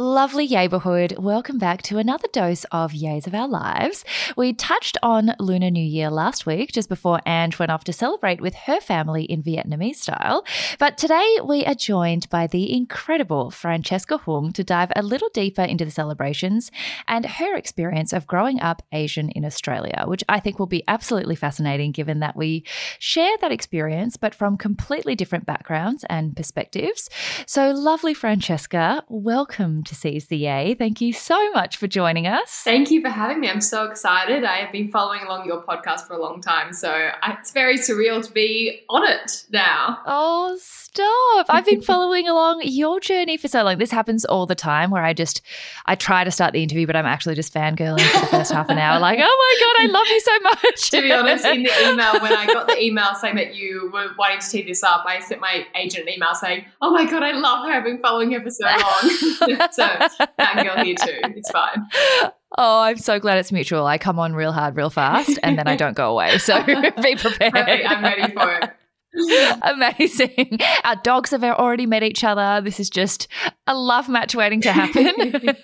Lovely 0.00 0.48
neighborhood. 0.48 1.16
Welcome 1.18 1.58
back 1.58 1.82
to 1.82 1.98
another 1.98 2.26
dose 2.32 2.64
of 2.72 2.92
Yays 2.92 3.26
of 3.26 3.34
Our 3.34 3.46
Lives. 3.46 4.02
We 4.34 4.54
touched 4.54 4.96
on 5.02 5.34
Lunar 5.38 5.70
New 5.70 5.84
Year 5.84 6.08
last 6.08 6.46
week, 6.46 6.72
just 6.72 6.88
before 6.88 7.20
Ange 7.26 7.58
went 7.58 7.70
off 7.70 7.84
to 7.84 7.92
celebrate 7.92 8.40
with 8.40 8.54
her 8.54 8.80
family 8.80 9.24
in 9.24 9.42
Vietnamese 9.42 9.96
style. 9.96 10.42
But 10.78 10.96
today 10.96 11.40
we 11.44 11.66
are 11.66 11.74
joined 11.74 12.30
by 12.30 12.46
the 12.46 12.74
incredible 12.74 13.50
Francesca 13.50 14.16
Hung 14.16 14.54
to 14.54 14.64
dive 14.64 14.90
a 14.96 15.02
little 15.02 15.28
deeper 15.34 15.60
into 15.60 15.84
the 15.84 15.90
celebrations 15.90 16.70
and 17.06 17.26
her 17.26 17.54
experience 17.54 18.14
of 18.14 18.26
growing 18.26 18.58
up 18.58 18.80
Asian 18.92 19.28
in 19.28 19.44
Australia, 19.44 20.04
which 20.06 20.24
I 20.30 20.40
think 20.40 20.58
will 20.58 20.64
be 20.64 20.82
absolutely 20.88 21.36
fascinating 21.36 21.92
given 21.92 22.20
that 22.20 22.36
we 22.36 22.64
share 22.98 23.36
that 23.42 23.52
experience, 23.52 24.16
but 24.16 24.34
from 24.34 24.56
completely 24.56 25.14
different 25.14 25.44
backgrounds 25.44 26.06
and 26.08 26.34
perspectives. 26.34 27.10
So, 27.44 27.70
lovely 27.72 28.14
Francesca, 28.14 29.04
welcome 29.06 29.84
to 29.90 29.96
Seize 29.96 30.26
the 30.26 30.38
Yay. 30.38 30.74
Thank 30.74 31.00
you 31.00 31.12
so 31.12 31.50
much 31.50 31.76
for 31.76 31.86
joining 31.86 32.26
us. 32.26 32.62
Thank 32.62 32.90
you 32.90 33.00
for 33.02 33.08
having 33.08 33.40
me. 33.40 33.50
I'm 33.50 33.60
so 33.60 33.84
excited. 33.84 34.44
I 34.44 34.58
have 34.58 34.72
been 34.72 34.88
following 34.88 35.22
along 35.22 35.46
your 35.46 35.62
podcast 35.62 36.06
for 36.06 36.14
a 36.14 36.22
long 36.22 36.40
time, 36.40 36.72
so 36.72 37.10
it's 37.26 37.50
very 37.50 37.76
surreal 37.76 38.24
to 38.24 38.32
be 38.32 38.82
on 38.88 39.06
it 39.10 39.44
now. 39.50 39.98
Oh, 40.06 40.56
stop. 40.60 41.46
I've 41.48 41.66
been 41.66 41.82
following 41.92 42.28
along 42.28 42.62
your 42.64 43.00
journey 43.00 43.36
for 43.36 43.48
so 43.48 43.64
long. 43.64 43.78
This 43.78 43.90
happens 43.90 44.24
all 44.24 44.46
the 44.46 44.54
time 44.54 44.90
where 44.90 45.04
I 45.04 45.12
just 45.12 45.42
I 45.86 45.96
try 45.96 46.22
to 46.22 46.30
start 46.30 46.52
the 46.52 46.62
interview, 46.62 46.86
but 46.86 46.94
I'm 46.94 47.06
actually 47.06 47.34
just 47.34 47.52
fangirling 47.52 48.08
for 48.12 48.20
the 48.20 48.26
first 48.26 48.52
half 48.52 48.68
an 48.68 48.78
hour, 48.78 49.00
like, 49.00 49.18
oh 49.20 49.22
my 49.22 49.56
God, 49.60 49.84
I 49.84 49.92
love 49.92 50.06
you 50.06 50.20
so 50.20 50.38
much. 50.40 50.90
to 50.90 51.02
be 51.02 51.12
honest, 51.12 51.44
in 51.44 51.64
the 51.64 51.90
email, 51.90 52.20
when 52.20 52.32
I 52.32 52.46
got 52.46 52.68
the 52.68 52.80
email 52.82 53.14
saying 53.20 53.36
that 53.36 53.56
you 53.56 53.90
were 53.92 54.08
wanting 54.16 54.40
to 54.40 54.48
tee 54.48 54.62
this 54.62 54.84
up, 54.84 55.04
I 55.06 55.18
sent 55.20 55.40
my 55.40 55.66
agent 55.74 56.06
an 56.06 56.14
email 56.14 56.34
saying, 56.34 56.64
Oh 56.80 56.90
my 56.92 57.10
God, 57.10 57.24
I 57.24 57.32
love 57.32 57.66
her. 57.66 57.72
I've 57.72 57.84
been 57.84 57.98
following 57.98 58.30
her 58.32 58.40
for 58.40 58.50
so 58.50 58.66
long. 58.66 59.68
so 59.72 59.79
fangirl 60.38 60.84
here 60.84 60.94
too. 60.94 61.20
It's 61.36 61.50
fine. 61.50 61.86
Oh, 62.58 62.80
I'm 62.80 62.98
so 62.98 63.18
glad 63.20 63.38
it's 63.38 63.52
mutual. 63.52 63.86
I 63.86 63.98
come 63.98 64.18
on 64.18 64.34
real 64.34 64.52
hard, 64.52 64.76
real 64.76 64.90
fast, 64.90 65.38
and 65.42 65.58
then 65.58 65.68
I 65.68 65.76
don't 65.76 65.94
go 65.94 66.10
away. 66.10 66.38
So 66.38 66.62
be 66.64 67.16
prepared. 67.16 67.52
Perfect. 67.52 67.88
I'm 67.88 68.02
ready 68.02 68.32
for 68.32 68.52
it. 68.54 68.70
Amazing. 69.62 70.58
Our 70.84 70.96
dogs 70.96 71.30
have 71.30 71.42
already 71.42 71.86
met 71.86 72.02
each 72.02 72.22
other. 72.22 72.60
This 72.62 72.78
is 72.78 72.88
just 72.90 73.28
a 73.70 73.74
love 73.74 74.08
match 74.08 74.34
waiting 74.34 74.60
to 74.62 74.72
happen. 74.72 75.56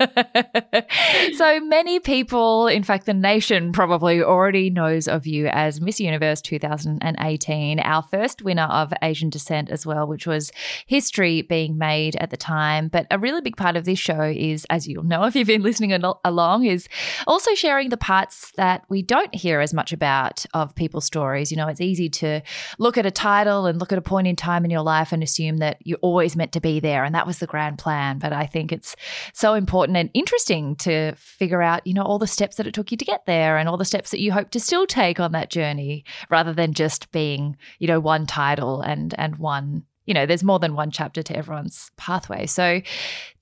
so 1.35 1.61
many 1.61 2.01
people, 2.01 2.67
in 2.67 2.83
fact, 2.83 3.07
the 3.07 3.15
nation 3.15 3.73
probably 3.73 4.23
already 4.23 4.71
knows 4.71 5.09
of 5.09 5.27
you 5.27 5.49
as 5.49 5.81
Miss 5.81 6.01
Universe 6.01 6.41
2018, 6.41 7.81
our 7.81 8.03
first 8.03 8.43
winner 8.43 8.65
of 8.65 8.93
Asian 9.03 9.31
descent 9.31 9.71
as 9.71 9.85
well, 9.85 10.07
which 10.07 10.27
was 10.27 10.53
history 10.87 11.43
being 11.43 11.77
made 11.77 12.17
at 12.17 12.31
the 12.31 12.37
time. 12.37 12.89
But 12.89 13.07
a 13.11 13.19
really 13.19 13.41
big 13.41 13.57
part 13.57 13.77
of 13.77 13.85
this 13.85 13.99
show 13.99 14.23
is, 14.23 14.67
as 14.71 14.87
you'll 14.87 15.03
know 15.03 15.25
if 15.25 15.35
you've 15.35 15.47
been 15.47 15.63
listening 15.63 15.93
along, 15.93 16.65
is 16.65 16.89
also 17.27 17.55
sharing 17.55 17.91
the 17.91 17.97
parts 17.97 18.53
that 18.57 18.85
we 18.89 19.03
don't 19.03 19.35
hear 19.35 19.61
as 19.61 19.75
much 19.75 19.93
about 19.93 20.47
of 20.55 20.75
people's 20.75 21.05
stories. 21.05 21.51
You 21.51 21.57
know, 21.57 21.69
it's 21.69 21.81
easy 21.81 22.09
to 22.11 22.43
look 22.79 22.97
at 22.97 23.05
a 23.05 23.11
title 23.11 23.37
title 23.37 23.67
and 23.67 23.79
look 23.79 23.93
at 23.93 23.99
a 23.99 24.03
point 24.03 24.27
in 24.27 24.37
time 24.37 24.65
in 24.65 24.71
your 24.71 24.83
life 24.83 25.13
and 25.13 25.23
assume 25.23 25.59
that 25.59 25.79
you're 25.85 25.99
always 26.03 26.37
meant 26.37 26.53
to 26.53 26.61
be 26.61 26.81
there 26.81 27.05
and 27.05 27.15
that 27.15 27.27
was 27.27 27.39
the 27.39 27.47
grand 27.47 27.79
plan. 27.79 27.96
But 28.19 28.33
I 28.33 28.47
think 28.47 28.73
it's 28.73 28.97
so 29.33 29.55
important 29.55 29.97
and 29.97 30.11
interesting 30.15 30.77
to 30.77 31.15
figure 31.17 31.63
out, 31.63 31.87
you 31.87 31.95
know, 31.95 32.03
all 32.03 32.19
the 32.19 32.27
steps 32.27 32.57
that 32.57 32.67
it 32.67 32.75
took 32.75 32.91
you 32.91 32.97
to 32.97 33.05
get 33.05 33.27
there 33.27 33.57
and 33.57 33.69
all 33.69 33.77
the 33.77 33.85
steps 33.85 34.11
that 34.11 34.21
you 34.21 34.33
hope 34.33 34.51
to 34.51 34.61
still 34.61 34.87
take 34.87 35.21
on 35.21 35.33
that 35.33 35.51
journey 35.51 36.05
rather 36.31 36.53
than 36.53 36.73
just 36.73 37.11
being, 37.13 37.57
you 37.79 37.87
know, 37.87 38.01
one 38.01 38.27
title 38.27 38.81
and 38.81 39.15
and 39.19 39.37
one 39.37 39.85
you 40.07 40.15
know, 40.15 40.25
there's 40.25 40.45
more 40.45 40.59
than 40.59 40.75
one 40.75 40.91
chapter 40.91 41.23
to 41.23 41.37
everyone's 41.37 41.91
pathway. 41.97 42.47
So, 42.47 42.81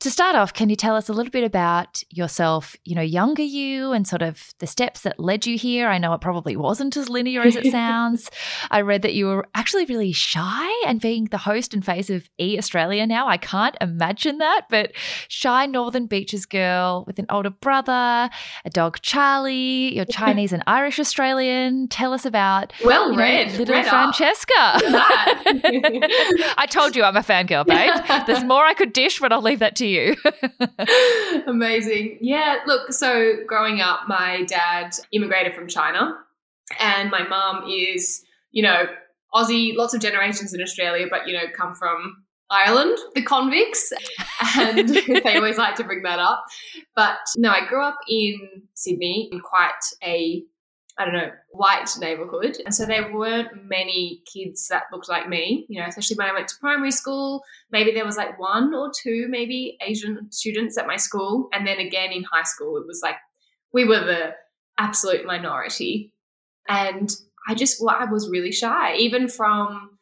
to 0.01 0.11
start 0.11 0.37
off, 0.37 0.53
can 0.53 0.69
you 0.69 0.77
tell 0.77 0.97
us 0.97 1.09
a 1.09 1.13
little 1.13 1.31
bit 1.31 1.45
about 1.45 2.03
yourself, 2.11 2.77
you 2.85 2.95
know, 2.95 3.03
younger 3.03 3.43
you 3.43 3.93
and 3.93 4.07
sort 4.07 4.21
of 4.21 4.53
the 4.59 4.67
steps 4.67 5.01
that 5.03 5.19
led 5.19 5.47
you 5.47 5.57
here? 5.57 5.89
I 5.89 5.97
know 5.99 6.13
it 6.13 6.21
probably 6.21 6.57
wasn't 6.57 6.97
as 6.97 7.09
linear 7.09 7.43
as 7.43 7.57
it 7.57 7.67
sounds. 7.71 8.31
I 8.71 8.81
read 8.83 9.03
that 9.03 9.15
you 9.15 9.27
were 9.27 9.47
actually 9.55 9.85
really 9.87 10.13
shy 10.13 10.69
and 10.87 11.01
being 11.01 11.27
the 11.27 11.39
host 11.39 11.73
and 11.73 11.85
face 11.85 12.11
of 12.11 12.29
E 12.39 12.59
Australia 12.59 13.07
now. 13.07 13.29
I 13.29 13.37
can't 13.37 13.77
imagine 13.81 14.39
that, 14.39 14.67
but 14.69 14.93
shy 15.29 15.67
Northern 15.67 16.07
Beaches 16.07 16.45
girl 16.45 17.05
with 17.07 17.19
an 17.19 17.27
older 17.31 17.51
brother, 17.51 18.29
a 18.65 18.71
dog 18.71 18.99
Charlie, 19.01 19.95
you're 19.95 20.05
Chinese 20.11 20.53
and 20.53 20.63
Irish 20.67 20.99
Australian. 20.99 21.89
Tell 21.89 22.13
us 22.13 22.27
about 22.27 22.73
well 22.85 23.15
read, 23.15 23.53
know, 23.53 23.59
little 23.59 23.75
read 23.75 23.87
Francesca. 23.87 24.81
I 26.59 26.67
told 26.67 26.97
you 26.97 27.05
I'm 27.05 27.17
a 27.17 27.21
fangirl, 27.21 27.67
babe. 27.67 27.93
There's 28.27 28.45
more 28.45 28.65
I 28.65 28.75
could 28.75 28.93
dish, 28.93 29.21
but 29.21 29.33
I'll 29.33 29.43
leave 29.43 29.59
that 29.59 29.77
to 29.77 29.87
you. 29.87 30.17
Amazing. 31.47 32.19
Yeah, 32.21 32.59
look, 32.67 32.93
so 32.93 33.35
growing 33.47 33.81
up, 33.81 34.01
my 34.09 34.45
dad 34.45 34.95
immigrated 35.13 35.55
from 35.55 35.69
China, 35.69 36.17
and 36.81 37.11
my 37.11 37.27
mum 37.27 37.65
is, 37.69 38.25
you 38.53 38.63
know, 38.63 38.85
Aussie, 39.35 39.75
lots 39.77 39.95
of 39.95 40.01
generations 40.01 40.55
in 40.55 40.63
Australia, 40.63 41.07
but, 41.11 41.27
you 41.27 41.35
know, 41.35 41.45
come 41.57 41.75
from 41.75 42.25
Ireland, 42.51 42.97
the 43.15 43.23
convicts, 43.23 43.93
and 44.57 44.89
they 44.89 45.37
always 45.37 45.59
like 45.59 45.75
to 45.77 45.85
bring 45.85 46.03
that 46.03 46.19
up. 46.19 46.45
But 46.95 47.17
no, 47.37 47.51
I 47.51 47.67
grew 47.67 47.83
up 47.83 47.99
in 48.09 48.63
Sydney 48.75 49.29
in 49.33 49.41
quite 49.41 49.73
a 50.03 50.45
I 50.97 51.05
don't 51.05 51.15
know, 51.15 51.31
white 51.51 51.91
neighborhood. 51.99 52.57
And 52.65 52.73
so 52.73 52.87
there 52.87 53.13
weren't 53.13 53.65
many 53.65 54.23
kids 54.33 54.69
that 54.69 54.85
looked 54.93 55.09
like 55.09 55.29
me, 55.29 55.67
you 55.69 55.81
know, 55.81 55.87
especially 55.89 56.17
when 56.17 56.29
I 56.29 56.33
went 56.33 56.47
to 56.49 56.59
primary 56.61 56.93
school. 56.93 57.43
Maybe 57.73 57.91
there 57.93 58.05
was 58.05 58.17
like 58.17 58.39
one 58.39 58.73
or 58.73 58.93
two, 59.03 59.27
maybe 59.29 59.77
Asian 59.85 60.31
students 60.31 60.79
at 60.79 60.87
my 60.87 60.97
school. 60.97 61.49
And 61.53 61.67
then 61.67 61.79
again 61.79 62.13
in 62.13 62.23
high 62.23 62.45
school, 62.45 62.77
it 62.77 62.87
was 62.87 63.01
like 63.03 63.17
we 63.73 63.85
were 63.85 64.05
the 64.05 64.35
absolute 64.79 65.27
minority. 65.27 66.13
And 66.69 67.11
I 67.49 67.55
just, 67.55 67.83
well, 67.83 67.97
I 67.99 68.05
was 68.05 68.31
really 68.31 68.53
shy, 68.53 68.95
even 68.95 69.29
from 69.29 69.99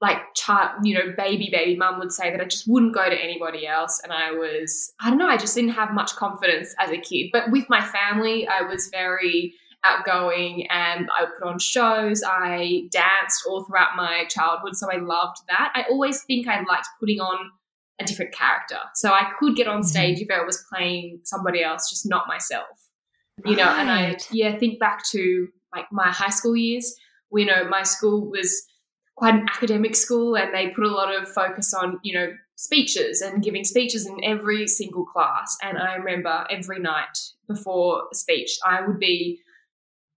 like 0.00 0.18
child, 0.34 0.84
you 0.84 0.94
know, 0.94 1.14
baby, 1.16 1.48
baby 1.52 1.76
mum 1.76 1.98
would 1.98 2.12
say 2.12 2.30
that 2.30 2.40
I 2.40 2.44
just 2.44 2.66
wouldn't 2.66 2.94
go 2.94 3.08
to 3.08 3.16
anybody 3.16 3.66
else. 3.66 4.00
And 4.02 4.12
I 4.12 4.32
was, 4.32 4.92
I 5.00 5.10
don't 5.10 5.18
know, 5.18 5.28
I 5.28 5.36
just 5.36 5.54
didn't 5.54 5.70
have 5.70 5.92
much 5.92 6.16
confidence 6.16 6.74
as 6.78 6.90
a 6.90 6.98
kid. 6.98 7.30
But 7.32 7.50
with 7.50 7.64
my 7.68 7.82
family, 7.82 8.48
I 8.48 8.62
was 8.62 8.88
very, 8.88 9.54
outgoing 9.84 10.66
and 10.70 11.08
I 11.16 11.24
would 11.24 11.32
put 11.38 11.48
on 11.48 11.58
shows. 11.58 12.22
I 12.26 12.88
danced 12.90 13.44
all 13.46 13.64
throughout 13.64 13.96
my 13.96 14.24
childhood, 14.28 14.76
so 14.76 14.90
I 14.90 14.96
loved 14.96 15.38
that. 15.48 15.72
I 15.74 15.84
always 15.90 16.24
think 16.24 16.48
I 16.48 16.62
liked 16.62 16.88
putting 16.98 17.20
on 17.20 17.50
a 18.00 18.04
different 18.04 18.32
character. 18.32 18.78
So 18.94 19.12
I 19.12 19.30
could 19.38 19.54
get 19.54 19.68
on 19.68 19.80
mm-hmm. 19.80 19.88
stage 19.88 20.20
if 20.20 20.30
I 20.30 20.42
was 20.44 20.64
playing 20.72 21.20
somebody 21.24 21.62
else, 21.62 21.88
just 21.90 22.08
not 22.08 22.26
myself. 22.26 22.66
You 23.44 23.56
know, 23.56 23.68
and 23.68 23.90
I 23.90 24.16
yeah, 24.30 24.56
think 24.58 24.78
back 24.78 25.04
to 25.10 25.48
like 25.74 25.86
my 25.90 26.10
high 26.10 26.30
school 26.30 26.56
years. 26.56 26.94
We 27.30 27.44
know 27.44 27.68
my 27.68 27.82
school 27.82 28.30
was 28.30 28.64
quite 29.16 29.34
an 29.34 29.46
academic 29.48 29.96
school 29.96 30.36
and 30.36 30.54
they 30.54 30.68
put 30.68 30.84
a 30.84 30.88
lot 30.88 31.14
of 31.14 31.28
focus 31.28 31.74
on, 31.74 31.98
you 32.02 32.14
know, 32.14 32.32
speeches 32.56 33.20
and 33.20 33.42
giving 33.42 33.64
speeches 33.64 34.06
in 34.06 34.22
every 34.22 34.66
single 34.66 35.04
class. 35.04 35.56
And 35.62 35.78
I 35.78 35.94
remember 35.94 36.46
every 36.50 36.78
night 36.78 37.18
before 37.48 38.04
a 38.12 38.14
speech, 38.14 38.56
I 38.64 38.86
would 38.86 38.98
be 38.98 39.40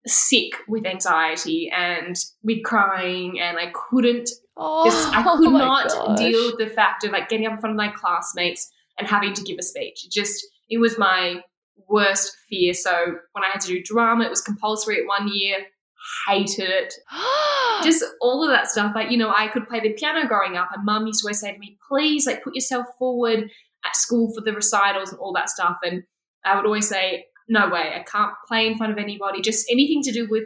sick 0.08 0.54
with 0.68 0.86
anxiety 0.86 1.72
and 1.76 2.16
with 2.44 2.64
crying 2.64 3.40
and 3.40 3.58
I 3.58 3.72
couldn't 3.74 4.30
oh, 4.56 4.86
just, 4.86 5.14
I 5.14 5.24
oh 5.26 5.38
could 5.38 5.48
oh 5.54 5.58
not 5.58 5.90
gosh. 5.90 6.18
deal 6.18 6.46
with 6.48 6.58
the 6.58 6.74
fact 6.74 7.04
of 7.04 7.12
like 7.12 7.30
getting 7.30 7.46
up 7.46 7.54
in 7.54 7.60
front 7.60 7.72
of 7.74 7.78
my 7.78 7.90
classmates 7.90 8.72
and 8.98 9.08
having 9.08 9.34
to 9.34 9.44
give 9.44 9.58
a 9.60 9.64
speech. 9.64 10.06
It 10.06 10.12
just 10.12 10.46
it 10.70 10.80
was 10.80 10.98
my 10.98 11.42
worst 11.88 12.36
fear. 12.50 12.74
So 12.74 12.92
when 13.32 13.44
I 13.44 13.50
had 13.52 13.62
to 13.62 13.68
do 13.68 13.84
drama, 13.84 14.26
it 14.26 14.30
was 14.30 14.42
compulsory 14.42 15.00
at 15.00 15.08
one 15.08 15.30
year. 15.34 15.58
hated 16.28 16.70
it. 16.70 16.94
Just 17.84 18.04
all 18.22 18.44
of 18.44 18.50
that 18.50 18.68
stuff. 18.68 18.94
Like, 18.96 19.12
you 19.12 19.18
know, 19.18 19.34
I 19.36 19.48
could 19.48 19.68
play 19.68 19.80
the 19.80 19.94
piano 19.94 20.28
growing 20.28 20.58
up, 20.58 20.70
and 20.74 20.86
mum 20.86 21.06
used 21.06 21.22
to 21.22 21.28
always 21.28 21.40
say 21.40 21.54
to 21.54 21.60
me, 21.60 21.78
please, 21.88 22.26
like, 22.26 22.44
put 22.44 22.56
yourself 22.56 22.88
forward 22.98 23.50
at 23.86 23.96
school 23.96 24.34
for 24.34 24.42
the 24.42 24.54
recitals 24.54 25.12
and 25.12 25.20
all 25.20 25.34
that 25.34 25.50
stuff. 25.50 25.78
And 25.84 26.04
I 26.44 26.56
would 26.56 26.66
always 26.66 26.90
say, 26.90 27.26
no 27.48 27.70
way, 27.70 27.94
I 27.96 28.04
can't 28.04 28.34
play 28.48 28.68
in 28.68 28.78
front 28.78 28.92
of 28.92 28.98
anybody. 28.98 29.42
Just 29.42 29.68
anything 29.72 30.02
to 30.04 30.12
do 30.12 30.28
with 30.30 30.46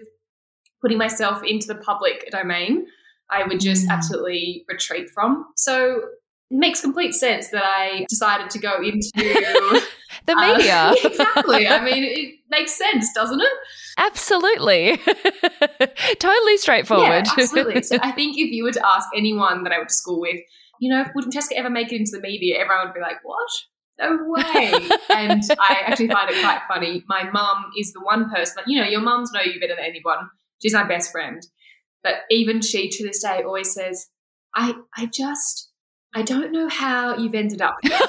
putting 0.81 0.97
myself 0.97 1.43
into 1.43 1.67
the 1.67 1.75
public 1.75 2.29
domain, 2.31 2.85
I 3.29 3.43
would 3.47 3.59
just 3.59 3.87
mm. 3.87 3.91
absolutely 3.91 4.65
retreat 4.67 5.09
from. 5.09 5.45
So 5.55 5.97
it 6.51 6.57
makes 6.57 6.81
complete 6.81 7.13
sense 7.13 7.49
that 7.49 7.63
I 7.63 8.05
decided 8.09 8.49
to 8.51 8.59
go 8.59 8.81
into 8.81 9.09
the 10.25 10.35
media. 10.35 10.75
Uh, 10.75 10.95
exactly. 11.03 11.67
I 11.67 11.83
mean, 11.83 12.03
it 12.03 12.35
makes 12.49 12.77
sense, 12.77 13.11
doesn't 13.13 13.39
it? 13.39 13.53
Absolutely. 13.97 14.97
totally 16.19 16.57
straightforward. 16.57 17.25
Yeah, 17.25 17.33
absolutely. 17.37 17.83
So 17.83 17.97
I 18.01 18.11
think 18.11 18.37
if 18.37 18.51
you 18.51 18.63
were 18.63 18.71
to 18.71 18.85
ask 18.85 19.07
anyone 19.15 19.63
that 19.63 19.71
I 19.71 19.77
went 19.77 19.89
to 19.89 19.95
school 19.95 20.19
with, 20.19 20.41
you 20.79 20.89
know, 20.89 21.05
would 21.15 21.25
Francesca 21.25 21.55
ever 21.57 21.69
make 21.69 21.91
it 21.91 21.97
into 21.97 22.11
the 22.11 22.21
media? 22.21 22.59
Everyone 22.59 22.87
would 22.87 22.93
be 22.93 23.01
like, 23.01 23.17
what? 23.23 23.49
No 24.01 24.17
way. 24.21 24.73
and 25.09 25.43
I 25.59 25.81
actually 25.85 26.07
find 26.07 26.29
it 26.29 26.41
quite 26.41 26.61
funny. 26.67 27.03
My 27.07 27.29
mum 27.29 27.71
is 27.77 27.93
the 27.93 28.01
one 28.01 28.29
person, 28.29 28.55
like, 28.57 28.65
you 28.67 28.79
know, 28.81 28.87
your 28.87 29.01
mums 29.01 29.31
know 29.31 29.41
you 29.41 29.59
better 29.59 29.75
than 29.75 29.85
anyone. 29.85 30.29
She's 30.61 30.73
my 30.73 30.83
best 30.83 31.11
friend. 31.11 31.41
But 32.03 32.15
even 32.29 32.61
she 32.61 32.89
to 32.89 33.03
this 33.05 33.21
day 33.21 33.43
always 33.43 33.73
says, 33.73 34.07
I, 34.55 34.75
I 34.97 35.05
just, 35.05 35.71
I 36.15 36.23
don't 36.23 36.51
know 36.51 36.67
how 36.67 37.15
you've 37.15 37.35
ended 37.35 37.61
up 37.61 37.77
here. 37.83 37.99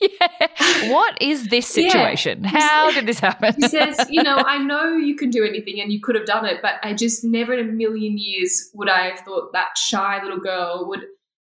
yeah. 0.00 0.92
What 0.92 1.20
is 1.20 1.48
this 1.48 1.66
situation? 1.66 2.44
Yeah. 2.44 2.50
How 2.50 2.90
did 2.90 3.06
this 3.06 3.20
happen? 3.20 3.54
he 3.56 3.68
says, 3.68 4.06
You 4.08 4.22
know, 4.22 4.36
I 4.36 4.58
know 4.58 4.96
you 4.96 5.16
can 5.16 5.30
do 5.30 5.44
anything 5.44 5.80
and 5.80 5.92
you 5.92 6.00
could 6.00 6.14
have 6.14 6.26
done 6.26 6.46
it, 6.46 6.60
but 6.62 6.74
I 6.82 6.94
just 6.94 7.24
never 7.24 7.52
in 7.52 7.68
a 7.68 7.72
million 7.72 8.16
years 8.18 8.70
would 8.74 8.88
I 8.88 9.10
have 9.10 9.20
thought 9.20 9.52
that 9.52 9.76
shy 9.76 10.22
little 10.22 10.40
girl 10.40 10.86
would 10.88 11.04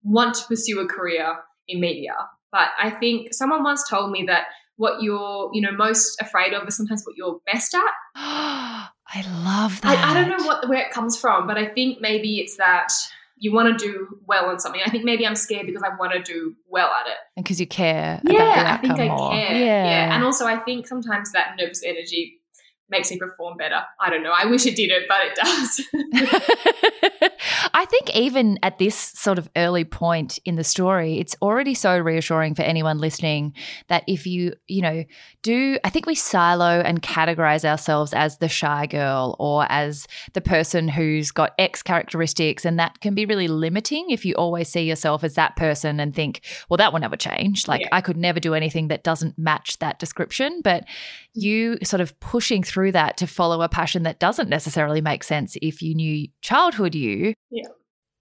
want 0.02 0.34
to 0.37 0.46
pursue 0.46 0.81
a 0.81 0.87
career 0.87 1.37
in 1.69 1.81
media. 1.81 2.14
But 2.52 2.69
I 2.81 2.90
think 2.90 3.32
someone 3.32 3.64
once 3.64 3.88
told 3.88 4.12
me 4.12 4.25
that 4.26 4.44
what 4.76 5.02
you're, 5.02 5.50
you 5.52 5.60
know, 5.60 5.72
most 5.72 6.20
afraid 6.20 6.52
of 6.52 6.66
is 6.69 6.76
sometimes 6.76 7.02
what 7.04 7.16
you're 7.16 7.40
best 7.50 7.75
at. 7.75 7.81
I 8.14 9.25
love 9.44 9.81
that. 9.81 9.99
I, 9.99 10.10
I 10.10 10.14
don't 10.14 10.28
know 10.28 10.46
what 10.46 10.69
where 10.69 10.81
it 10.81 10.93
comes 10.93 11.19
from, 11.19 11.46
but 11.46 11.58
I 11.58 11.66
think 11.66 12.00
maybe 12.00 12.38
it's 12.38 12.56
that 12.56 12.93
you 13.37 13.52
want 13.52 13.76
to 13.76 13.84
do 13.84 14.20
well 14.26 14.46
on 14.46 14.60
something. 14.60 14.81
I 14.84 14.90
think 14.90 15.04
maybe 15.04 15.26
I'm 15.26 15.34
scared 15.34 15.66
because 15.66 15.82
I 15.82 15.94
want 15.96 16.12
to 16.12 16.22
do 16.22 16.54
well 16.69 16.90
at 17.00 17.08
it. 17.08 17.16
And 17.37 17.44
because 17.44 17.58
you 17.58 17.66
care 17.66 18.20
yeah, 18.25 18.78
I 18.78 18.81
think 18.81 18.98
I 18.98 19.08
more. 19.08 19.32
care. 19.32 19.52
Yeah. 19.52 19.84
yeah. 19.84 20.14
And 20.14 20.25
also 20.25 20.46
I 20.46 20.58
think 20.58 20.87
sometimes 20.87 21.32
that 21.32 21.56
nervous 21.58 21.82
energy 21.84 22.40
makes 22.88 23.10
me 23.10 23.19
perform 23.19 23.56
better. 23.56 23.81
I 24.00 24.10
don't 24.10 24.22
know. 24.22 24.32
I 24.37 24.46
wish 24.46 24.64
it 24.66 24.76
didn't, 24.76 25.05
but 25.08 25.19
it 25.25 25.34
does. 25.34 25.81
I 27.82 27.84
think 27.87 28.14
even 28.14 28.61
at 28.62 28.79
this 28.79 28.94
sort 28.94 29.38
of 29.38 29.50
early 29.56 29.82
point 29.82 30.38
in 30.44 30.55
the 30.55 30.62
story, 30.62 31.19
it's 31.19 31.34
already 31.43 31.75
so 31.75 31.99
reassuring 31.99 32.55
for 32.55 32.62
anyone 32.62 32.99
listening 32.99 33.55
that 33.88 34.05
if 34.06 34.25
you, 34.25 34.52
you 34.69 34.82
know, 34.82 35.02
do, 35.43 35.81
I 35.82 35.90
think 35.90 36.06
we 36.06 36.14
silo 36.14 36.79
and 36.81 37.02
categorize 37.02 37.64
ourselves 37.64 38.14
as 38.14 38.38
the 38.38 38.49
shy 38.49 38.87
girl 38.87 39.34
or 39.40 39.67
as 39.69 40.06
the 40.32 40.40
person 40.40 40.87
who's 40.87 41.32
got 41.32 41.55
X 41.58 41.82
characteristics. 41.82 42.64
And 42.64 42.79
that 42.79 43.00
can 43.00 43.17
be 43.17 43.26
really 43.26 43.49
limiting 43.49 44.11
if 44.11 44.25
you 44.25 44.34
always 44.34 44.69
see 44.69 44.82
yourself 44.82 45.25
as 45.25 45.34
that 45.34 45.56
person 45.56 45.99
and 45.99 46.14
think, 46.14 46.43
well, 46.69 46.76
that 46.76 46.93
will 46.93 47.00
never 47.00 47.17
change. 47.17 47.67
Like, 47.67 47.81
yeah. 47.81 47.88
I 47.90 48.00
could 48.00 48.17
never 48.17 48.38
do 48.38 48.55
anything 48.55 48.88
that 48.88 49.02
doesn't 49.02 49.37
match 49.37 49.81
that 49.81 49.99
description. 49.99 50.61
But 50.62 50.84
mm. 50.84 50.88
you 51.34 51.79
sort 51.82 52.00
of 52.00 52.20
pushing 52.20 52.62
through 52.62 52.93
that 52.93 53.17
to 53.17 53.26
follow 53.26 53.61
a 53.61 53.69
passion 53.69 54.05
that 54.05 54.20
doesn't 54.20 54.49
necessarily 54.49 55.00
make 55.00 55.25
sense 55.25 55.56
if 55.61 55.82
you 55.82 55.96
knew 55.96 56.29
childhood 56.43 56.94
you. 56.94 57.34
Yeah. 57.50 57.67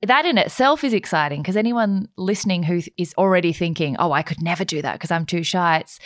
That 0.04 0.26
in 0.26 0.38
itself 0.38 0.84
is 0.84 0.94
exciting 0.94 1.42
because 1.42 1.56
anyone 1.56 2.08
listening 2.18 2.64
who 2.64 2.82
is 2.98 3.14
already 3.18 3.54
thinking, 3.54 3.96
oh, 4.00 4.12
I 4.12 4.24
could 4.24 4.42
never 4.42 4.66
do 4.66 4.82
that 4.82 4.94
because 4.94 5.12
I'm 5.12 5.26
too 5.26 5.44
shy, 5.44 5.78
it's, 5.78 6.00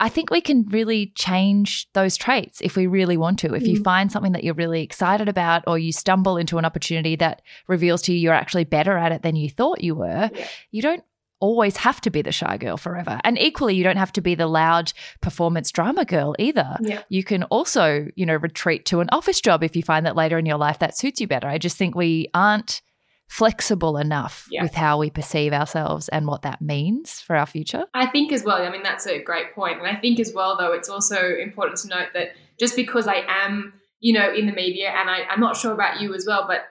I 0.00 0.10
think 0.10 0.30
we 0.30 0.42
can 0.42 0.66
really 0.68 1.12
change 1.16 1.90
those 1.94 2.16
traits 2.16 2.60
if 2.60 2.76
we 2.76 2.86
really 2.86 3.16
want 3.16 3.38
to. 3.40 3.54
If 3.54 3.66
you 3.66 3.80
mm. 3.80 3.84
find 3.84 4.12
something 4.12 4.32
that 4.32 4.44
you're 4.44 4.54
really 4.54 4.82
excited 4.82 5.28
about 5.28 5.64
or 5.66 5.78
you 5.78 5.92
stumble 5.92 6.36
into 6.36 6.58
an 6.58 6.66
opportunity 6.66 7.16
that 7.16 7.40
reveals 7.66 8.02
to 8.02 8.12
you 8.12 8.18
you're 8.18 8.34
actually 8.34 8.64
better 8.64 8.98
at 8.98 9.12
it 9.12 9.22
than 9.22 9.36
you 9.36 9.48
thought 9.48 9.82
you 9.82 9.94
were, 9.94 10.30
yeah. 10.34 10.46
you 10.70 10.82
don't 10.82 11.02
always 11.40 11.76
have 11.76 12.00
to 12.02 12.10
be 12.10 12.22
the 12.22 12.32
shy 12.32 12.56
girl 12.56 12.76
forever. 12.76 13.20
And 13.24 13.38
equally, 13.38 13.74
you 13.74 13.84
don't 13.84 13.96
have 13.96 14.12
to 14.12 14.20
be 14.20 14.34
the 14.34 14.46
loud 14.46 14.92
performance 15.20 15.70
drama 15.70 16.04
girl 16.04 16.34
either. 16.38 16.76
Yeah. 16.80 17.02
You 17.08 17.24
can 17.24 17.44
also, 17.44 18.08
you 18.16 18.26
know, 18.26 18.36
retreat 18.36 18.84
to 18.86 19.00
an 19.00 19.08
office 19.12 19.40
job 19.40 19.62
if 19.62 19.76
you 19.76 19.82
find 19.82 20.04
that 20.06 20.16
later 20.16 20.38
in 20.38 20.46
your 20.46 20.58
life 20.58 20.80
that 20.80 20.96
suits 20.96 21.20
you 21.20 21.26
better. 21.26 21.48
I 21.48 21.58
just 21.58 21.76
think 21.76 21.94
we 21.94 22.28
aren't 22.34 22.82
flexible 23.28 23.98
enough 23.98 24.48
yeah. 24.50 24.62
with 24.62 24.74
how 24.74 24.98
we 24.98 25.10
perceive 25.10 25.52
ourselves 25.52 26.08
and 26.08 26.26
what 26.26 26.42
that 26.42 26.60
means 26.60 27.20
for 27.20 27.36
our 27.36 27.46
future. 27.46 27.84
I 27.94 28.06
think 28.06 28.32
as 28.32 28.42
well, 28.42 28.62
I 28.62 28.70
mean, 28.70 28.82
that's 28.82 29.06
a 29.06 29.22
great 29.22 29.54
point. 29.54 29.78
And 29.78 29.86
I 29.86 29.96
think 29.96 30.18
as 30.18 30.32
well, 30.34 30.56
though, 30.58 30.72
it's 30.72 30.88
also 30.88 31.34
important 31.36 31.78
to 31.80 31.88
note 31.88 32.08
that 32.14 32.28
just 32.58 32.74
because 32.74 33.06
I 33.06 33.22
am, 33.28 33.74
you 34.00 34.14
know, 34.14 34.32
in 34.32 34.46
the 34.46 34.52
media, 34.52 34.90
and 34.90 35.10
I, 35.10 35.24
I'm 35.30 35.40
not 35.40 35.56
sure 35.56 35.72
about 35.72 36.00
you 36.00 36.14
as 36.14 36.24
well, 36.26 36.46
but 36.48 36.62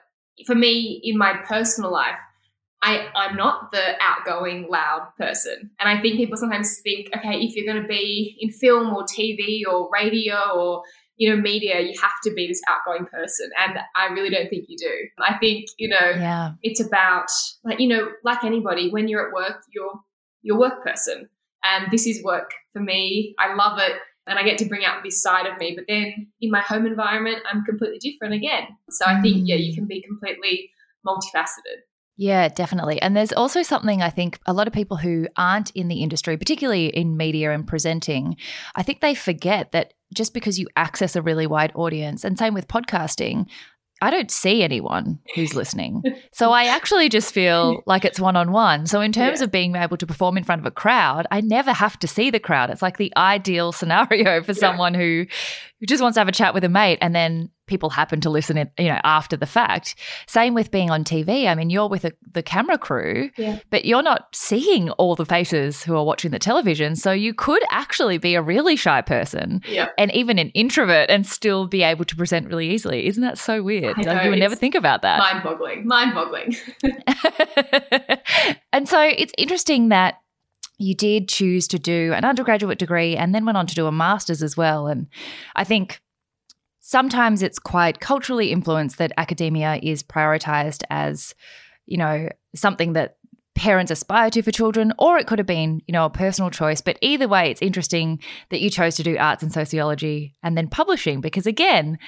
for 0.46 0.54
me 0.54 1.00
in 1.04 1.16
my 1.16 1.34
personal 1.46 1.92
life, 1.92 2.18
I, 2.82 3.08
I'm 3.14 3.36
not 3.36 3.72
the 3.72 3.94
outgoing, 4.00 4.68
loud 4.68 5.08
person. 5.16 5.70
And 5.80 5.88
I 5.88 6.00
think 6.00 6.16
people 6.16 6.36
sometimes 6.36 6.80
think, 6.80 7.08
okay, 7.16 7.40
if 7.40 7.56
you're 7.56 7.72
going 7.72 7.82
to 7.82 7.88
be 7.88 8.36
in 8.40 8.50
film 8.50 8.94
or 8.94 9.04
TV 9.04 9.62
or 9.68 9.88
radio 9.92 10.38
or, 10.54 10.82
you 11.18 11.28
know, 11.28 11.40
media, 11.40 11.80
you 11.80 11.94
have 12.00 12.12
to 12.22 12.32
be 12.32 12.46
this 12.46 12.62
outgoing 12.70 13.04
person. 13.06 13.50
And 13.58 13.78
I 13.96 14.06
really 14.14 14.30
don't 14.30 14.48
think 14.48 14.66
you 14.68 14.78
do. 14.78 14.92
I 15.18 15.36
think, 15.38 15.66
you 15.76 15.88
know, 15.88 16.10
yeah. 16.14 16.52
it's 16.62 16.80
about 16.80 17.26
like, 17.64 17.80
you 17.80 17.88
know, 17.88 18.08
like 18.24 18.44
anybody, 18.44 18.88
when 18.88 19.08
you're 19.08 19.26
at 19.26 19.34
work, 19.34 19.62
you're, 19.74 20.00
you're 20.42 20.56
a 20.56 20.60
work 20.60 20.82
person. 20.82 21.28
And 21.64 21.90
this 21.90 22.06
is 22.06 22.22
work 22.22 22.52
for 22.72 22.80
me. 22.80 23.34
I 23.38 23.54
love 23.54 23.78
it. 23.80 23.96
And 24.28 24.38
I 24.38 24.44
get 24.44 24.58
to 24.58 24.66
bring 24.66 24.84
out 24.84 25.02
this 25.02 25.20
side 25.20 25.46
of 25.46 25.58
me. 25.58 25.74
But 25.74 25.86
then 25.88 26.28
in 26.40 26.50
my 26.50 26.60
home 26.60 26.86
environment, 26.86 27.38
I'm 27.50 27.64
completely 27.64 27.98
different 27.98 28.34
again. 28.34 28.68
So 28.90 29.04
I 29.04 29.20
think, 29.20 29.42
yeah, 29.44 29.56
you 29.56 29.72
mm. 29.72 29.74
can 29.74 29.86
be 29.86 30.00
completely 30.00 30.70
multifaceted. 31.04 31.82
Yeah, 32.20 32.48
definitely. 32.48 33.00
And 33.00 33.16
there's 33.16 33.32
also 33.32 33.62
something 33.62 34.02
I 34.02 34.10
think 34.10 34.40
a 34.44 34.52
lot 34.52 34.66
of 34.66 34.72
people 34.72 34.96
who 34.96 35.28
aren't 35.36 35.70
in 35.70 35.86
the 35.86 36.02
industry, 36.02 36.36
particularly 36.36 36.86
in 36.88 37.16
media 37.16 37.52
and 37.52 37.64
presenting, 37.64 38.36
I 38.74 38.82
think 38.82 39.00
they 39.00 39.14
forget 39.14 39.70
that 39.70 39.94
just 40.12 40.34
because 40.34 40.58
you 40.58 40.66
access 40.74 41.14
a 41.14 41.22
really 41.22 41.46
wide 41.46 41.70
audience, 41.76 42.24
and 42.24 42.36
same 42.36 42.54
with 42.54 42.66
podcasting, 42.66 43.46
I 44.02 44.10
don't 44.10 44.32
see 44.32 44.64
anyone 44.64 45.20
who's 45.34 45.54
listening. 45.54 46.02
So 46.32 46.52
I 46.52 46.66
actually 46.66 47.08
just 47.08 47.34
feel 47.34 47.82
like 47.84 48.04
it's 48.04 48.20
one 48.20 48.36
on 48.36 48.52
one. 48.52 48.86
So, 48.86 49.00
in 49.00 49.10
terms 49.10 49.40
yeah. 49.40 49.44
of 49.44 49.50
being 49.50 49.74
able 49.74 49.96
to 49.96 50.06
perform 50.06 50.36
in 50.36 50.44
front 50.44 50.60
of 50.60 50.66
a 50.66 50.70
crowd, 50.70 51.26
I 51.32 51.40
never 51.40 51.72
have 51.72 51.98
to 51.98 52.06
see 52.06 52.30
the 52.30 52.38
crowd. 52.38 52.70
It's 52.70 52.82
like 52.82 52.96
the 52.96 53.12
ideal 53.16 53.72
scenario 53.72 54.40
for 54.44 54.52
yeah. 54.52 54.60
someone 54.60 54.94
who, 54.94 55.26
who 55.80 55.86
just 55.86 56.00
wants 56.00 56.14
to 56.14 56.20
have 56.20 56.28
a 56.28 56.32
chat 56.32 56.54
with 56.54 56.62
a 56.62 56.68
mate 56.68 56.98
and 57.00 57.12
then 57.12 57.50
people 57.68 57.90
happen 57.90 58.20
to 58.22 58.30
listen 58.30 58.56
in, 58.58 58.70
you 58.78 58.88
know, 58.88 59.00
after 59.04 59.36
the 59.36 59.46
fact. 59.46 59.94
Same 60.26 60.54
with 60.54 60.70
being 60.70 60.90
on 60.90 61.04
TV. 61.04 61.46
I 61.46 61.54
mean, 61.54 61.70
you're 61.70 61.88
with 61.88 62.04
a, 62.04 62.12
the 62.32 62.42
camera 62.42 62.78
crew, 62.78 63.30
yeah. 63.36 63.60
but 63.70 63.84
you're 63.84 64.02
not 64.02 64.28
seeing 64.34 64.90
all 64.92 65.14
the 65.14 65.26
faces 65.26 65.82
who 65.82 65.94
are 65.96 66.04
watching 66.04 66.30
the 66.30 66.38
television. 66.38 66.96
So 66.96 67.12
you 67.12 67.34
could 67.34 67.62
actually 67.70 68.18
be 68.18 68.34
a 68.34 68.42
really 68.42 68.76
shy 68.76 69.02
person 69.02 69.62
yeah. 69.68 69.88
and 69.96 70.12
even 70.12 70.38
an 70.38 70.50
introvert 70.50 71.10
and 71.10 71.26
still 71.26 71.66
be 71.66 71.82
able 71.82 72.04
to 72.06 72.16
present 72.16 72.48
really 72.48 72.70
easily. 72.70 73.06
Isn't 73.06 73.22
that 73.22 73.38
so 73.38 73.62
weird? 73.62 73.96
Like 73.98 74.24
you 74.24 74.30
would 74.30 74.38
never 74.38 74.56
think 74.56 74.74
about 74.74 75.02
that. 75.02 75.18
Mind 75.18 75.44
boggling. 75.44 75.86
Mind 75.86 76.14
boggling. 76.14 76.56
and 78.72 78.88
so 78.88 79.00
it's 79.00 79.32
interesting 79.36 79.90
that 79.90 80.20
you 80.78 80.94
did 80.94 81.28
choose 81.28 81.66
to 81.68 81.78
do 81.78 82.12
an 82.14 82.24
undergraduate 82.24 82.78
degree 82.78 83.16
and 83.16 83.34
then 83.34 83.44
went 83.44 83.58
on 83.58 83.66
to 83.66 83.74
do 83.74 83.86
a 83.86 83.92
master's 83.92 84.42
as 84.42 84.56
well. 84.56 84.86
And 84.86 85.08
I 85.56 85.64
think 85.64 86.00
sometimes 86.88 87.42
it's 87.42 87.58
quite 87.58 88.00
culturally 88.00 88.50
influenced 88.50 88.96
that 88.96 89.12
academia 89.18 89.78
is 89.82 90.02
prioritized 90.02 90.84
as, 90.88 91.34
you 91.84 91.98
know, 91.98 92.30
something 92.54 92.94
that 92.94 93.18
parents 93.54 93.92
aspire 93.92 94.30
to 94.30 94.40
for 94.40 94.50
children, 94.50 94.94
or 94.98 95.18
it 95.18 95.26
could 95.26 95.38
have 95.38 95.46
been, 95.46 95.82
you 95.86 95.92
know, 95.92 96.06
a 96.06 96.10
personal 96.10 96.48
choice. 96.48 96.80
But 96.80 96.96
either 97.02 97.28
way, 97.28 97.50
it's 97.50 97.60
interesting 97.60 98.20
that 98.48 98.62
you 98.62 98.70
chose 98.70 98.96
to 98.96 99.02
do 99.02 99.18
arts 99.18 99.42
and 99.42 99.52
sociology 99.52 100.34
and 100.42 100.56
then 100.56 100.66
publishing 100.66 101.20
because, 101.20 101.46
again, 101.46 101.98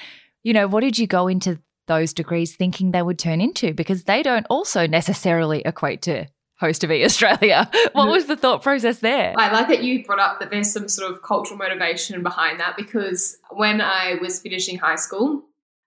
you 0.42 0.54
know, 0.54 0.66
what 0.66 0.80
did 0.80 0.98
you 0.98 1.06
go 1.06 1.28
into 1.28 1.60
those 1.86 2.14
degrees 2.14 2.56
thinking 2.56 2.92
they 2.92 3.02
would 3.02 3.18
turn 3.18 3.42
into? 3.42 3.74
Because 3.74 4.04
they 4.04 4.22
don't 4.22 4.46
also 4.48 4.86
necessarily 4.86 5.60
equate 5.66 6.00
to 6.02 6.26
host 6.60 6.84
of 6.84 6.90
E 6.92 7.04
Australia. 7.04 7.68
What 7.92 8.08
was 8.08 8.26
the 8.26 8.36
thought 8.36 8.62
process 8.62 8.98
there? 9.00 9.34
I 9.36 9.50
like 9.50 9.68
that 9.68 9.82
you 9.82 10.04
brought 10.04 10.20
up 10.20 10.38
that 10.40 10.50
there's 10.50 10.72
some 10.72 10.88
sort 10.88 11.10
of 11.10 11.22
cultural 11.22 11.58
motivation 11.58 12.22
behind 12.22 12.60
that 12.60 12.76
because 12.76 13.36
when 13.50 13.80
I 13.80 14.16
was 14.20 14.40
finishing 14.40 14.78
high 14.78 14.96
school, 14.96 15.42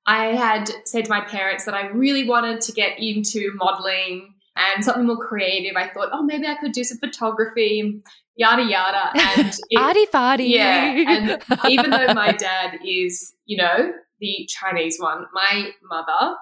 I 0.06 0.26
had 0.36 0.70
said 0.86 1.06
to 1.06 1.10
my 1.10 1.22
parents 1.22 1.66
that 1.66 1.74
I 1.74 1.88
really 1.88 2.28
wanted 2.28 2.60
to 2.62 2.72
get 2.74 3.00
into 3.00 3.52
modeling 3.56 4.34
and 4.56 4.84
something 4.84 5.06
more 5.06 5.18
creative. 5.18 5.76
I 5.78 5.88
thought, 5.90 6.10
oh, 6.12 6.24
maybe 6.24 6.46
I 6.46 6.56
could 6.56 6.74
do 6.74 6.84
some 6.84 6.98
photography, 6.98 8.02
yada 8.36 8.64
yada. 8.64 9.12
And 9.38 9.54
it, 9.70 9.78
Arty 9.80 10.06
farty. 10.08 10.50
yeah, 10.50 10.94
and 11.08 11.44
even 11.70 11.90
though 11.92 12.14
my 12.14 12.32
dad 12.48 12.80
is, 12.86 13.34
you 13.46 13.58
know, 13.58 13.94
the 14.20 14.48
Chinese 14.50 15.00
one, 15.00 15.26
my 15.34 15.70
mother, 15.90 16.36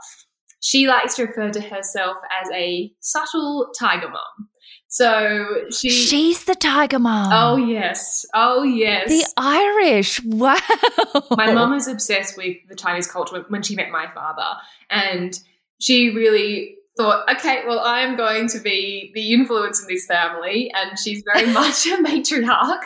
she 0.61 0.87
likes 0.87 1.15
to 1.15 1.25
refer 1.25 1.49
to 1.49 1.59
herself 1.59 2.17
as 2.41 2.49
a 2.53 2.93
subtle 3.01 3.69
tiger 3.77 4.07
mom. 4.07 4.49
So 4.87 5.65
she. 5.71 5.89
She's 5.89 6.43
the 6.45 6.55
tiger 6.55 6.99
mom. 6.99 7.31
Oh 7.33 7.57
yes, 7.57 8.25
oh 8.33 8.63
yes. 8.63 9.09
The 9.09 9.25
Irish. 9.37 10.21
Wow. 10.23 10.57
my 11.31 11.51
mum 11.51 11.73
is 11.73 11.87
obsessed 11.87 12.37
with 12.37 12.57
the 12.69 12.75
Chinese 12.75 13.07
culture 13.07 13.43
when 13.49 13.63
she 13.63 13.75
met 13.75 13.89
my 13.89 14.09
father, 14.11 14.59
and 14.89 15.37
she 15.79 16.09
really 16.09 16.75
thought, 16.97 17.27
okay, 17.37 17.63
well, 17.65 17.79
I 17.79 18.01
am 18.01 18.17
going 18.17 18.47
to 18.49 18.59
be 18.59 19.11
the 19.15 19.33
influence 19.33 19.81
in 19.81 19.87
this 19.87 20.05
family, 20.05 20.71
and 20.75 20.99
she's 20.99 21.23
very 21.33 21.47
much 21.53 21.85
a 21.87 21.97
matriarch. 21.97 22.81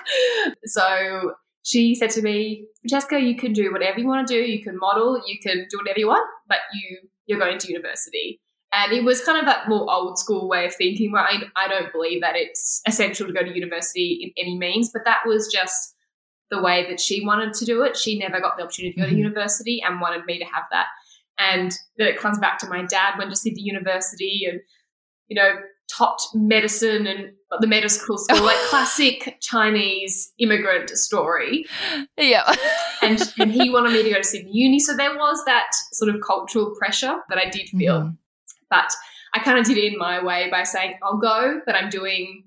So 0.65 1.33
she 1.63 1.95
said 1.95 2.11
to 2.11 2.21
me, 2.21 2.67
Jessica, 2.87 3.19
you 3.19 3.35
can 3.35 3.51
do 3.51 3.71
whatever 3.73 3.99
you 3.99 4.07
want 4.07 4.27
to 4.27 4.33
do. 4.33 4.39
You 4.39 4.63
can 4.63 4.77
model, 4.77 5.21
you 5.25 5.39
can 5.39 5.65
do 5.69 5.77
whatever 5.79 5.99
you 5.99 6.07
want, 6.07 6.29
but 6.47 6.59
you 6.73 6.99
you're 7.25 7.39
going 7.39 7.57
to 7.59 7.67
university. 7.67 8.41
And 8.73 8.91
it 8.91 9.03
was 9.03 9.23
kind 9.23 9.39
of 9.39 9.45
that 9.45 9.69
more 9.69 9.89
old 9.89 10.19
school 10.19 10.49
way 10.49 10.65
of 10.65 10.75
thinking 10.75 11.11
where 11.11 11.23
I, 11.23 11.43
I 11.55 11.67
don't 11.67 11.91
believe 11.93 12.21
that 12.21 12.35
it's 12.35 12.81
essential 12.85 13.25
to 13.25 13.33
go 13.33 13.41
to 13.41 13.53
university 13.53 14.19
in 14.21 14.43
any 14.43 14.57
means, 14.57 14.89
but 14.91 15.05
that 15.05 15.19
was 15.25 15.47
just 15.51 15.95
the 16.51 16.61
way 16.61 16.85
that 16.89 16.99
she 16.99 17.25
wanted 17.25 17.53
to 17.53 17.65
do 17.65 17.83
it. 17.83 17.95
She 17.95 18.19
never 18.19 18.39
got 18.39 18.57
the 18.57 18.63
opportunity 18.63 18.93
to 18.93 18.99
go 18.99 19.05
Mm-hmm. 19.05 19.15
to 19.15 19.19
university 19.19 19.81
and 19.85 20.01
wanted 20.01 20.25
me 20.25 20.39
to 20.39 20.45
have 20.45 20.65
that. 20.71 20.87
And 21.37 21.71
then 21.97 22.07
it 22.07 22.19
comes 22.19 22.37
back 22.39 22.59
to 22.59 22.67
my 22.67 22.83
dad 22.83 23.17
went 23.17 23.29
to 23.29 23.35
Sydney 23.35 23.61
University 23.61 24.45
and, 24.49 24.59
you 25.27 25.35
know, 25.35 25.55
topped 25.91 26.27
medicine 26.33 27.07
and 27.07 27.33
the 27.59 27.67
medical 27.67 28.17
school, 28.17 28.43
like 28.43 28.57
classic 28.69 29.37
Chinese 29.41 30.31
immigrant 30.39 30.89
story 30.91 31.65
yeah. 32.17 32.55
and, 33.01 33.21
and 33.39 33.51
he 33.51 33.69
wanted 33.69 33.93
me 33.93 34.03
to 34.03 34.09
go 34.09 34.17
to 34.17 34.23
Sydney 34.23 34.51
Uni. 34.53 34.79
So 34.79 34.95
there 34.95 35.15
was 35.15 35.43
that 35.45 35.71
sort 35.93 36.13
of 36.13 36.21
cultural 36.25 36.75
pressure 36.77 37.17
that 37.29 37.37
I 37.37 37.49
did 37.49 37.69
feel. 37.69 38.01
Mhm. 38.01 38.17
But 38.69 38.91
I 39.33 39.39
kind 39.39 39.59
of 39.59 39.65
did 39.65 39.77
it 39.77 39.93
in 39.93 39.97
my 39.97 40.23
way 40.23 40.49
by 40.49 40.63
saying, 40.63 40.97
I'll 41.03 41.17
go, 41.17 41.61
but 41.65 41.75
I'm 41.75 41.89
doing 41.89 42.45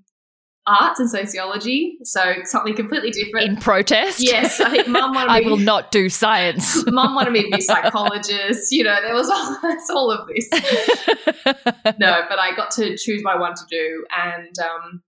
arts 0.69 0.99
and 0.99 1.09
sociology. 1.09 1.97
So 2.03 2.35
something 2.43 2.75
completely 2.75 3.11
different. 3.11 3.47
In 3.47 3.57
protest. 3.57 4.21
yes, 4.23 4.59
I 4.59 4.69
think 4.69 4.87
mum 4.87 5.13
wanted 5.13 5.31
I 5.31 5.39
me 5.39 5.47
will 5.47 5.57
not 5.57 5.91
do 5.91 6.09
science. 6.09 6.85
Mum 6.91 7.15
wanted 7.15 7.31
me 7.31 7.43
to 7.43 7.49
be 7.49 7.57
a 7.57 7.61
psychologist. 7.73 8.71
You 8.71 8.83
know, 8.83 8.97
there 9.01 9.13
was 9.13 9.29
all, 9.29 9.57
that's 9.61 9.89
all 9.89 10.11
of 10.11 10.27
this. 10.27 10.47
no, 11.99 12.21
but 12.29 12.39
I 12.39 12.55
got 12.55 12.71
to 12.71 12.95
choose 12.97 13.23
my 13.23 13.37
one 13.37 13.53
to 13.55 13.61
do, 13.69 14.05
and 14.15 14.55
um, 14.59 15.01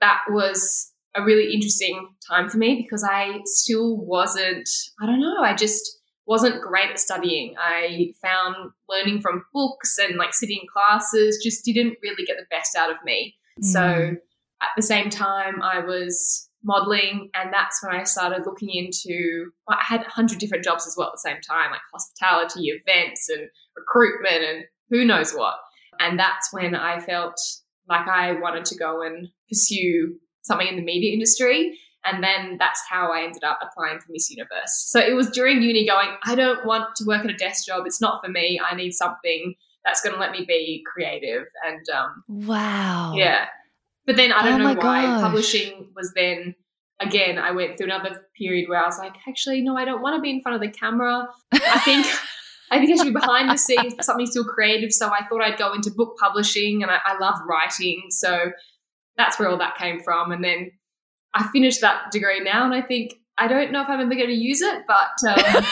that 0.00 0.20
was 0.30 0.92
a 1.14 1.22
really 1.22 1.52
interesting 1.52 2.08
time 2.28 2.48
for 2.48 2.58
me 2.58 2.82
because 2.82 3.04
I 3.04 3.40
still 3.44 3.96
wasn't. 3.96 4.68
I 5.00 5.06
don't 5.06 5.20
know. 5.20 5.42
I 5.42 5.54
just 5.54 5.98
wasn't 6.26 6.60
great 6.60 6.90
at 6.90 6.98
studying. 6.98 7.54
I 7.58 8.12
found 8.20 8.56
learning 8.88 9.20
from 9.20 9.44
books 9.52 9.96
and 9.98 10.16
like 10.16 10.34
sitting 10.34 10.58
in 10.62 10.66
classes 10.72 11.40
just 11.42 11.64
didn't 11.64 11.96
really 12.02 12.24
get 12.24 12.36
the 12.36 12.46
best 12.50 12.76
out 12.76 12.90
of 12.90 12.96
me. 13.04 13.34
So 13.62 13.78
Mm. 13.80 14.16
At 14.62 14.70
the 14.76 14.82
same 14.82 15.10
time, 15.10 15.62
I 15.62 15.80
was 15.80 16.48
modeling, 16.64 17.30
and 17.34 17.52
that's 17.52 17.82
when 17.82 17.94
I 17.94 18.04
started 18.04 18.46
looking 18.46 18.70
into. 18.70 19.50
I 19.68 19.82
had 19.82 20.02
a 20.02 20.10
hundred 20.10 20.38
different 20.38 20.64
jobs 20.64 20.86
as 20.86 20.94
well 20.96 21.08
at 21.08 21.14
the 21.14 21.28
same 21.28 21.40
time, 21.40 21.70
like 21.70 21.80
hospitality, 21.92 22.68
events, 22.68 23.28
and 23.28 23.48
recruitment, 23.76 24.44
and 24.44 24.64
who 24.90 25.04
knows 25.04 25.32
what. 25.32 25.56
And 26.00 26.18
that's 26.18 26.52
when 26.52 26.74
I 26.74 27.00
felt 27.00 27.36
like 27.88 28.06
I 28.08 28.32
wanted 28.32 28.64
to 28.66 28.78
go 28.78 29.02
and 29.02 29.28
pursue 29.48 30.16
something 30.42 30.66
in 30.66 30.76
the 30.76 30.82
media 30.82 31.12
industry. 31.12 31.78
And 32.04 32.22
then 32.22 32.56
that's 32.58 32.80
how 32.88 33.12
I 33.12 33.24
ended 33.24 33.42
up 33.42 33.58
applying 33.62 33.98
for 33.98 34.06
Miss 34.10 34.30
Universe. 34.30 34.86
So 34.88 35.00
it 35.00 35.14
was 35.14 35.28
during 35.30 35.60
uni 35.60 35.86
going, 35.86 36.10
I 36.24 36.36
don't 36.36 36.64
want 36.64 36.94
to 36.96 37.04
work 37.04 37.24
at 37.24 37.30
a 37.30 37.36
desk 37.36 37.66
job. 37.66 37.84
It's 37.84 38.00
not 38.00 38.24
for 38.24 38.30
me. 38.30 38.60
I 38.64 38.76
need 38.76 38.92
something 38.92 39.54
that's 39.84 40.00
going 40.00 40.14
to 40.14 40.20
let 40.20 40.30
me 40.30 40.44
be 40.46 40.84
creative. 40.86 41.46
And 41.66 41.84
um, 41.88 42.22
wow. 42.46 43.14
yeah. 43.16 43.46
But 44.06 44.16
then 44.16 44.32
I 44.32 44.44
don't 44.44 44.60
Oh 44.62 44.64
know 44.72 44.74
why. 44.74 45.02
gosh. 45.02 45.20
Publishing 45.22 45.90
was 45.96 46.12
then, 46.14 46.54
again, 47.00 47.38
I 47.38 47.50
went 47.50 47.76
through 47.76 47.86
another 47.86 48.22
period 48.38 48.68
where 48.68 48.80
I 48.82 48.86
was 48.86 48.98
like, 48.98 49.14
actually, 49.28 49.60
no, 49.62 49.76
I 49.76 49.84
don't 49.84 50.00
want 50.02 50.16
to 50.16 50.20
be 50.22 50.30
in 50.30 50.40
front 50.42 50.54
of 50.56 50.60
the 50.62 50.68
camera. 50.76 51.28
I 51.52 51.78
think. 51.80 52.06
I 52.68 52.78
think 52.78 52.90
I 52.90 52.96
should 53.04 53.14
be 53.14 53.20
behind 53.20 53.48
the 53.48 53.56
scenes, 53.56 53.94
but 53.94 54.04
something 54.04 54.26
still 54.26 54.42
creative. 54.44 54.90
So 54.92 55.08
I 55.08 55.24
thought 55.26 55.40
I'd 55.40 55.56
go 55.56 55.72
into 55.72 55.88
book 55.92 56.16
publishing, 56.18 56.82
and 56.82 56.90
I, 56.90 56.98
I 57.04 57.16
love 57.18 57.36
writing. 57.48 58.06
So 58.10 58.50
that's 59.16 59.38
where 59.38 59.48
all 59.48 59.56
that 59.58 59.76
came 59.78 60.00
from. 60.00 60.32
And 60.32 60.42
then 60.42 60.72
I 61.32 61.46
finished 61.52 61.80
that 61.82 62.10
degree 62.10 62.40
now, 62.40 62.64
and 62.64 62.74
I 62.74 62.82
think 62.82 63.14
I 63.38 63.46
don't 63.46 63.70
know 63.70 63.82
if 63.82 63.88
I'm 63.88 64.00
ever 64.00 64.12
going 64.16 64.26
to 64.26 64.32
use 64.34 64.62
it, 64.62 64.82
but 64.88 65.30
um, 65.30 65.64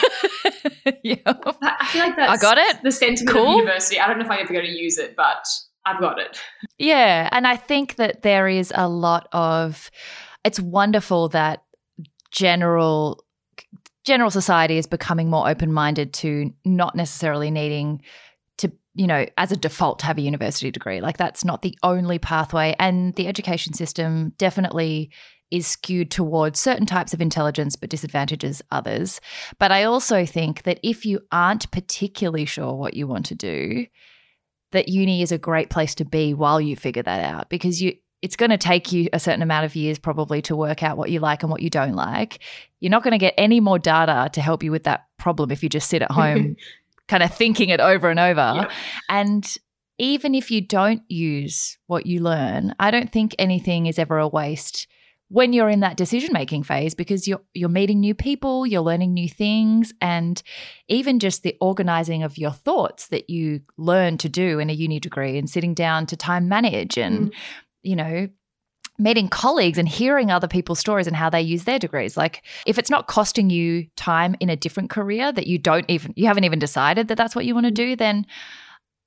yeah. 1.03 1.15
I 1.25 1.85
feel 1.87 2.01
like 2.05 2.15
that's 2.15 2.31
I 2.31 2.37
got 2.37 2.57
it. 2.57 2.81
the 2.81 2.91
sentiment 2.93 3.29
of 3.29 3.35
Cool. 3.43 3.51
the 3.53 3.57
university. 3.57 3.99
I 3.99 4.07
don't 4.07 4.17
know 4.19 4.23
if 4.25 4.31
I'm 4.31 4.39
ever 4.39 4.53
going 4.53 4.65
to 4.65 4.71
use 4.71 4.97
it, 4.97 5.15
but 5.17 5.45
I've 5.85 5.99
got 5.99 6.19
it. 6.19 6.39
Yeah. 6.77 7.29
And 7.31 7.47
I 7.47 7.57
think 7.57 7.95
that 7.95 8.23
there 8.23 8.47
is 8.47 8.73
a 8.75 8.89
lot 8.89 9.27
of, 9.31 9.91
it's 10.43 10.59
wonderful 10.59 11.29
that 11.29 11.63
general 12.31 13.23
general 14.05 14.29
society 14.29 14.77
is 14.77 14.85
becoming 14.85 15.29
more 15.29 15.49
open-minded 15.49 16.13
to 16.13 16.53
not 16.63 16.95
necessarily 16.95 17.49
needing 17.49 18.01
to 18.57 18.71
you 18.93 19.07
know 19.07 19.25
as 19.37 19.51
a 19.51 19.57
default 19.57 20.01
have 20.03 20.17
a 20.17 20.21
university 20.21 20.69
degree 20.69 21.01
like 21.01 21.17
that's 21.17 21.43
not 21.43 21.61
the 21.63 21.75
only 21.81 22.19
pathway 22.19 22.75
and 22.77 23.15
the 23.15 23.27
education 23.27 23.73
system 23.73 24.31
definitely 24.37 25.09
is 25.49 25.65
skewed 25.65 26.11
towards 26.11 26.59
certain 26.59 26.85
types 26.85 27.13
of 27.13 27.21
intelligence 27.21 27.75
but 27.75 27.89
disadvantages 27.89 28.61
others 28.69 29.19
but 29.59 29.71
i 29.71 29.83
also 29.83 30.25
think 30.25 30.63
that 30.63 30.79
if 30.83 31.05
you 31.05 31.19
aren't 31.31 31.71
particularly 31.71 32.45
sure 32.45 32.73
what 32.73 32.93
you 32.93 33.07
want 33.07 33.25
to 33.25 33.35
do 33.35 33.87
that 34.75 34.89
uni 34.89 35.21
is 35.21 35.31
a 35.31 35.37
great 35.37 35.69
place 35.69 35.95
to 35.95 36.05
be 36.05 36.33
while 36.33 36.61
you 36.61 36.75
figure 36.75 37.03
that 37.03 37.23
out 37.23 37.49
because 37.49 37.81
you 37.81 37.95
it's 38.21 38.35
going 38.35 38.49
to 38.49 38.57
take 38.57 38.91
you 38.91 39.07
a 39.13 39.19
certain 39.19 39.43
amount 39.43 39.65
of 39.65 39.75
years 39.75 39.99
probably 39.99 40.41
to 40.41 40.55
work 40.55 40.81
out 40.81 40.97
what 40.97 41.11
you 41.11 41.19
like 41.19 41.43
and 41.43 41.51
what 41.51 41.61
you 41.61 41.69
don't 41.69 41.93
like. 41.93 42.39
You're 42.79 42.89
not 42.89 43.03
going 43.03 43.11
to 43.11 43.19
get 43.19 43.35
any 43.37 43.59
more 43.59 43.77
data 43.77 44.29
to 44.33 44.41
help 44.41 44.63
you 44.63 44.71
with 44.71 44.83
that 44.85 45.05
problem 45.19 45.51
if 45.51 45.61
you 45.61 45.69
just 45.69 45.89
sit 45.89 46.01
at 46.01 46.11
home 46.21 46.55
kind 47.07 47.21
of 47.21 47.33
thinking 47.33 47.69
it 47.69 47.79
over 47.79 48.09
and 48.09 48.19
over. 48.19 48.53
Yep. 48.55 48.71
And 49.09 49.55
even 49.97 50.35
if 50.35 50.51
you 50.51 50.61
don't 50.61 51.03
use 51.07 51.77
what 51.87 52.05
you 52.05 52.19
learn, 52.19 52.73
I 52.79 52.91
don't 52.91 53.11
think 53.11 53.35
anything 53.37 53.85
is 53.85 53.99
ever 53.99 54.17
a 54.17 54.27
waste 54.27 54.87
when 55.29 55.53
you're 55.53 55.69
in 55.69 55.79
that 55.79 55.97
decision 55.97 56.31
making 56.33 56.63
phase 56.63 56.93
because 56.93 57.27
you're 57.27 57.41
you're 57.53 57.69
meeting 57.69 57.99
new 57.99 58.13
people, 58.13 58.65
you're 58.65 58.81
learning 58.81 59.13
new 59.13 59.27
things 59.27 59.93
and 60.01 60.41
even 60.87 61.19
just 61.19 61.43
the 61.43 61.57
organizing 61.59 62.23
of 62.23 62.37
your 62.37 62.51
thoughts 62.51 63.07
that 63.07 63.29
you 63.29 63.61
learn 63.77 64.17
to 64.17 64.29
do 64.29 64.59
in 64.59 64.69
a 64.69 64.73
uni 64.73 64.99
degree 64.99 65.37
and 65.37 65.49
sitting 65.49 65.73
down 65.73 66.05
to 66.05 66.15
time 66.15 66.47
manage 66.47 66.97
and 66.97 67.31
mm. 67.31 67.35
you 67.81 67.95
know 67.95 68.29
meeting 68.97 69.27
colleagues 69.27 69.77
and 69.77 69.89
hearing 69.89 70.31
other 70.31 70.47
people's 70.47 70.79
stories 70.79 71.07
and 71.07 71.15
how 71.15 71.29
they 71.29 71.41
use 71.41 71.65
their 71.65 71.79
degrees. 71.79 72.15
Like 72.15 72.43
if 72.65 72.77
it's 72.77 72.89
not 72.89 73.07
costing 73.07 73.49
you 73.49 73.87
time 73.95 74.35
in 74.39 74.49
a 74.49 74.55
different 74.55 74.89
career 74.89 75.31
that 75.33 75.47
you 75.47 75.57
don't 75.57 75.89
even 75.89 76.13
you 76.15 76.27
haven't 76.27 76.45
even 76.45 76.59
decided 76.59 77.07
that 77.07 77.17
that's 77.17 77.35
what 77.35 77.45
you 77.45 77.53
want 77.53 77.65
to 77.65 77.71
mm. 77.71 77.75
do 77.75 77.95
then 77.95 78.25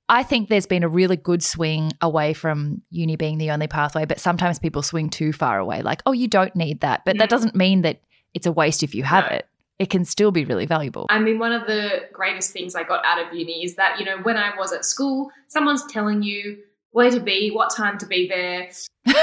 I 0.09 0.23
think 0.23 0.49
there's 0.49 0.65
been 0.65 0.83
a 0.83 0.89
really 0.89 1.15
good 1.17 1.43
swing 1.43 1.91
away 2.01 2.33
from 2.33 2.81
uni 2.89 3.15
being 3.15 3.37
the 3.37 3.51
only 3.51 3.67
pathway, 3.67 4.05
but 4.05 4.19
sometimes 4.19 4.57
people 4.59 4.81
swing 4.81 5.09
too 5.09 5.31
far 5.31 5.59
away. 5.59 5.81
Like, 5.83 6.01
oh, 6.05 6.11
you 6.11 6.27
don't 6.27 6.55
need 6.55 6.81
that. 6.81 7.05
But 7.05 7.19
that 7.19 7.29
doesn't 7.29 7.55
mean 7.55 7.83
that 7.83 8.01
it's 8.33 8.47
a 8.47 8.51
waste 8.51 8.81
if 8.83 8.95
you 8.95 9.03
have 9.03 9.25
No. 9.29 9.37
it. 9.37 9.47
It 9.77 9.89
can 9.89 10.03
still 10.03 10.31
be 10.31 10.43
really 10.43 10.65
valuable. 10.65 11.05
I 11.09 11.19
mean, 11.19 11.39
one 11.39 11.53
of 11.53 11.65
the 11.67 12.01
greatest 12.11 12.51
things 12.51 12.75
I 12.75 12.83
got 12.83 13.05
out 13.05 13.25
of 13.25 13.33
uni 13.33 13.63
is 13.63 13.75
that, 13.75 13.97
you 13.99 14.05
know, 14.05 14.17
when 14.23 14.35
I 14.35 14.51
was 14.57 14.73
at 14.73 14.83
school, 14.83 15.29
someone's 15.47 15.85
telling 15.85 16.21
you 16.21 16.57
where 16.91 17.09
to 17.11 17.19
be, 17.21 17.49
what 17.51 17.73
time 17.73 17.97
to 17.99 18.05
be 18.05 18.27
there, 18.27 18.67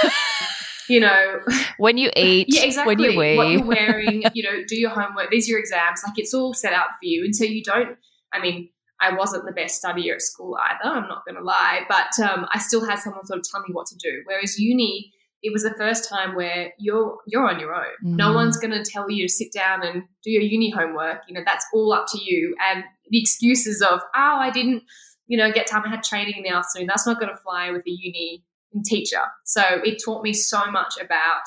you 0.88 1.00
know, 1.00 1.40
when 1.78 1.98
you 1.98 2.10
eat, 2.16 2.46
yeah, 2.48 2.62
exactly. 2.62 2.94
when 2.94 3.10
you 3.10 3.16
What 3.36 3.46
wee. 3.48 3.52
you're 3.54 3.64
wearing, 3.64 4.22
you 4.34 4.42
know, 4.44 4.62
do 4.66 4.76
your 4.76 4.90
homework, 4.90 5.30
these 5.30 5.48
are 5.48 5.50
your 5.52 5.60
exams. 5.60 6.00
Like 6.06 6.16
it's 6.18 6.32
all 6.32 6.54
set 6.54 6.72
out 6.72 6.88
for 7.00 7.04
you. 7.04 7.24
And 7.24 7.34
so 7.34 7.44
you 7.44 7.62
don't, 7.62 7.96
I 8.32 8.40
mean, 8.40 8.70
I 9.00 9.14
wasn't 9.14 9.44
the 9.44 9.52
best 9.52 9.82
studier 9.82 10.14
at 10.14 10.22
school 10.22 10.56
either, 10.56 10.94
I'm 10.94 11.08
not 11.08 11.24
going 11.26 11.36
to 11.36 11.42
lie, 11.42 11.80
but 11.88 12.18
um, 12.24 12.46
I 12.54 12.58
still 12.58 12.84
had 12.86 12.98
someone 12.98 13.26
sort 13.26 13.38
of 13.40 13.44
tell 13.50 13.60
me 13.60 13.68
what 13.72 13.86
to 13.88 13.96
do. 13.96 14.22
Whereas 14.24 14.58
uni, 14.58 15.12
it 15.42 15.52
was 15.52 15.62
the 15.64 15.74
first 15.76 16.08
time 16.08 16.34
where 16.34 16.72
you're 16.78 17.18
you're 17.26 17.46
on 17.48 17.60
your 17.60 17.74
own. 17.74 17.92
No 18.02 18.30
Mhm. 18.30 18.34
one's 18.34 18.56
going 18.56 18.72
to 18.72 18.82
tell 18.90 19.10
you 19.10 19.26
to 19.28 19.32
sit 19.32 19.52
down 19.52 19.82
and 19.86 20.02
do 20.24 20.30
your 20.30 20.42
uni 20.42 20.70
homework. 20.70 21.20
You 21.28 21.34
know, 21.34 21.42
that's 21.44 21.66
all 21.74 21.92
up 21.92 22.06
to 22.12 22.18
you. 22.18 22.56
And 22.68 22.84
the 23.10 23.20
excuses 23.20 23.82
of, 23.82 24.00
oh, 24.16 24.36
I 24.40 24.50
didn't, 24.50 24.82
you 25.26 25.36
know, 25.36 25.52
get 25.52 25.66
time. 25.66 25.82
I 25.84 25.90
had 25.90 26.02
training 26.02 26.34
in 26.38 26.42
the 26.42 26.48
afternoon. 26.50 26.86
That's 26.88 27.06
not 27.06 27.20
going 27.20 27.30
to 27.30 27.36
fly 27.36 27.70
with 27.70 27.86
a 27.86 27.90
uni 27.90 28.42
teacher. 28.84 29.22
So 29.44 29.62
it 29.84 30.02
taught 30.04 30.22
me 30.22 30.32
so 30.32 30.70
much 30.70 30.94
about, 31.00 31.42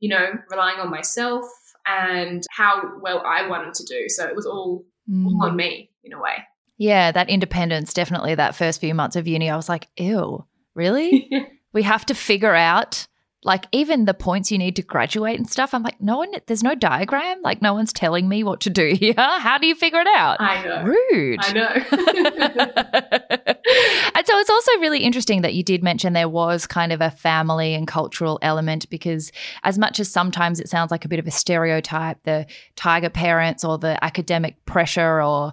you 0.00 0.08
know, 0.10 0.26
relying 0.50 0.78
on 0.80 0.90
myself 0.90 1.44
and 1.86 2.42
how 2.50 2.92
well 3.00 3.22
I 3.24 3.48
wanted 3.48 3.74
to 3.74 3.84
do. 3.84 4.08
So 4.08 4.26
it 4.26 4.36
was 4.36 4.46
all, 4.46 4.84
Mm. 5.10 5.26
all 5.26 5.46
on 5.46 5.56
me 5.56 5.90
in 6.02 6.12
a 6.14 6.20
way. 6.20 6.36
Yeah, 6.76 7.12
that 7.12 7.30
independence, 7.30 7.94
definitely 7.94 8.34
that 8.34 8.54
first 8.54 8.80
few 8.80 8.94
months 8.94 9.16
of 9.16 9.28
uni, 9.28 9.48
I 9.48 9.56
was 9.56 9.68
like, 9.68 9.88
ew, 9.96 10.44
really? 10.74 11.30
we 11.72 11.82
have 11.82 12.04
to 12.06 12.14
figure 12.14 12.54
out 12.54 13.06
like 13.44 13.66
even 13.72 14.06
the 14.06 14.14
points 14.14 14.50
you 14.50 14.56
need 14.56 14.74
to 14.76 14.82
graduate 14.82 15.38
and 15.38 15.48
stuff. 15.48 15.74
I'm 15.74 15.82
like, 15.82 16.00
no 16.00 16.16
one, 16.16 16.32
there's 16.46 16.62
no 16.62 16.74
diagram. 16.74 17.42
Like 17.42 17.60
no 17.60 17.74
one's 17.74 17.92
telling 17.92 18.26
me 18.26 18.42
what 18.42 18.62
to 18.62 18.70
do 18.70 18.94
here. 18.98 19.12
How 19.16 19.58
do 19.58 19.66
you 19.66 19.74
figure 19.74 20.00
it 20.00 20.08
out? 20.08 20.40
I 20.40 20.64
know. 20.64 20.82
Rude. 20.82 21.40
I 21.42 21.52
know. 21.52 21.68
and 24.14 24.26
so 24.26 24.38
it's 24.38 24.50
also 24.50 24.80
really 24.80 25.00
interesting 25.00 25.42
that 25.42 25.52
you 25.52 25.62
did 25.62 25.82
mention 25.82 26.14
there 26.14 26.28
was 26.28 26.66
kind 26.66 26.90
of 26.90 27.02
a 27.02 27.10
family 27.10 27.74
and 27.74 27.86
cultural 27.86 28.38
element 28.40 28.88
because 28.88 29.30
as 29.62 29.78
much 29.78 30.00
as 30.00 30.10
sometimes 30.10 30.58
it 30.58 30.70
sounds 30.70 30.90
like 30.90 31.04
a 31.04 31.08
bit 31.08 31.18
of 31.18 31.26
a 31.26 31.30
stereotype, 31.30 32.22
the 32.22 32.46
tiger 32.76 33.10
parents 33.10 33.62
or 33.62 33.76
the 33.76 34.02
academic 34.02 34.64
pressure 34.64 35.22
or 35.22 35.52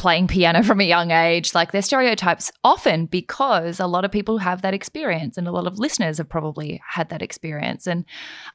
playing 0.00 0.26
piano 0.26 0.62
from 0.64 0.80
a 0.80 0.84
young 0.84 1.10
age. 1.10 1.54
Like 1.54 1.72
they're 1.72 1.82
stereotypes 1.82 2.50
often 2.64 3.04
because 3.04 3.78
a 3.78 3.86
lot 3.86 4.04
of 4.04 4.10
people 4.10 4.38
have 4.38 4.62
that 4.62 4.72
experience 4.72 5.36
and 5.36 5.46
a 5.46 5.52
lot 5.52 5.66
of 5.66 5.78
listeners 5.78 6.16
have 6.18 6.28
probably 6.28 6.80
had 6.88 7.10
that 7.10 7.20
experience. 7.20 7.86
And 7.86 8.06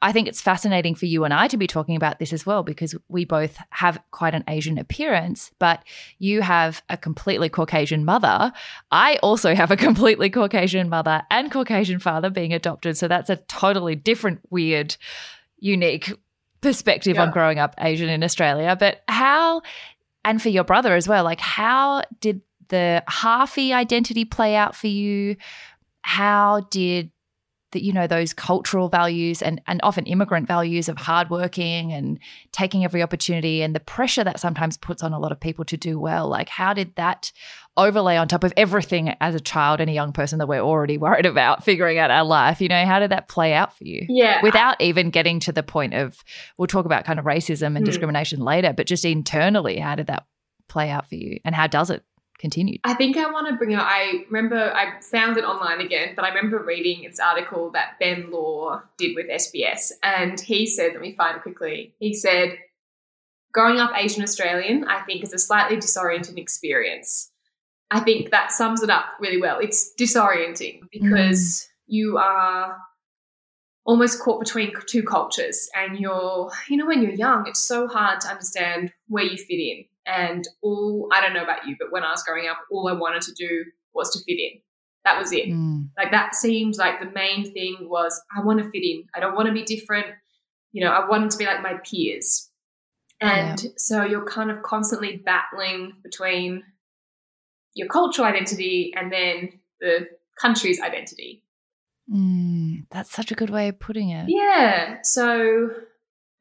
I 0.02 0.12
think 0.12 0.28
it's 0.28 0.42
fascinating 0.42 0.96
for 0.96 1.06
you 1.06 1.24
and 1.24 1.34
I 1.34 1.48
to 1.48 1.58
be 1.58 1.68
talking 1.68 1.96
about 1.96 2.18
this 2.18 2.34
as 2.34 2.46
well 2.46 2.64
because 2.64 2.96
we 3.08 3.26
both 3.26 3.58
have 3.70 4.02
quite 4.10 4.34
an 4.34 4.44
Asian 4.48 4.80
appearance, 4.80 5.52
but 5.60 5.84
you 6.18 6.42
have 6.42 6.82
a 6.90 6.98
completely 6.98 7.48
Caucasian 7.48 8.04
mother. 8.04 8.52
I 8.92 9.18
also 9.22 9.54
have 9.54 9.70
a 9.70 9.78
completely 9.88 10.32
Caucasian 10.32 10.90
mother 10.90 11.22
and 11.30 11.52
Caucasian 11.52 12.00
father 12.00 12.32
being 12.32 12.54
adopted. 12.54 12.98
So 12.98 13.08
that's 13.08 13.30
a 13.30 13.36
totally 13.36 13.96
different, 13.96 14.40
weird, 14.50 14.98
unique 15.60 16.12
perspective 16.62 17.16
yeah. 17.16 17.22
on 17.22 17.32
growing 17.32 17.60
up 17.60 17.76
Asian 17.80 18.10
in 18.10 18.24
Australia. 18.24 18.76
But 18.78 19.04
how 19.08 19.62
and 20.26 20.42
for 20.42 20.50
your 20.50 20.66
brother 20.66 20.96
as 20.96 21.08
well. 21.08 21.24
Like, 21.24 21.40
how 21.40 22.04
did 22.20 22.42
the 22.68 23.02
Harfi 23.08 23.72
identity 23.72 24.26
play 24.26 24.56
out 24.56 24.76
for 24.76 24.88
you? 24.88 25.38
How 26.02 26.62
did 26.72 27.12
that 27.72 27.84
you 27.84 27.92
know 27.92 28.08
those 28.08 28.34
cultural 28.34 28.88
values 28.88 29.42
and 29.42 29.62
and 29.68 29.82
often 29.84 30.06
immigrant 30.06 30.48
values 30.48 30.88
of 30.88 30.98
hardworking 30.98 31.92
and 31.92 32.20
taking 32.54 32.86
every 32.86 33.04
opportunity 33.04 33.62
and 33.62 33.76
the 33.76 33.82
pressure 33.82 34.24
that 34.24 34.40
sometimes 34.40 34.78
puts 34.78 35.04
on 35.04 35.12
a 35.12 35.20
lot 35.20 35.34
of 35.34 35.40
people 35.42 35.66
to 35.66 35.76
do 35.76 36.00
well 36.00 36.30
like 36.30 36.48
how 36.48 36.74
did 36.74 36.96
that 36.96 37.34
overlay 37.78 38.16
on 38.16 38.28
top 38.28 38.44
of 38.44 38.54
everything 38.56 39.10
as 39.20 39.36
a 39.36 39.40
child 39.40 39.82
and 39.82 39.90
a 39.90 39.94
young 39.94 40.14
person 40.14 40.40
that 40.40 40.48
we're 40.48 40.60
already 40.60 40.98
worried 40.98 41.26
about 41.26 41.64
figuring 41.64 41.98
out 41.98 42.12
our 42.12 42.24
life 42.24 42.62
you 42.62 42.68
know 42.68 42.86
how 42.86 43.00
did 43.00 43.12
that 43.12 43.28
play 43.28 43.54
out 43.54 43.76
for 43.78 43.84
you 43.84 44.06
yeah 44.10 44.40
without 44.42 44.80
even 44.82 45.10
getting 45.10 45.40
to 45.40 45.52
the 45.52 45.64
point 45.64 45.94
of 45.94 46.24
we'll 46.58 46.68
talk 46.68 46.86
about 46.86 47.06
kind 47.06 47.20
of 47.20 47.26
racism 47.26 47.76
and 47.76 47.80
mm. 47.80 47.86
discrimination 47.86 48.40
later 48.40 48.74
but 48.74 48.88
just 48.88 49.06
internally 49.06 49.78
how 49.78 49.96
did 49.96 50.08
that 50.08 50.26
play 50.68 50.90
out 50.90 51.08
for 51.08 51.16
you 51.16 51.40
and 51.44 51.54
how 51.54 51.68
does 51.68 51.90
it 51.90 52.04
continued? 52.40 52.82
I 52.84 52.94
think 52.94 53.18
I 53.18 53.32
want 53.32 53.48
to 53.48 53.56
bring 53.56 53.76
up. 53.76 53.86
I 53.88 54.26
remember 54.30 54.74
I 54.74 55.00
found 55.02 55.38
it 55.38 55.44
online 55.44 55.82
again, 55.82 56.14
but 56.16 56.26
I 56.26 56.30
remember 56.30 56.64
reading 56.64 57.04
its 57.04 57.20
article 57.20 57.72
that 57.72 57.98
Ben 58.00 58.32
Law 58.32 58.82
did 58.98 59.16
with 59.16 59.28
SBS, 59.30 59.92
and 60.04 60.40
he 60.40 60.68
said, 60.68 60.94
let 60.94 61.02
me 61.02 61.16
find 61.16 61.38
it 61.38 61.44
quickly. 61.44 61.96
He 62.00 62.14
said, 62.14 62.58
growing 63.54 63.80
up 63.80 63.92
Asian 63.96 64.24
Australian, 64.24 64.86
I 64.86 65.02
think 65.04 65.24
is 65.24 65.34
a 65.34 65.40
slightly 65.40 65.78
disorienting 65.78 66.38
experience. 66.38 67.32
I 67.92 68.00
think 68.00 68.32
that 68.32 68.52
sums 68.52 68.82
it 68.84 68.90
up 68.90 69.06
really 69.20 69.40
well. 69.40 69.60
It's 69.60 69.94
disorienting 70.00 70.82
because 70.92 71.62
mm. 71.62 71.66
you 71.88 72.18
are 72.18 72.78
almost 73.86 74.20
caught 74.20 74.40
between 74.40 74.74
two 74.88 75.04
cultures 75.04 75.70
and 75.76 76.00
you're 76.00 76.52
you 76.68 76.76
know 76.76 76.88
when 76.88 77.04
you're 77.04 77.12
young 77.12 77.46
it's 77.46 77.64
so 77.64 77.88
hard 77.88 78.20
to 78.20 78.28
understand 78.28 78.92
where 79.10 79.24
you 79.24 79.38
fit 79.38 79.60
in 79.60 79.86
and 80.06 80.48
all, 80.62 81.10
I 81.12 81.22
don't 81.22 81.34
know 81.34 81.44
about 81.44 81.68
you, 81.68 81.76
but 81.80 81.92
when 81.92 82.04
I 82.04 82.12
was 82.12 82.24
growing 82.24 82.48
up, 82.48 82.58
all 82.72 82.88
I 82.88 82.94
wanted 82.94 83.24
to 83.24 83.34
do 83.34 83.66
was 83.94 84.12
to 84.12 84.20
fit 84.24 84.40
in. 84.40 84.62
That 85.04 85.20
was 85.20 85.32
it. 85.32 85.48
Mm. 85.48 85.90
Like 85.98 86.12
that 86.12 86.36
seemed 86.36 86.78
like 86.78 87.00
the 87.00 87.12
main 87.12 87.52
thing 87.54 87.78
was 87.82 88.20
I 88.36 88.44
want 88.44 88.60
to 88.60 88.70
fit 88.70 88.84
in. 88.84 89.06
I 89.16 89.20
don't 89.20 89.36
want 89.36 89.48
to 89.48 89.54
be 89.54 89.64
different. 89.64 90.08
You 90.72 90.84
know, 90.84 90.92
I 90.92 91.08
wanted 91.08 91.32
to 91.32 91.38
be 91.38 91.46
like 91.46 91.62
my 91.62 91.76
peers. 91.90 92.50
And 93.22 93.64
yeah. 93.64 93.70
so 93.78 94.04
you're 94.04 94.26
kind 94.26 94.52
of 94.52 94.62
constantly 94.62 95.22
battling 95.24 95.94
between 96.04 96.64
your 97.76 97.88
cultural 97.88 98.28
identity 98.28 98.94
and 98.98 99.12
then 99.12 99.60
the 99.80 100.08
country's 100.42 100.82
identity. 100.82 101.44
Mm, 102.12 102.86
that's 102.90 103.12
such 103.12 103.32
a 103.32 103.36
good 103.36 103.50
way 103.50 103.68
of 103.68 103.80
putting 103.80 104.10
it. 104.10 104.26
Yeah. 104.28 105.00
So, 105.04 105.70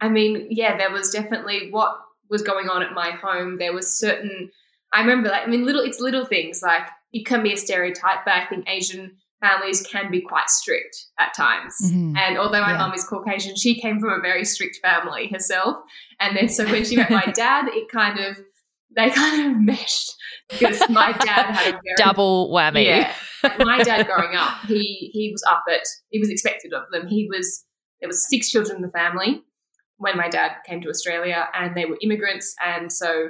I 0.01 0.09
mean, 0.09 0.47
yeah, 0.51 0.77
there 0.77 0.91
was 0.91 1.11
definitely 1.11 1.71
what 1.71 2.01
was 2.31 2.43
going 2.43 2.69
on 2.69 2.83
at 2.83 2.93
my 2.93 3.11
home, 3.11 3.57
there 3.59 3.73
was 3.73 3.97
certain. 3.97 4.51
I 4.93 5.01
remember, 5.01 5.29
like, 5.29 5.43
I 5.43 5.47
mean, 5.47 5.67
little 5.67 5.83
it's 5.83 6.01
little 6.01 6.25
things 6.25 6.63
like 6.63 6.87
it 7.13 7.27
can 7.27 7.43
be 7.43 7.53
a 7.53 7.57
stereotype, 7.57 8.25
but 8.25 8.35
I 8.35 8.47
think 8.47 8.69
Asian 8.69 9.17
families 9.41 9.83
can 9.83 10.11
be 10.11 10.21
quite 10.21 10.49
strict 10.49 11.07
at 11.19 11.35
times. 11.35 11.77
Mm-hmm. 11.85 12.17
And 12.17 12.39
although 12.39 12.63
my 12.63 12.73
yeah. 12.73 12.79
mum 12.79 12.95
is 12.95 13.05
Caucasian, 13.05 13.57
she 13.57 13.81
came 13.81 14.01
from 14.01 14.11
a 14.11 14.21
very 14.21 14.45
strict 14.45 14.79
family 14.83 15.29
herself. 15.29 15.77
And 16.21 16.37
then 16.37 16.49
so 16.49 16.65
when 16.65 16.85
she 16.85 16.97
met 16.97 17.11
my 17.11 17.27
dad, 17.27 17.67
it 17.69 17.89
kind 17.91 18.19
of 18.21 18.39
they 18.97 19.11
kind 19.11 19.51
of 19.51 19.61
meshed 19.63 20.15
because 20.51 20.81
my 20.89 21.13
dad 21.13 21.53
had 21.53 21.75
a 21.75 21.81
very, 21.85 21.97
double 21.97 22.51
whammy. 22.51 22.85
Yeah, 22.85 23.13
my 23.59 23.83
dad 23.83 24.07
growing 24.07 24.37
up, 24.37 24.65
he 24.67 25.11
he 25.13 25.31
was 25.33 25.43
up 25.49 25.63
at 25.71 25.83
he 26.11 26.19
was 26.19 26.31
expected 26.31 26.73
of 26.73 26.85
them. 26.93 27.09
He 27.09 27.29
was 27.31 27.65
there 28.01 28.09
was 28.09 28.29
six 28.29 28.51
children 28.51 28.77
in 28.77 28.83
the 28.83 28.91
family, 28.91 29.43
when 29.99 30.17
my 30.17 30.29
dad 30.29 30.53
came 30.67 30.81
to 30.83 30.89
Australia 30.89 31.49
and 31.55 31.75
they 31.75 31.87
were 31.87 31.99
immigrants. 32.03 32.55
And 32.65 32.93
so, 32.93 33.29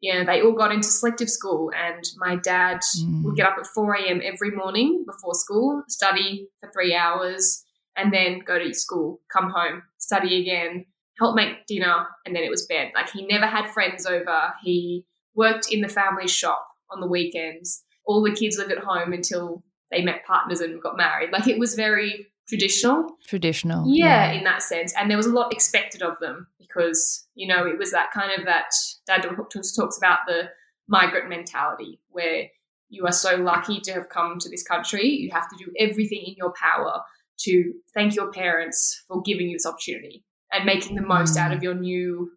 you 0.00 0.14
know, 0.14 0.24
they 0.24 0.42
all 0.42 0.52
got 0.52 0.72
into 0.72 0.88
selective 0.88 1.30
school. 1.30 1.72
And 1.76 2.04
my 2.18 2.36
dad 2.36 2.80
mm. 3.00 3.24
would 3.24 3.36
get 3.36 3.46
up 3.46 3.56
at 3.58 3.66
4 3.66 3.94
a.m. 3.96 4.20
every 4.22 4.50
morning 4.50 5.04
before 5.06 5.34
school, 5.34 5.82
study 5.88 6.48
for 6.60 6.70
three 6.72 6.94
hours, 6.94 7.64
and 7.96 8.12
then 8.12 8.40
go 8.46 8.58
to 8.58 8.74
school, 8.74 9.20
come 9.32 9.50
home, 9.50 9.82
study 9.98 10.40
again, 10.40 10.86
help 11.18 11.36
make 11.36 11.66
dinner, 11.66 12.06
and 12.24 12.34
then 12.34 12.42
it 12.42 12.50
was 12.50 12.66
bed. 12.66 12.90
Like 12.94 13.10
he 13.10 13.26
never 13.26 13.46
had 13.46 13.70
friends 13.70 14.06
over. 14.06 14.52
He 14.62 15.04
worked 15.34 15.72
in 15.72 15.80
the 15.80 15.88
family 15.88 16.28
shop 16.28 16.66
on 16.90 17.00
the 17.00 17.06
weekends. 17.06 17.82
All 18.06 18.22
the 18.22 18.34
kids 18.34 18.58
lived 18.58 18.72
at 18.72 18.78
home 18.78 19.12
until 19.12 19.62
they 19.90 20.02
met 20.02 20.24
partners 20.26 20.60
and 20.60 20.82
got 20.82 20.96
married. 20.96 21.30
Like 21.32 21.46
it 21.46 21.58
was 21.58 21.74
very 21.74 22.26
traditional. 22.48 23.16
Traditional. 23.26 23.84
Yeah, 23.86 24.32
yeah, 24.32 24.38
in 24.38 24.44
that 24.44 24.62
sense. 24.62 24.92
And 24.98 25.10
there 25.10 25.16
was 25.16 25.26
a 25.26 25.32
lot 25.32 25.52
expected 25.52 26.02
of 26.02 26.18
them 26.20 26.48
because, 26.58 27.26
you 27.34 27.46
know, 27.46 27.66
it 27.66 27.78
was 27.78 27.92
that 27.92 28.10
kind 28.12 28.30
of 28.38 28.44
that 28.46 28.70
Dad 29.06 29.22
talks 29.22 29.96
about 29.96 30.18
the 30.26 30.50
migrant 30.88 31.28
mentality 31.28 32.00
where 32.10 32.44
you 32.90 33.06
are 33.06 33.12
so 33.12 33.36
lucky 33.36 33.80
to 33.80 33.92
have 33.92 34.08
come 34.08 34.38
to 34.38 34.50
this 34.50 34.62
country. 34.62 35.08
You 35.08 35.30
have 35.32 35.48
to 35.48 35.56
do 35.56 35.72
everything 35.78 36.22
in 36.26 36.34
your 36.36 36.52
power 36.60 37.00
to 37.40 37.72
thank 37.94 38.14
your 38.14 38.30
parents 38.30 39.02
for 39.08 39.22
giving 39.22 39.48
you 39.48 39.56
this 39.56 39.66
opportunity 39.66 40.24
and 40.54 40.64
making 40.64 40.96
the 40.96 41.02
most 41.02 41.36
mm. 41.36 41.40
out 41.40 41.52
of 41.52 41.62
your 41.62 41.74
new 41.74 42.30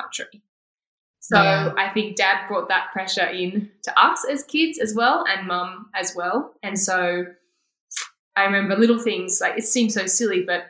country. 0.00 0.42
So 1.20 1.42
yeah. 1.42 1.74
I 1.76 1.90
think 1.90 2.16
dad 2.16 2.48
brought 2.48 2.68
that 2.68 2.90
pressure 2.92 3.26
in 3.26 3.70
to 3.82 4.00
us 4.00 4.24
as 4.30 4.44
kids 4.44 4.78
as 4.78 4.94
well 4.94 5.24
and 5.28 5.46
mum 5.46 5.90
as 5.94 6.14
well. 6.16 6.54
And 6.62 6.78
so 6.78 7.26
I 8.34 8.44
remember 8.44 8.76
little 8.76 8.98
things 8.98 9.38
like 9.40 9.58
it 9.58 9.64
seems 9.64 9.92
so 9.92 10.06
silly, 10.06 10.42
but 10.46 10.64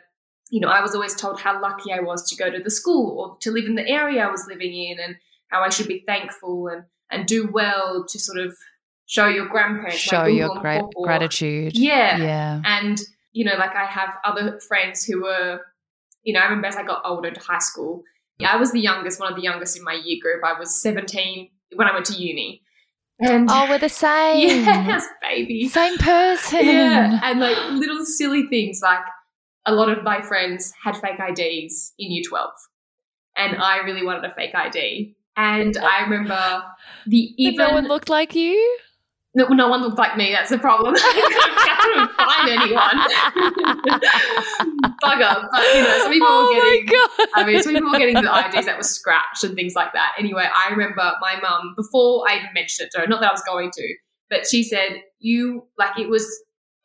you 0.49 0.59
know, 0.59 0.67
I 0.67 0.81
was 0.81 0.95
always 0.95 1.15
told 1.15 1.39
how 1.39 1.61
lucky 1.61 1.93
I 1.93 1.99
was 1.99 2.27
to 2.29 2.35
go 2.35 2.49
to 2.49 2.61
the 2.61 2.71
school 2.71 3.19
or 3.19 3.37
to 3.41 3.51
live 3.51 3.65
in 3.65 3.75
the 3.75 3.87
area 3.87 4.25
I 4.25 4.31
was 4.31 4.47
living 4.47 4.73
in 4.73 4.99
and 4.99 5.15
how 5.47 5.61
I 5.61 5.69
should 5.69 5.87
be 5.87 6.03
thankful 6.05 6.67
and, 6.67 6.83
and 7.09 7.25
do 7.25 7.49
well 7.51 8.05
to 8.09 8.19
sort 8.19 8.39
of 8.39 8.57
show 9.05 9.27
your 9.27 9.47
grandparents. 9.47 9.97
Show 9.97 10.25
your 10.25 10.59
great 10.59 10.83
gratitude. 11.03 11.77
Yeah. 11.77 12.17
Yeah. 12.17 12.61
And, 12.65 12.99
you 13.31 13.45
know, 13.45 13.55
like 13.57 13.75
I 13.75 13.85
have 13.85 14.09
other 14.25 14.59
friends 14.59 15.05
who 15.05 15.21
were, 15.21 15.61
you 16.23 16.33
know, 16.33 16.39
I 16.39 16.43
remember 16.45 16.67
as 16.67 16.75
I 16.75 16.83
got 16.83 17.01
older 17.05 17.31
to 17.31 17.39
high 17.39 17.59
school, 17.59 18.03
I 18.45 18.55
was 18.57 18.71
the 18.71 18.79
youngest, 18.79 19.19
one 19.19 19.31
of 19.31 19.35
the 19.35 19.43
youngest 19.43 19.77
in 19.77 19.83
my 19.83 19.99
year 20.03 20.17
group. 20.21 20.43
I 20.45 20.57
was 20.57 20.81
17 20.81 21.49
when 21.75 21.87
I 21.87 21.93
went 21.93 22.05
to 22.05 22.13
uni. 22.13 22.61
And 23.19 23.49
oh, 23.51 23.67
we're 23.69 23.79
the 23.79 23.89
same. 23.89 24.65
Yes, 24.65 25.05
baby. 25.21 25.67
Same 25.67 25.97
person. 25.97 26.65
Yeah. 26.65 27.19
And 27.21 27.39
like 27.39 27.57
little 27.71 28.05
silly 28.05 28.47
things 28.47 28.79
like 28.81 29.03
a 29.65 29.73
lot 29.73 29.89
of 29.89 30.03
my 30.03 30.21
friends 30.21 30.73
had 30.81 30.95
fake 30.95 31.19
IDs 31.19 31.93
in 31.99 32.11
year 32.11 32.23
12. 32.27 32.49
And 33.35 33.57
I 33.57 33.77
really 33.77 34.05
wanted 34.05 34.23
a 34.23 34.33
fake 34.33 34.55
ID. 34.55 35.15
And 35.35 35.77
I 35.77 36.01
remember 36.01 36.63
the 37.07 37.33
even. 37.37 37.57
no 37.57 37.73
one 37.73 37.87
looked 37.87 38.09
like 38.09 38.35
you? 38.35 38.77
No, 39.39 39.47
no 39.47 39.69
one 39.69 39.81
looked 39.81 39.97
like 39.97 40.17
me. 40.17 40.33
That's 40.33 40.49
the 40.49 40.57
problem. 40.57 40.95
I 40.97 41.77
couldn't 41.79 42.11
find 42.19 42.49
anyone. 42.59 42.99
Bugger. 45.01 45.47
But 45.49 45.63
you 45.75 45.83
know, 45.83 45.97
some 45.99 46.11
people 46.11 46.27
oh 46.29 46.53
were 46.53 46.61
getting. 46.61 46.89
I 47.35 47.45
mean, 47.45 47.63
some 47.63 47.73
people 47.73 47.89
were 47.89 47.97
getting 47.97 48.15
the 48.15 48.47
IDs 48.47 48.65
that 48.65 48.75
were 48.75 48.83
scratched 48.83 49.45
and 49.45 49.55
things 49.55 49.75
like 49.75 49.93
that. 49.93 50.11
Anyway, 50.19 50.43
I 50.43 50.71
remember 50.71 51.13
my 51.21 51.39
mum 51.41 51.71
before 51.77 52.29
I 52.29 52.35
even 52.35 52.49
mentioned 52.53 52.87
it 52.87 52.91
to 52.95 53.01
her. 53.01 53.07
Not 53.07 53.21
that 53.21 53.29
I 53.29 53.31
was 53.31 53.43
going 53.47 53.71
to, 53.71 53.95
but 54.29 54.45
she 54.45 54.61
said, 54.61 55.03
"You 55.19 55.67
like 55.77 55.97
it 55.97 56.09
was. 56.09 56.27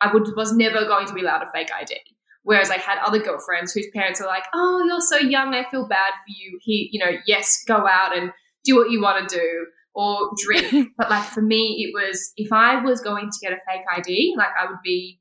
I 0.00 0.12
would 0.12 0.28
was 0.36 0.52
never 0.52 0.84
going 0.84 1.08
to 1.08 1.12
be 1.12 1.22
allowed 1.22 1.42
a 1.42 1.50
fake 1.52 1.72
ID." 1.76 1.96
Whereas 2.44 2.70
I 2.70 2.76
had 2.76 2.98
other 3.04 3.18
girlfriends 3.18 3.72
whose 3.72 3.88
parents 3.92 4.20
were 4.20 4.26
like, 4.26 4.44
"Oh, 4.54 4.84
you're 4.86 5.00
so 5.00 5.16
young. 5.16 5.54
I 5.54 5.68
feel 5.72 5.88
bad 5.88 6.12
for 6.12 6.28
you. 6.28 6.56
He, 6.62 6.88
you 6.92 7.00
know, 7.04 7.18
yes, 7.26 7.64
go 7.66 7.88
out 7.88 8.16
and 8.16 8.30
do 8.64 8.76
what 8.76 8.92
you 8.92 9.02
want 9.02 9.28
to 9.28 9.36
do." 9.36 9.66
Or 9.94 10.30
drink. 10.42 10.90
but 10.98 11.10
like 11.10 11.24
for 11.24 11.42
me, 11.42 11.86
it 11.86 11.92
was 11.94 12.32
if 12.36 12.52
I 12.52 12.82
was 12.82 13.00
going 13.00 13.30
to 13.30 13.38
get 13.40 13.52
a 13.52 13.58
fake 13.66 13.84
ID, 13.96 14.34
like 14.36 14.48
I 14.60 14.66
would 14.66 14.80
be 14.82 15.20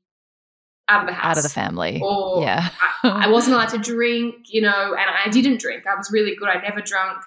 out 0.88 1.02
of 1.02 1.06
the 1.06 1.14
house, 1.14 1.24
out 1.24 1.36
of 1.38 1.42
the 1.42 1.48
family, 1.48 2.00
or 2.02 2.42
yeah, 2.42 2.68
I, 3.02 3.26
I, 3.26 3.28
wasn't 3.28 3.56
allowed 3.56 3.70
to 3.70 3.78
drink, 3.78 4.34
you 4.46 4.60
know, 4.60 4.94
and 4.94 5.10
I 5.24 5.30
didn't 5.30 5.60
drink. 5.60 5.84
I 5.86 5.94
was 5.96 6.10
really 6.12 6.36
good. 6.36 6.48
I 6.48 6.60
never 6.60 6.82
drunk 6.82 7.22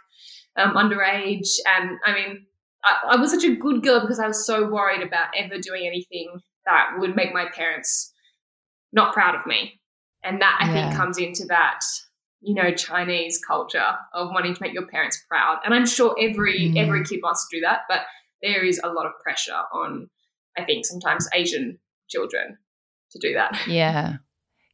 um, 0.57 0.73
underage, 0.73 1.49
and 1.65 1.97
I 2.05 2.13
mean, 2.13 2.45
I, 2.83 3.13
I 3.13 3.15
was 3.15 3.31
such 3.31 3.43
a 3.43 3.55
good 3.55 3.83
girl 3.83 4.01
because 4.01 4.19
I 4.19 4.27
was 4.27 4.45
so 4.45 4.69
worried 4.69 5.01
about 5.01 5.29
ever 5.35 5.57
doing 5.59 5.87
anything 5.87 6.39
that 6.65 6.91
would 6.99 7.15
make 7.15 7.33
my 7.33 7.45
parents 7.55 8.13
not 8.93 9.13
proud 9.13 9.35
of 9.35 9.45
me. 9.45 9.79
And 10.23 10.41
that 10.41 10.59
I 10.61 10.67
yeah. 10.67 10.89
think 10.89 10.95
comes 10.95 11.17
into 11.17 11.45
that, 11.45 11.79
you 12.41 12.53
know, 12.53 12.71
Chinese 12.71 13.39
culture 13.45 13.95
of 14.13 14.29
wanting 14.31 14.53
to 14.53 14.61
make 14.61 14.73
your 14.73 14.87
parents 14.87 15.23
proud. 15.27 15.59
And 15.65 15.73
I'm 15.73 15.85
sure 15.85 16.15
every 16.19 16.71
mm. 16.71 16.77
every 16.77 17.03
kid 17.03 17.19
wants 17.23 17.47
to 17.47 17.57
do 17.57 17.61
that, 17.61 17.81
but 17.89 18.01
there 18.41 18.63
is 18.63 18.79
a 18.83 18.89
lot 18.89 19.05
of 19.05 19.13
pressure 19.23 19.61
on 19.73 20.09
I 20.57 20.63
think 20.63 20.85
sometimes 20.85 21.27
Asian 21.33 21.79
children 22.07 22.57
to 23.11 23.19
do 23.19 23.33
that. 23.33 23.57
Yeah. 23.67 24.17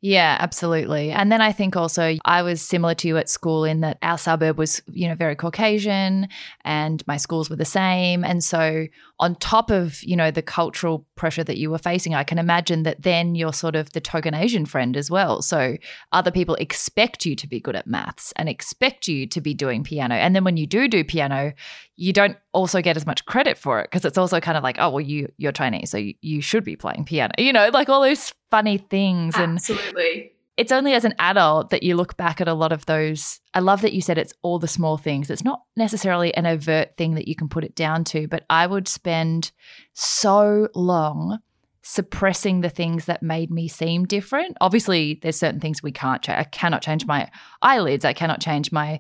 Yeah, 0.06 0.36
absolutely. 0.42 1.12
And 1.12 1.32
then 1.32 1.40
I 1.40 1.54
think 1.54 1.78
also 1.78 2.18
I 2.26 2.42
was 2.42 2.62
similar 2.62 2.94
to 2.96 3.08
you 3.08 3.16
at 3.16 3.30
school 3.30 3.64
in 3.64 3.80
that 3.80 4.00
our 4.02 4.18
suburb 4.18 4.58
was, 4.58 4.82
you 4.92 5.08
know, 5.08 5.16
very 5.16 5.34
Caucasian 5.34 6.28
and 6.66 7.02
my 7.08 7.16
schools 7.16 7.50
were 7.50 7.56
the 7.56 7.64
same. 7.64 8.26
And 8.26 8.44
so 8.44 8.88
on 9.20 9.36
top 9.36 9.70
of, 9.70 10.04
you 10.04 10.16
know, 10.16 10.32
the 10.32 10.42
cultural 10.42 11.06
pressure 11.16 11.44
that 11.44 11.58
you 11.58 11.70
were 11.70 11.78
facing, 11.78 12.16
I 12.16 12.24
can 12.24 12.40
imagine 12.40 12.84
that 12.84 13.04
then 13.04 13.36
you're 13.36 13.54
sort 13.54 13.76
of 13.76 13.94
the 13.94 14.02
token 14.02 14.34
Asian 14.34 14.66
friend 14.66 14.98
as 14.98 15.12
well. 15.12 15.42
So 15.42 15.78
other 16.12 16.32
people 16.32 16.56
expect 16.56 17.26
you 17.26 17.36
to 17.36 17.48
be 17.48 17.60
good 17.60 17.76
at 17.76 17.86
maths 17.86 18.34
and 18.36 18.50
expect 18.50 19.08
you 19.08 19.28
to 19.28 19.40
be 19.40 19.54
doing 19.54 19.84
piano. 19.84 20.16
And 20.16 20.36
then 20.36 20.44
when 20.44 20.58
you 20.58 20.66
do 20.66 20.88
do 20.88 21.04
piano, 21.04 21.54
you 21.96 22.12
don't 22.12 22.38
also 22.54 22.82
get 22.82 22.98
as 22.98 23.06
much 23.06 23.26
credit 23.26 23.58
for 23.58 23.80
it 23.80 23.90
because 23.92 24.04
it's 24.04 24.18
also 24.18 24.40
kind 24.40 24.58
of 24.58 24.64
like, 24.64 24.78
oh, 24.80 24.90
well, 24.90 25.02
you 25.02 25.32
you're 25.38 25.52
Chinese, 25.52 25.92
so 25.92 25.98
you, 25.98 26.16
you 26.22 26.42
should 26.42 26.64
be 26.64 26.76
playing 26.76 27.06
piano. 27.06 27.34
You 27.38 27.54
know, 27.54 27.70
like 27.72 27.90
all 27.90 28.02
those 28.02 28.34
funny 28.50 28.78
things. 28.78 29.36
Absolutely. 29.36 30.22
And 30.22 30.30
it's 30.56 30.72
only 30.72 30.94
as 30.94 31.04
an 31.04 31.16
adult 31.18 31.72
that 31.72 31.84
you 31.84 31.96
look 31.96 32.16
back 32.16 32.40
at 32.40 32.48
a 32.48 32.54
lot 32.54 32.72
of 32.72 32.86
those. 32.86 33.40
I 33.54 33.60
love 33.60 33.82
that 33.82 33.94
you 33.94 34.02
said 34.02 34.18
it's 34.18 34.34
all 34.44 34.60
the 34.60 34.68
small 34.68 34.98
things. 34.98 35.30
It's 35.30 35.44
not 35.44 35.64
necessarily 35.76 36.34
an 36.36 36.46
overt 36.46 36.96
thing 36.96 37.16
that 37.16 37.28
you 37.28 37.36
can 37.36 37.50
put 37.50 37.64
it 37.64 37.76
down 37.76 38.04
to, 38.06 38.28
but 38.28 38.46
I 38.50 38.68
would 38.68 38.88
spend 38.88 39.52
so 39.94 40.70
long 40.76 41.40
suppressing 41.82 42.62
the 42.62 42.70
things 42.70 43.06
that 43.06 43.24
made 43.24 43.52
me 43.52 43.68
seem 43.68 44.06
different. 44.06 44.56
Obviously, 44.62 45.20
there's 45.22 45.38
certain 45.38 45.60
things 45.60 45.84
we 45.84 45.92
can't 45.92 46.22
change. 46.22 46.38
I 46.38 46.44
cannot 46.44 46.82
change 46.82 47.06
my 47.06 47.30
eyelids. 47.62 48.06
I 48.06 48.14
cannot 48.14 48.40
change 48.40 48.72
my 48.72 49.00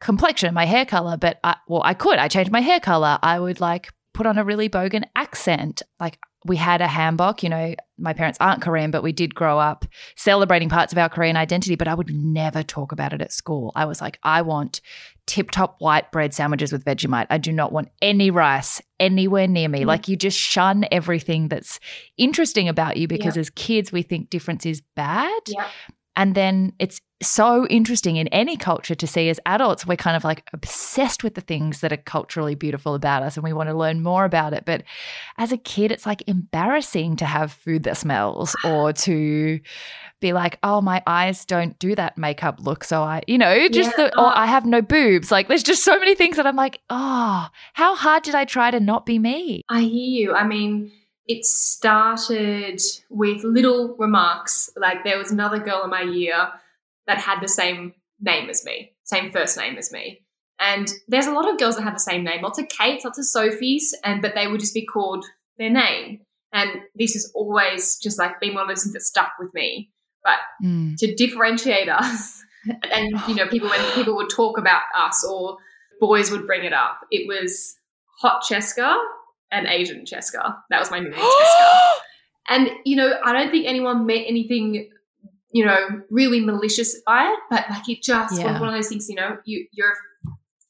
complexion, 0.00 0.54
my 0.54 0.66
hair 0.66 0.84
color, 0.84 1.16
but 1.16 1.40
I, 1.42 1.56
well, 1.66 1.82
I 1.82 1.94
could. 1.94 2.18
I 2.18 2.28
changed 2.28 2.52
my 2.52 2.60
hair 2.60 2.78
color. 2.78 3.18
I 3.22 3.40
would 3.40 3.58
like 3.58 3.90
put 4.12 4.26
on 4.26 4.38
a 4.38 4.44
really 4.44 4.68
bogan 4.68 5.04
accent. 5.16 5.82
Like 5.98 6.18
we 6.44 6.56
had 6.56 6.82
a 6.82 6.86
hanbok, 6.86 7.42
you 7.42 7.48
know, 7.48 7.74
my 7.98 8.12
parents 8.12 8.36
aren't 8.40 8.60
Korean, 8.60 8.90
but 8.90 9.02
we 9.02 9.12
did 9.12 9.34
grow 9.34 9.58
up 9.58 9.86
celebrating 10.16 10.68
parts 10.68 10.92
of 10.92 10.98
our 10.98 11.08
Korean 11.08 11.36
identity, 11.36 11.74
but 11.74 11.88
I 11.88 11.94
would 11.94 12.10
never 12.14 12.62
talk 12.62 12.92
about 12.92 13.12
it 13.14 13.22
at 13.22 13.32
school. 13.32 13.72
I 13.74 13.86
was 13.86 14.00
like, 14.00 14.18
I 14.22 14.42
want 14.42 14.80
tip 15.26 15.50
top 15.50 15.76
white 15.78 16.12
bread 16.12 16.34
sandwiches 16.34 16.70
with 16.70 16.84
Vegemite. 16.84 17.26
I 17.30 17.38
do 17.38 17.50
not 17.50 17.72
want 17.72 17.88
any 18.02 18.30
rice 18.30 18.82
anywhere 19.00 19.48
near 19.48 19.68
me. 19.68 19.82
Mm. 19.82 19.86
Like 19.86 20.06
you 20.06 20.16
just 20.16 20.38
shun 20.38 20.84
everything 20.92 21.48
that's 21.48 21.80
interesting 22.18 22.68
about 22.68 22.98
you 22.98 23.08
because 23.08 23.38
as 23.38 23.48
kids, 23.48 23.90
we 23.90 24.02
think 24.02 24.28
difference 24.28 24.66
is 24.66 24.82
bad. 24.94 25.40
And 26.16 26.34
then 26.34 26.72
it's 26.78 27.00
so 27.22 27.66
interesting 27.66 28.16
in 28.16 28.28
any 28.28 28.56
culture 28.56 28.94
to 28.94 29.06
see 29.06 29.28
as 29.28 29.40
adults, 29.46 29.86
we're 29.86 29.96
kind 29.96 30.16
of 30.16 30.24
like 30.24 30.48
obsessed 30.52 31.24
with 31.24 31.34
the 31.34 31.40
things 31.40 31.80
that 31.80 31.92
are 31.92 31.98
culturally 31.98 32.54
beautiful 32.54 32.94
about 32.94 33.22
us 33.22 33.36
and 33.36 33.44
we 33.44 33.52
want 33.52 33.68
to 33.68 33.74
learn 33.74 34.02
more 34.02 34.24
about 34.24 34.52
it. 34.52 34.64
But 34.64 34.84
as 35.38 35.52
a 35.52 35.56
kid, 35.56 35.90
it's 35.90 36.06
like 36.06 36.22
embarrassing 36.26 37.16
to 37.16 37.24
have 37.24 37.52
food 37.52 37.84
that 37.84 37.96
smells 37.96 38.54
or 38.64 38.92
to 38.92 39.60
be 40.20 40.32
like, 40.32 40.58
oh, 40.62 40.80
my 40.80 41.02
eyes 41.06 41.44
don't 41.44 41.78
do 41.78 41.94
that 41.94 42.16
makeup 42.18 42.60
look. 42.60 42.84
So 42.84 43.02
I, 43.02 43.22
you 43.26 43.38
know, 43.38 43.68
just 43.68 43.96
yeah. 43.98 44.08
the, 44.08 44.18
or 44.18 44.36
I 44.36 44.46
have 44.46 44.66
no 44.66 44.82
boobs. 44.82 45.30
Like 45.30 45.48
there's 45.48 45.62
just 45.62 45.84
so 45.84 45.98
many 45.98 46.14
things 46.14 46.36
that 46.36 46.46
I'm 46.46 46.56
like, 46.56 46.80
oh, 46.90 47.48
how 47.72 47.94
hard 47.94 48.22
did 48.22 48.34
I 48.34 48.44
try 48.44 48.70
to 48.70 48.80
not 48.80 49.06
be 49.06 49.18
me? 49.18 49.62
I 49.68 49.82
hear 49.82 50.28
you. 50.28 50.34
I 50.34 50.46
mean, 50.46 50.92
it 51.26 51.44
started 51.44 52.80
with 53.08 53.42
little 53.44 53.96
remarks. 53.96 54.70
Like 54.76 55.04
there 55.04 55.18
was 55.18 55.30
another 55.30 55.58
girl 55.58 55.82
in 55.84 55.90
my 55.90 56.02
year 56.02 56.48
that 57.06 57.18
had 57.18 57.40
the 57.40 57.48
same 57.48 57.94
name 58.20 58.50
as 58.50 58.64
me, 58.64 58.92
same 59.04 59.30
first 59.30 59.56
name 59.56 59.76
as 59.76 59.92
me. 59.92 60.22
And 60.60 60.90
there's 61.08 61.26
a 61.26 61.32
lot 61.32 61.50
of 61.50 61.58
girls 61.58 61.76
that 61.76 61.82
have 61.82 61.94
the 61.94 62.00
same 62.00 62.24
name, 62.24 62.42
lots 62.42 62.58
of 62.58 62.68
Kates, 62.68 63.04
lots 63.04 63.18
of 63.18 63.24
Sophies, 63.24 63.92
and 64.04 64.22
but 64.22 64.34
they 64.34 64.46
would 64.46 64.60
just 64.60 64.74
be 64.74 64.86
called 64.86 65.24
their 65.58 65.70
name. 65.70 66.20
And 66.52 66.70
this 66.94 67.14
has 67.14 67.30
always 67.34 67.98
just 67.98 68.18
like 68.18 68.38
been 68.40 68.54
one 68.54 68.62
of 68.62 68.68
those 68.68 68.84
things 68.84 68.92
that 68.92 69.02
stuck 69.02 69.32
with 69.38 69.52
me. 69.52 69.90
But 70.22 70.38
mm. 70.64 70.96
to 70.98 71.14
differentiate 71.14 71.88
us, 71.88 72.42
and 72.92 73.20
you 73.26 73.34
know, 73.34 73.46
people 73.48 73.68
when 73.68 73.80
people 73.92 74.14
would 74.16 74.30
talk 74.30 74.58
about 74.58 74.82
us 74.96 75.24
or 75.24 75.58
boys 76.00 76.30
would 76.30 76.46
bring 76.46 76.64
it 76.64 76.72
up, 76.72 77.00
it 77.10 77.26
was 77.26 77.76
hot 78.20 78.42
Cheska 78.42 78.96
and 79.50 79.66
Asian 79.66 80.04
Cheska. 80.04 80.56
That 80.70 80.78
was 80.78 80.90
my 80.90 80.98
new 80.98 81.10
name, 81.10 81.20
Cheska. 81.20 81.78
And 82.48 82.70
you 82.84 82.96
know, 82.96 83.18
I 83.24 83.32
don't 83.32 83.50
think 83.50 83.66
anyone 83.66 84.06
meant 84.06 84.26
anything, 84.28 84.90
you 85.52 85.64
know, 85.64 86.02
really 86.10 86.40
malicious 86.40 87.00
by 87.06 87.24
it, 87.24 87.38
but 87.50 87.64
like 87.70 87.88
it 87.88 88.02
just 88.02 88.38
yeah. 88.38 88.52
was 88.52 88.60
one 88.60 88.68
of 88.68 88.74
those 88.74 88.88
things, 88.88 89.08
you 89.08 89.16
know, 89.16 89.38
you 89.44 89.66
you're 89.72 89.94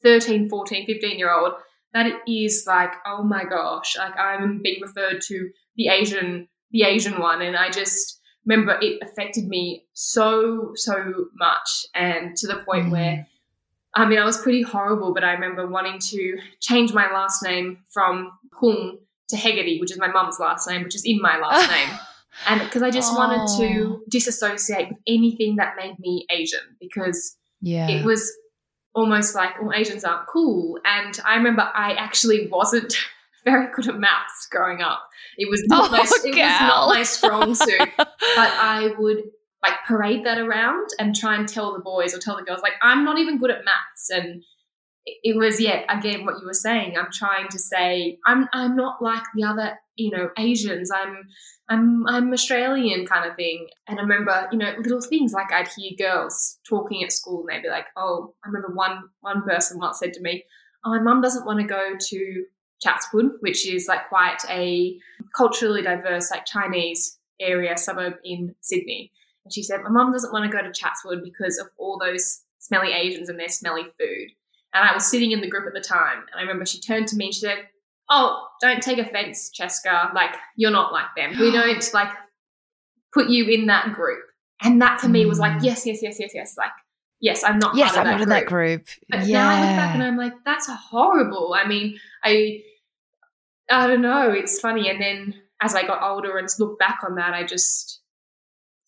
13, 0.05 0.49
14, 0.49 0.87
15 0.87 1.19
year 1.19 1.33
old, 1.33 1.55
that 1.95 2.07
it 2.07 2.17
is 2.31 2.65
like, 2.67 2.93
oh 3.07 3.25
my 3.25 3.45
gosh, 3.45 3.97
like 3.97 4.17
I'm 4.17 4.61
being 4.63 4.81
referred 4.81 5.21
to 5.23 5.51
the 5.77 5.89
Asian, 5.89 6.49
the 6.71 6.83
Asian 6.83 7.21
one. 7.21 7.43
And 7.43 7.57
I 7.57 7.71
just 7.71 8.21
remember 8.45 8.79
it 8.81 9.03
affected 9.03 9.49
me 9.49 9.87
so, 9.95 10.73
so 10.75 11.27
much. 11.35 11.87
And 11.95 12.37
to 12.37 12.47
the 12.47 12.63
point 12.67 12.87
mm. 12.87 12.91
where 12.91 13.27
I 13.97 14.07
mean, 14.07 14.19
I 14.19 14.25
was 14.25 14.41
pretty 14.41 14.63
horrible, 14.63 15.15
but 15.15 15.25
I 15.25 15.33
remember 15.33 15.67
wanting 15.67 15.99
to 15.99 16.39
change 16.61 16.93
my 16.93 17.11
last 17.13 17.43
name 17.43 17.79
from 17.93 18.33
Hung 18.53 18.99
to 19.29 19.37
Hegarty, 19.37 19.81
which 19.81 19.93
is 19.93 19.99
my 19.99 20.09
mum's 20.09 20.39
last 20.41 20.69
name, 20.69 20.83
which 20.83 20.95
is 20.95 21.05
in 21.05 21.21
my 21.21 21.39
last 21.39 21.71
name. 21.71 21.99
And 22.47 22.61
because 22.61 22.83
I 22.83 22.91
just 22.91 23.13
oh. 23.13 23.17
wanted 23.17 23.47
to 23.59 23.97
oh. 23.97 24.01
disassociate 24.11 24.89
with 24.89 24.99
anything 25.07 25.57
that 25.57 25.75
made 25.77 25.99
me 26.01 26.27
Asian 26.31 26.77
because 26.81 27.37
yeah. 27.61 27.89
it 27.89 28.05
was 28.05 28.33
almost 28.95 29.35
like, 29.35 29.61
well, 29.61 29.73
Asians 29.75 30.05
aren't 30.05 30.27
cool. 30.27 30.79
And 30.85 31.19
I 31.25 31.37
remember 31.37 31.71
I 31.75 31.93
actually 31.95 32.49
wasn't 32.49 32.95
very 33.45 33.69
good 33.75 33.89
at 33.89 33.99
maths 33.99 34.49
growing 34.51 34.83
up. 34.83 35.09
It 35.39 35.49
was 35.49 35.63
not, 35.67 35.89
oh, 35.89 35.93
my, 35.93 35.99
it 35.99 36.35
was 36.35 36.61
not 36.61 36.89
my 36.89 37.03
strong 37.03 37.55
suit. 37.55 37.89
but 37.97 38.09
I 38.37 38.95
would 38.99 39.23
like 39.65 39.85
parade 39.87 40.25
that 40.27 40.39
around 40.39 40.89
and 40.99 41.15
try 41.15 41.37
and 41.37 41.49
tell 41.49 41.73
the 41.73 41.81
boys 41.81 42.15
or 42.15 42.19
tell 42.19 42.37
the 42.37 42.43
girls 42.43 42.61
like 42.63 42.75
I'm 42.83 43.05
not 43.05 43.19
even 43.19 43.39
good 43.39 43.51
at 43.51 43.65
maths. 43.65 44.11
And 44.11 44.45
it 45.07 45.37
was 45.37 45.61
yeah 45.61 45.83
again 45.89 46.25
what 46.25 46.41
you 46.41 46.47
were 46.47 46.55
saying 46.55 46.97
I'm 46.97 47.11
trying 47.13 47.49
to 47.49 47.59
say 47.59 48.19
I'm 48.27 48.49
I'm 48.53 48.75
not 48.75 49.03
like 49.03 49.23
the 49.35 49.45
other 49.45 49.79
you 49.97 50.11
know 50.11 50.29
Asians. 50.39 50.91
I'm 50.91 51.25
I'm 51.69 52.07
I'm 52.07 52.33
Australian 52.33 53.07
kind 53.07 53.29
of 53.29 53.37
thing. 53.37 53.69
And 53.89 53.99
I 53.99 54.03
remember 54.03 54.49
you 54.53 54.59
know 54.59 54.75
little 54.79 55.01
things 55.01 55.33
like 55.33 55.51
I'd 55.51 55.69
hear 55.69 55.93
girls 55.99 56.59
talking 56.69 57.03
at 57.03 57.13
school 57.13 57.41
and 57.41 57.57
they'd 57.57 57.63
be 57.63 57.71
like 57.71 57.87
oh 57.97 58.35
I 58.45 58.49
remember 58.49 58.75
one 58.75 59.05
one 59.21 59.43
person 59.43 59.79
once 59.79 59.99
said 59.99 60.13
to 60.15 60.21
me 60.21 60.45
oh 60.85 60.91
my 60.91 61.01
mum 61.01 61.23
doesn't 61.23 61.47
want 61.47 61.61
to 61.61 61.67
go 61.67 61.95
to 61.99 62.45
Chatswood 62.83 63.31
which 63.41 63.67
is 63.67 63.89
like 63.89 64.09
quite 64.09 64.43
a 64.51 64.99
culturally 65.35 65.81
diverse 65.81 66.31
like 66.31 66.45
Chinese 66.45 67.19
area 67.41 67.77
suburb 67.79 68.15
in 68.25 68.55
Sydney 68.61 69.11
and 69.45 69.53
she 69.53 69.63
said, 69.63 69.83
My 69.83 69.91
mum 69.91 70.13
doesn't 70.13 70.33
want 70.33 70.51
to 70.51 70.57
go 70.57 70.63
to 70.63 70.73
Chatswood 70.73 71.23
because 71.23 71.59
of 71.59 71.69
all 71.79 71.99
those 71.99 72.41
smelly 72.59 72.93
Asians 72.93 73.29
and 73.29 73.39
their 73.39 73.49
smelly 73.49 73.85
food. 73.99 74.31
And 74.73 74.89
I 74.89 74.93
was 74.93 75.07
sitting 75.07 75.31
in 75.31 75.41
the 75.41 75.49
group 75.49 75.67
at 75.67 75.75
the 75.75 75.81
time. 75.81 76.19
And 76.19 76.39
I 76.39 76.41
remember 76.41 76.67
she 76.67 76.81
turned 76.81 77.09
to 77.09 77.17
me 77.17 77.27
and 77.27 77.35
she 77.35 77.41
said, 77.41 77.59
Oh, 78.11 78.49
don't 78.61 78.83
take 78.83 78.99
offense, 78.99 79.51
Cheska. 79.59 80.13
Like, 80.15 80.35
you're 80.57 80.71
not 80.71 80.93
like 80.93 81.07
them. 81.17 81.39
We 81.39 81.51
don't 81.53 81.95
like 81.95 82.11
put 83.13 83.29
you 83.29 83.47
in 83.47 83.67
that 83.67 83.93
group. 83.93 84.25
And 84.63 84.81
that 84.83 85.01
for 85.01 85.09
me 85.09 85.27
was 85.27 85.39
like, 85.39 85.53
mm. 85.53 85.65
yes, 85.65 85.87
yes, 85.87 86.03
yes, 86.03 86.19
yes, 86.19 86.33
yes. 86.35 86.57
Like, 86.57 86.71
yes, 87.21 87.45
I'm 87.45 87.59
not. 87.59 87.77
Yes, 87.77 87.97
I'm 87.97 88.05
not 88.05 88.21
in 88.21 88.29
that 88.31 88.47
group. 88.47 88.87
But 89.09 89.27
yeah. 89.27 89.39
now 89.39 89.51
I 89.51 89.61
look 89.61 89.77
back 89.77 89.95
and 89.95 90.03
I'm 90.03 90.17
like, 90.17 90.33
that's 90.45 90.69
horrible. 90.69 91.55
I 91.55 91.67
mean, 91.67 91.99
I, 92.23 92.63
I 93.71 93.87
don't 93.87 94.03
know. 94.03 94.31
It's 94.31 94.61
funny. 94.61 94.89
And 94.89 95.01
then 95.01 95.35
as 95.61 95.75
I 95.75 95.87
got 95.87 96.03
older 96.03 96.39
and 96.39 96.49
looked 96.59 96.79
back 96.79 97.01
on 97.05 97.17
that, 97.17 97.35
I 97.35 97.45
just 97.45 98.01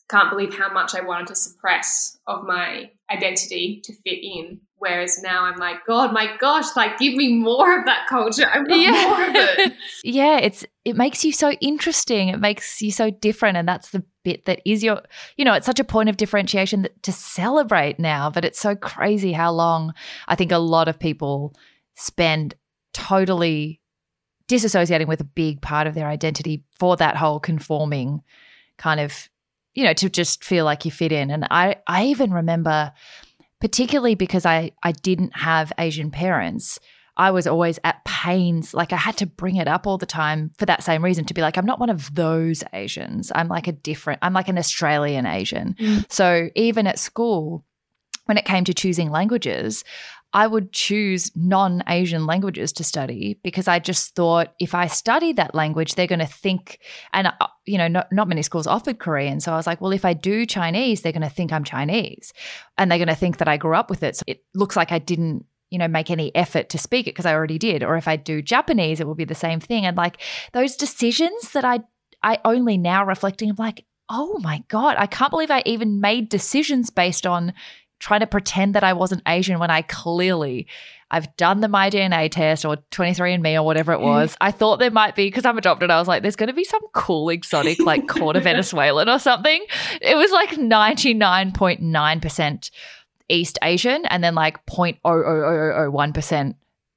can't 0.09 0.31
believe 0.31 0.55
how 0.55 0.73
much 0.73 0.95
I 0.95 1.01
wanted 1.01 1.29
to 1.29 1.35
suppress 1.35 2.19
of 2.27 2.45
my 2.45 2.91
identity 3.11 3.81
to 3.85 3.93
fit 3.93 4.19
in. 4.23 4.61
Whereas 4.79 5.23
now 5.23 5.45
I'm 5.45 5.57
like, 5.57 5.87
God, 5.87 6.13
my 6.13 6.37
gosh, 6.39 6.77
like 6.77 6.99
give 6.99 7.15
me 7.15 7.33
more 7.33 7.79
of 7.79 7.87
that 7.87 8.07
culture. 8.09 8.47
I 8.47 8.59
want 8.59 8.81
yeah. 8.81 8.91
more 8.91 9.29
of 9.29 9.35
it. 9.35 9.73
yeah, 10.05 10.39
it's 10.39 10.67
it 10.85 10.97
makes 10.97 11.25
you 11.25 11.33
so 11.33 11.53
interesting. 11.53 12.29
It 12.29 12.41
makes 12.41 12.83
you 12.83 12.93
so 12.93 13.11
different. 13.11 13.57
And 13.57 13.67
that's 13.67 13.91
the 13.91 14.05
bit 14.23 14.45
that 14.45 14.61
is 14.67 14.85
your, 14.85 15.01
you 15.37 15.45
know, 15.45 15.55
it's 15.55 15.67
such 15.67 15.81
a 15.81 15.85
point 15.85 16.09
of 16.09 16.19
differentiation 16.19 16.83
that, 16.83 17.03
to 17.05 17.13
celebrate 17.13 17.99
now. 17.99 18.31
But 18.31 18.45
it's 18.45 18.61
so 18.61 18.77
crazy 18.77 19.33
how 19.33 19.51
long 19.51 19.95
I 20.29 20.35
think 20.35 20.53
a 20.53 20.59
lot 20.59 20.89
of 20.89 20.99
people 20.99 21.55
spend 21.95 22.55
totally 22.93 23.81
disassociating 24.49 25.07
with 25.07 25.21
a 25.21 25.25
big 25.25 25.63
part 25.63 25.87
of 25.87 25.95
their 25.95 26.07
identity 26.07 26.65
for 26.79 26.97
that 26.97 27.17
whole 27.17 27.41
conforming 27.41 28.23
kind 28.79 29.01
of 29.01 29.29
you 29.77 29.85
know 29.85 29.93
to 29.93 30.11
just 30.11 30.43
feel 30.43 30.65
like 30.65 30.85
you 30.85 30.91
fit 30.91 31.13
in 31.13 31.31
and 31.31 31.47
i 31.51 31.77
i 31.87 32.07
even 32.07 32.33
remember 32.33 32.93
particularly 33.61 34.17
because 34.17 34.45
i 34.45 34.73
i 34.83 34.91
didn't 34.91 35.37
have 35.37 35.73
asian 35.79 36.11
parents 36.11 36.81
I 37.19 37.31
was 37.31 37.47
always 37.47 37.79
at 37.83 38.05
pains. 38.05 38.75
Like 38.75 38.93
I 38.93 38.97
had 38.97 39.17
to 39.19 39.27
bring 39.27 39.57
it 39.57 39.69
up 39.69 39.87
all 39.87 39.97
the 39.97 40.07
time 40.07 40.51
for 40.59 40.67
that 40.67 40.83
same 40.83 41.03
reason 41.03 41.25
to 41.27 41.35
be 41.35 41.41
like, 41.41 41.57
I'm 41.57 41.65
not 41.65 41.81
one 41.81 41.89
of 41.89 42.15
those 42.15 42.63
Asians. 42.73 43.33
I'm 43.35 43.49
like 43.49 43.67
a 43.67 43.73
different, 43.73 44.19
I'm 44.23 44.35
like 44.35 44.49
an 44.49 44.59
Australian 44.59 45.25
Asian. 45.25 45.75
Mm. 45.81 46.05
So 46.13 46.51
even 46.55 46.87
at 46.87 46.99
school, 46.99 47.65
when 48.27 48.37
it 48.37 48.45
came 48.45 48.65
to 48.65 48.75
choosing 48.75 49.11
languages, 49.11 49.83
I 50.37 50.47
would 50.47 50.71
choose 50.71 51.35
non 51.35 51.83
Asian 51.89 52.27
languages 52.27 52.71
to 52.75 52.85
study 52.85 53.41
because 53.43 53.69
I 53.69 53.79
just 53.79 54.15
thought 54.15 54.53
if 54.61 54.75
I 54.75 54.87
study 54.87 55.33
that 55.33 55.55
language, 55.55 55.95
they're 55.95 56.07
going 56.07 56.19
to 56.19 56.27
think, 56.27 56.81
and, 57.15 57.29
uh, 57.29 57.47
you 57.65 57.79
know, 57.79 57.89
not, 57.89 58.13
not 58.13 58.29
many 58.29 58.43
schools 58.43 58.67
offered 58.67 58.99
Korean. 58.99 59.41
So 59.41 59.55
I 59.55 59.57
was 59.57 59.67
like, 59.67 59.81
well, 59.81 59.93
if 59.93 60.05
I 60.05 60.13
do 60.13 60.45
Chinese, 60.45 61.01
they're 61.01 61.13
going 61.13 61.23
to 61.23 61.31
think 61.31 61.55
I'm 61.55 61.65
Chinese 61.65 62.35
and 62.77 62.91
they're 62.91 62.99
going 62.99 63.09
to 63.09 63.15
think 63.15 63.39
that 63.39 63.49
I 63.49 63.57
grew 63.57 63.75
up 63.75 63.89
with 63.89 64.03
it. 64.03 64.15
So 64.15 64.25
it 64.27 64.45
looks 64.55 64.77
like 64.77 64.93
I 64.93 64.99
didn't 64.99 65.47
you 65.71 65.79
know, 65.79 65.89
make 65.89 66.11
any 66.11 66.35
effort 66.37 66.69
to 66.69 66.79
speak 66.79 67.07
it 67.07 67.15
because 67.15 67.27
I 67.27 67.33
already 67.33 67.59
did. 67.59 67.83
Or 67.83 67.97
if 67.97 68.07
I 68.07 68.17
do 68.17 68.43
Japanese, 68.43 69.01
it 69.01 69.07
will 69.07 69.15
be 69.15 69.25
the 69.25 69.35
same 69.35 69.59
thing. 69.59 69.87
And 69.87 69.97
like 69.97 70.21
those 70.53 70.77
decisions 70.77 71.53
that 71.53 71.65
I 71.65 71.81
I 72.23 72.39
only 72.45 72.77
now 72.77 73.05
reflecting, 73.05 73.51
I'm 73.51 73.57
like, 73.59 73.85
oh 74.09 74.39
my 74.41 74.63
God, 74.69 74.97
I 74.99 75.07
can't 75.07 75.31
believe 75.31 75.51
I 75.51 75.63
even 75.67 76.01
made 76.01 76.29
decisions 76.29 76.91
based 76.91 77.27
on 77.27 77.53
trying 77.99 78.21
to 78.21 78.27
pretend 78.27 78.75
that 78.75 78.85
I 78.85 78.93
wasn't 78.93 79.23
Asian 79.27 79.59
when 79.59 79.71
I 79.71 79.81
clearly 79.83 80.67
I've 81.11 81.37
done 81.37 81.61
the 81.61 81.69
My 81.69 81.91
DNA 81.91 82.31
test 82.31 82.65
or 82.65 82.79
23andMe 82.91 83.55
or 83.55 83.63
whatever 83.63 83.93
it 83.93 84.01
was. 84.01 84.37
I 84.41 84.51
thought 84.51 84.81
there 84.81 84.91
might 84.91 85.15
be, 85.15 85.29
because 85.29 85.45
I'm 85.45 85.57
adopted, 85.57 85.89
I 85.91 86.01
was 86.01 86.09
like, 86.09 86.23
there's 86.23 86.35
going 86.37 86.49
to 86.49 86.53
be 86.53 86.65
some 86.65 86.83
cool 86.93 87.29
exotic, 87.29 87.79
like 87.81 88.09
quarter 88.09 88.41
Venezuelan 88.45 89.09
or 89.09 89.21
something. 89.21 89.65
It 90.01 90.17
was 90.17 90.33
like 90.33 90.51
99.9% 90.51 92.71
East 93.29 93.59
Asian 93.63 94.05
and 94.07 94.25
then 94.25 94.35
like 94.35 94.67
0.00001% 94.67 96.55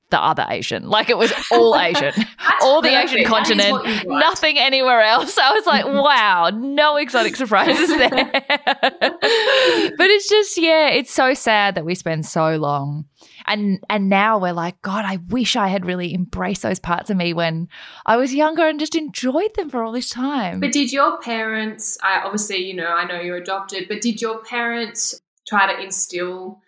the 0.10 0.19
other 0.22 0.45
Asian. 0.50 0.88
Like 0.89 1.10
it 1.10 1.17
was 1.17 1.32
all 1.52 1.76
Asian, 1.80 2.13
all 2.62 2.82
the 2.82 2.89
perfect. 2.89 3.13
Asian 3.13 3.26
continent, 3.26 3.72
what 3.72 3.86
you 3.88 4.10
want. 4.10 4.19
nothing 4.19 4.58
anywhere 4.58 5.02
else. 5.02 5.38
I 5.38 5.54
was 5.54 5.65
like, 5.65 5.86
wow, 5.86 6.50
no 6.54 6.98
exotic 6.98 7.36
surprises 7.36 7.89
there. 7.89 8.32
but 8.32 10.08
it's 10.10 10.30
just, 10.30 10.58
yeah, 10.58 10.89
it's 10.89 11.12
so 11.12 11.34
sad 11.34 11.76
that 11.76 11.86
we 11.86 11.95
spend 11.95 12.26
so 12.26 12.56
long. 12.58 13.06
And 13.45 13.80
and 13.89 14.10
now 14.10 14.38
we're 14.38 14.54
like, 14.54 14.82
God, 14.82 15.06
I 15.06 15.17
wish 15.30 15.56
I 15.56 15.67
had 15.67 15.86
really 15.86 16.13
embraced 16.13 16.62
those 16.62 16.80
parts 16.80 17.10
of 17.10 17.17
me 17.17 17.34
when 17.34 17.67
I 18.06 18.17
was 18.17 18.34
younger 18.34 18.67
and 18.67 18.80
just 18.80 18.95
enjoyed 18.95 19.56
them 19.56 19.69
for 19.69 19.84
all 19.84 19.91
this 19.91 20.10
time. 20.10 20.60
But 20.60 20.72
did 20.72 20.91
your 20.91 21.19
parents, 21.19 21.98
I 22.04 22.22
obviously, 22.24 22.58
you 22.58 22.76
know, 22.76 22.88
I 22.88 23.06
know 23.06 23.19
you're 23.19 23.38
adopted, 23.38 23.88
but 23.88 24.02
did 24.02 24.22
your 24.22 24.43
parents 24.43 25.19
try 25.48 25.72
to 25.72 25.82
instill 25.82 26.62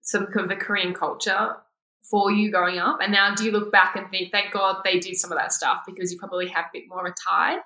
some 0.00 0.26
of 0.34 0.48
the 0.48 0.56
Korean 0.56 0.92
culture 0.92 1.56
for 2.14 2.30
you 2.30 2.48
growing 2.48 2.78
up? 2.78 2.98
And 3.02 3.10
now 3.10 3.34
do 3.34 3.44
you 3.44 3.50
look 3.50 3.72
back 3.72 3.96
and 3.96 4.08
think, 4.08 4.30
thank 4.30 4.52
God 4.52 4.82
they 4.84 5.00
did 5.00 5.16
some 5.16 5.32
of 5.32 5.38
that 5.38 5.52
stuff 5.52 5.80
because 5.84 6.12
you 6.12 6.18
probably 6.18 6.46
have 6.46 6.66
a 6.66 6.68
bit 6.72 6.84
more 6.88 7.04
of 7.04 7.10
a 7.10 7.14
tie? 7.28 7.56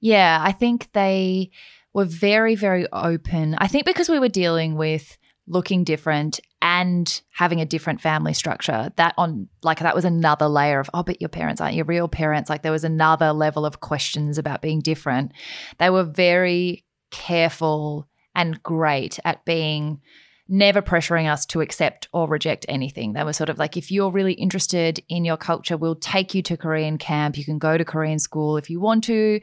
Yeah, 0.00 0.40
I 0.42 0.50
think 0.50 0.88
they 0.94 1.52
were 1.92 2.04
very, 2.04 2.56
very 2.56 2.88
open. 2.92 3.54
I 3.56 3.68
think 3.68 3.86
because 3.86 4.08
we 4.08 4.18
were 4.18 4.28
dealing 4.28 4.74
with 4.74 5.16
looking 5.46 5.84
different 5.84 6.40
and 6.60 7.22
having 7.30 7.60
a 7.60 7.64
different 7.64 8.00
family 8.00 8.34
structure, 8.34 8.90
that 8.96 9.14
on 9.16 9.48
like 9.62 9.78
that 9.78 9.94
was 9.94 10.04
another 10.04 10.48
layer 10.48 10.80
of, 10.80 10.90
oh, 10.92 11.04
but 11.04 11.20
your 11.20 11.28
parents 11.28 11.60
aren't 11.60 11.76
your 11.76 11.84
real 11.84 12.08
parents. 12.08 12.50
Like 12.50 12.62
there 12.62 12.72
was 12.72 12.82
another 12.82 13.32
level 13.32 13.64
of 13.64 13.78
questions 13.78 14.38
about 14.38 14.60
being 14.60 14.80
different. 14.80 15.30
They 15.78 15.90
were 15.90 16.02
very 16.02 16.84
careful 17.12 18.08
and 18.34 18.60
great 18.60 19.20
at 19.24 19.44
being 19.44 20.00
never 20.48 20.82
pressuring 20.82 21.30
us 21.30 21.46
to 21.46 21.60
accept 21.60 22.08
or 22.12 22.28
reject 22.28 22.66
anything. 22.68 23.12
They 23.12 23.24
were 23.24 23.32
sort 23.32 23.48
of 23.48 23.58
like, 23.58 23.76
if 23.76 23.90
you're 23.90 24.10
really 24.10 24.34
interested 24.34 25.02
in 25.08 25.24
your 25.24 25.36
culture, 25.36 25.76
we'll 25.76 25.94
take 25.94 26.34
you 26.34 26.42
to 26.42 26.56
Korean 26.56 26.98
camp. 26.98 27.38
You 27.38 27.44
can 27.44 27.58
go 27.58 27.78
to 27.78 27.84
Korean 27.84 28.18
school 28.18 28.56
if 28.56 28.68
you 28.68 28.80
want 28.80 29.04
to. 29.04 29.40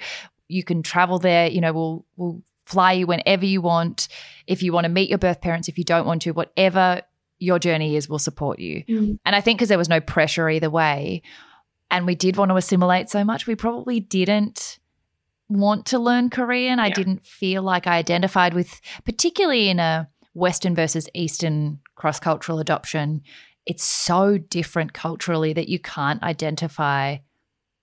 You 0.47 0.63
can 0.63 0.83
travel 0.83 1.17
there. 1.17 1.47
You 1.47 1.61
know, 1.61 1.73
we'll 1.73 2.05
we'll 2.17 2.41
fly 2.65 2.93
you 2.93 3.07
whenever 3.07 3.45
you 3.45 3.61
want. 3.61 4.07
If 4.47 4.61
you 4.61 4.73
want 4.73 4.85
to 4.85 4.89
meet 4.89 5.09
your 5.09 5.17
birth 5.17 5.41
parents, 5.41 5.67
if 5.67 5.77
you 5.77 5.83
don't 5.83 6.05
want 6.05 6.21
to, 6.23 6.31
whatever 6.31 7.01
your 7.39 7.57
journey 7.57 7.95
is, 7.95 8.07
we'll 8.07 8.19
support 8.19 8.59
you. 8.59 8.83
Mm. 8.87 9.17
And 9.25 9.35
I 9.35 9.41
think 9.41 9.57
because 9.57 9.69
there 9.69 9.77
was 9.77 9.89
no 9.89 9.99
pressure 9.99 10.49
either 10.49 10.69
way, 10.69 11.23
and 11.89 12.05
we 12.05 12.15
did 12.15 12.37
want 12.37 12.49
to 12.49 12.55
assimilate 12.55 13.09
so 13.09 13.23
much, 13.23 13.47
we 13.47 13.55
probably 13.55 13.99
didn't 13.99 14.77
want 15.49 15.87
to 15.87 15.99
learn 15.99 16.29
Korean. 16.29 16.79
I 16.79 16.89
didn't 16.91 17.25
feel 17.25 17.63
like 17.63 17.87
I 17.87 17.97
identified 17.97 18.53
with, 18.53 18.79
particularly 19.03 19.67
in 19.67 19.79
a 19.79 20.07
Western 20.33 20.75
versus 20.75 21.09
Eastern 21.13 21.79
cross 21.95 22.19
cultural 22.19 22.59
adoption. 22.59 23.21
It's 23.65 23.83
so 23.83 24.37
different 24.37 24.93
culturally 24.93 25.53
that 25.53 25.69
you 25.69 25.79
can't 25.79 26.21
identify. 26.23 27.17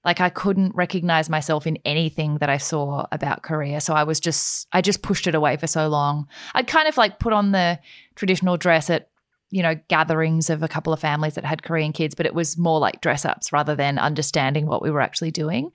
Like 0.04 0.20
I 0.20 0.30
couldn't 0.30 0.74
recognize 0.74 1.28
myself 1.28 1.66
in 1.66 1.78
anything 1.84 2.38
that 2.38 2.48
I 2.48 2.56
saw 2.56 3.06
about 3.12 3.42
Korea. 3.42 3.80
So 3.80 3.94
I 3.94 4.04
was 4.04 4.20
just, 4.20 4.66
I 4.72 4.80
just 4.80 5.02
pushed 5.02 5.26
it 5.26 5.34
away 5.34 5.56
for 5.56 5.66
so 5.66 5.88
long. 5.88 6.26
I'd 6.54 6.66
kind 6.66 6.88
of 6.88 6.96
like 6.96 7.18
put 7.18 7.32
on 7.32 7.52
the 7.52 7.78
traditional 8.14 8.56
dress 8.56 8.90
at 8.90 9.10
you 9.50 9.62
know, 9.62 9.74
gatherings 9.88 10.50
of 10.50 10.62
a 10.62 10.68
couple 10.68 10.92
of 10.92 11.00
families 11.00 11.34
that 11.34 11.44
had 11.44 11.62
Korean 11.62 11.92
kids, 11.92 12.14
but 12.14 12.26
it 12.26 12.34
was 12.34 12.58
more 12.58 12.78
like 12.78 13.00
dress 13.00 13.24
ups 13.24 13.52
rather 13.52 13.74
than 13.74 13.98
understanding 13.98 14.66
what 14.66 14.82
we 14.82 14.90
were 14.90 15.00
actually 15.00 15.30
doing. 15.30 15.70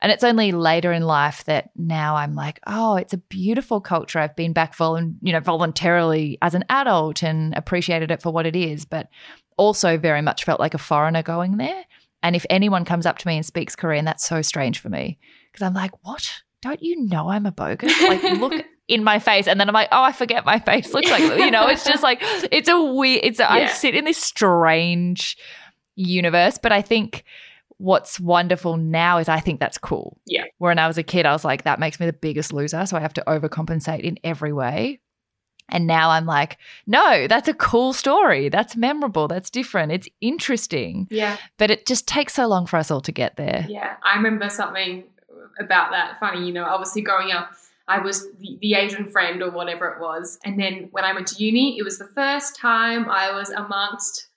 And 0.00 0.10
it's 0.10 0.24
only 0.24 0.52
later 0.52 0.92
in 0.92 1.02
life 1.02 1.44
that 1.44 1.70
now 1.76 2.16
I'm 2.16 2.34
like, 2.34 2.58
oh, 2.66 2.96
it's 2.96 3.12
a 3.12 3.18
beautiful 3.18 3.80
culture. 3.80 4.18
I've 4.18 4.36
been 4.36 4.54
back 4.54 4.74
vol- 4.74 5.12
you 5.20 5.32
know, 5.32 5.40
voluntarily 5.40 6.38
as 6.40 6.54
an 6.54 6.64
adult 6.70 7.22
and 7.22 7.54
appreciated 7.54 8.10
it 8.10 8.22
for 8.22 8.32
what 8.32 8.46
it 8.46 8.56
is, 8.56 8.86
but 8.86 9.08
also 9.58 9.98
very 9.98 10.22
much 10.22 10.44
felt 10.44 10.60
like 10.60 10.74
a 10.74 10.78
foreigner 10.78 11.22
going 11.22 11.58
there. 11.58 11.84
And 12.22 12.34
if 12.34 12.46
anyone 12.48 12.84
comes 12.84 13.06
up 13.06 13.18
to 13.18 13.26
me 13.26 13.36
and 13.36 13.44
speaks 13.44 13.76
Korean, 13.76 14.04
that's 14.04 14.26
so 14.26 14.40
strange 14.40 14.78
for 14.78 14.88
me 14.88 15.18
because 15.52 15.66
I'm 15.66 15.74
like, 15.74 15.92
what? 16.04 16.42
Don't 16.62 16.82
you 16.82 17.04
know 17.04 17.28
I'm 17.28 17.46
a 17.46 17.52
bogan? 17.52 17.88
Like, 18.08 18.22
look 18.40 18.64
in 18.88 19.04
my 19.04 19.18
face, 19.18 19.46
and 19.46 19.60
then 19.60 19.68
I'm 19.68 19.74
like, 19.74 19.88
oh, 19.92 20.02
I 20.02 20.12
forget 20.12 20.44
my 20.46 20.58
face 20.58 20.92
looks 20.94 21.10
like. 21.10 21.22
You 21.22 21.50
know, 21.50 21.68
it's 21.68 21.84
just 21.84 22.02
like 22.02 22.18
it's 22.50 22.68
a 22.68 22.82
weird. 22.82 23.20
It's 23.24 23.38
a, 23.40 23.50
I 23.50 23.58
Yeah. 23.60 23.68
sit 23.68 23.94
in 23.94 24.04
this 24.04 24.18
strange 24.18 25.36
universe, 25.94 26.58
but 26.58 26.72
I 26.72 26.82
think 26.82 27.24
what's 27.76 28.18
wonderful 28.18 28.76
now 28.76 29.18
is 29.18 29.28
I 29.28 29.40
think 29.40 29.60
that's 29.60 29.78
cool. 29.78 30.18
Yeah. 30.26 30.44
When 30.58 30.78
I 30.78 30.86
was 30.88 30.98
a 30.98 31.02
kid, 31.02 31.26
I 31.26 31.32
was 31.32 31.44
like, 31.44 31.62
that 31.64 31.78
makes 31.78 32.00
me 32.00 32.06
the 32.06 32.12
biggest 32.12 32.52
loser, 32.52 32.84
so 32.86 32.96
I 32.96 33.00
have 33.00 33.14
to 33.14 33.24
overcompensate 33.26 34.00
in 34.00 34.18
every 34.24 34.52
way. 34.52 35.00
And 35.70 35.86
now 35.86 36.08
I'm 36.10 36.24
like, 36.24 36.56
no, 36.86 37.26
that's 37.28 37.46
a 37.46 37.52
cool 37.52 37.92
story. 37.92 38.48
That's 38.48 38.74
memorable. 38.74 39.28
That's 39.28 39.50
different. 39.50 39.92
It's 39.92 40.08
interesting. 40.22 41.06
Yeah. 41.10 41.36
But 41.58 41.70
it 41.70 41.84
just 41.84 42.08
takes 42.08 42.32
so 42.32 42.46
long 42.46 42.64
for 42.66 42.78
us 42.78 42.90
all 42.90 43.02
to 43.02 43.12
get 43.12 43.36
there. 43.36 43.66
Yeah, 43.68 43.96
I 44.02 44.16
remember 44.16 44.48
something 44.48 45.04
about 45.60 45.90
that. 45.90 46.18
Funny, 46.20 46.46
you 46.46 46.54
know, 46.54 46.64
obviously 46.64 47.02
growing 47.02 47.32
up, 47.32 47.50
I 47.88 47.98
was 48.00 48.22
the, 48.38 48.58
the 48.60 48.74
Asian 48.74 49.10
friend 49.10 49.42
or 49.42 49.50
whatever 49.50 49.86
it 49.88 50.00
was. 50.00 50.38
And 50.44 50.60
then 50.60 50.88
when 50.92 51.04
I 51.04 51.12
went 51.14 51.26
to 51.28 51.42
uni, 51.42 51.78
it 51.78 51.82
was 51.82 51.98
the 51.98 52.08
first 52.14 52.56
time 52.56 53.08
I 53.10 53.32
was 53.32 53.50
amongst 53.50 54.28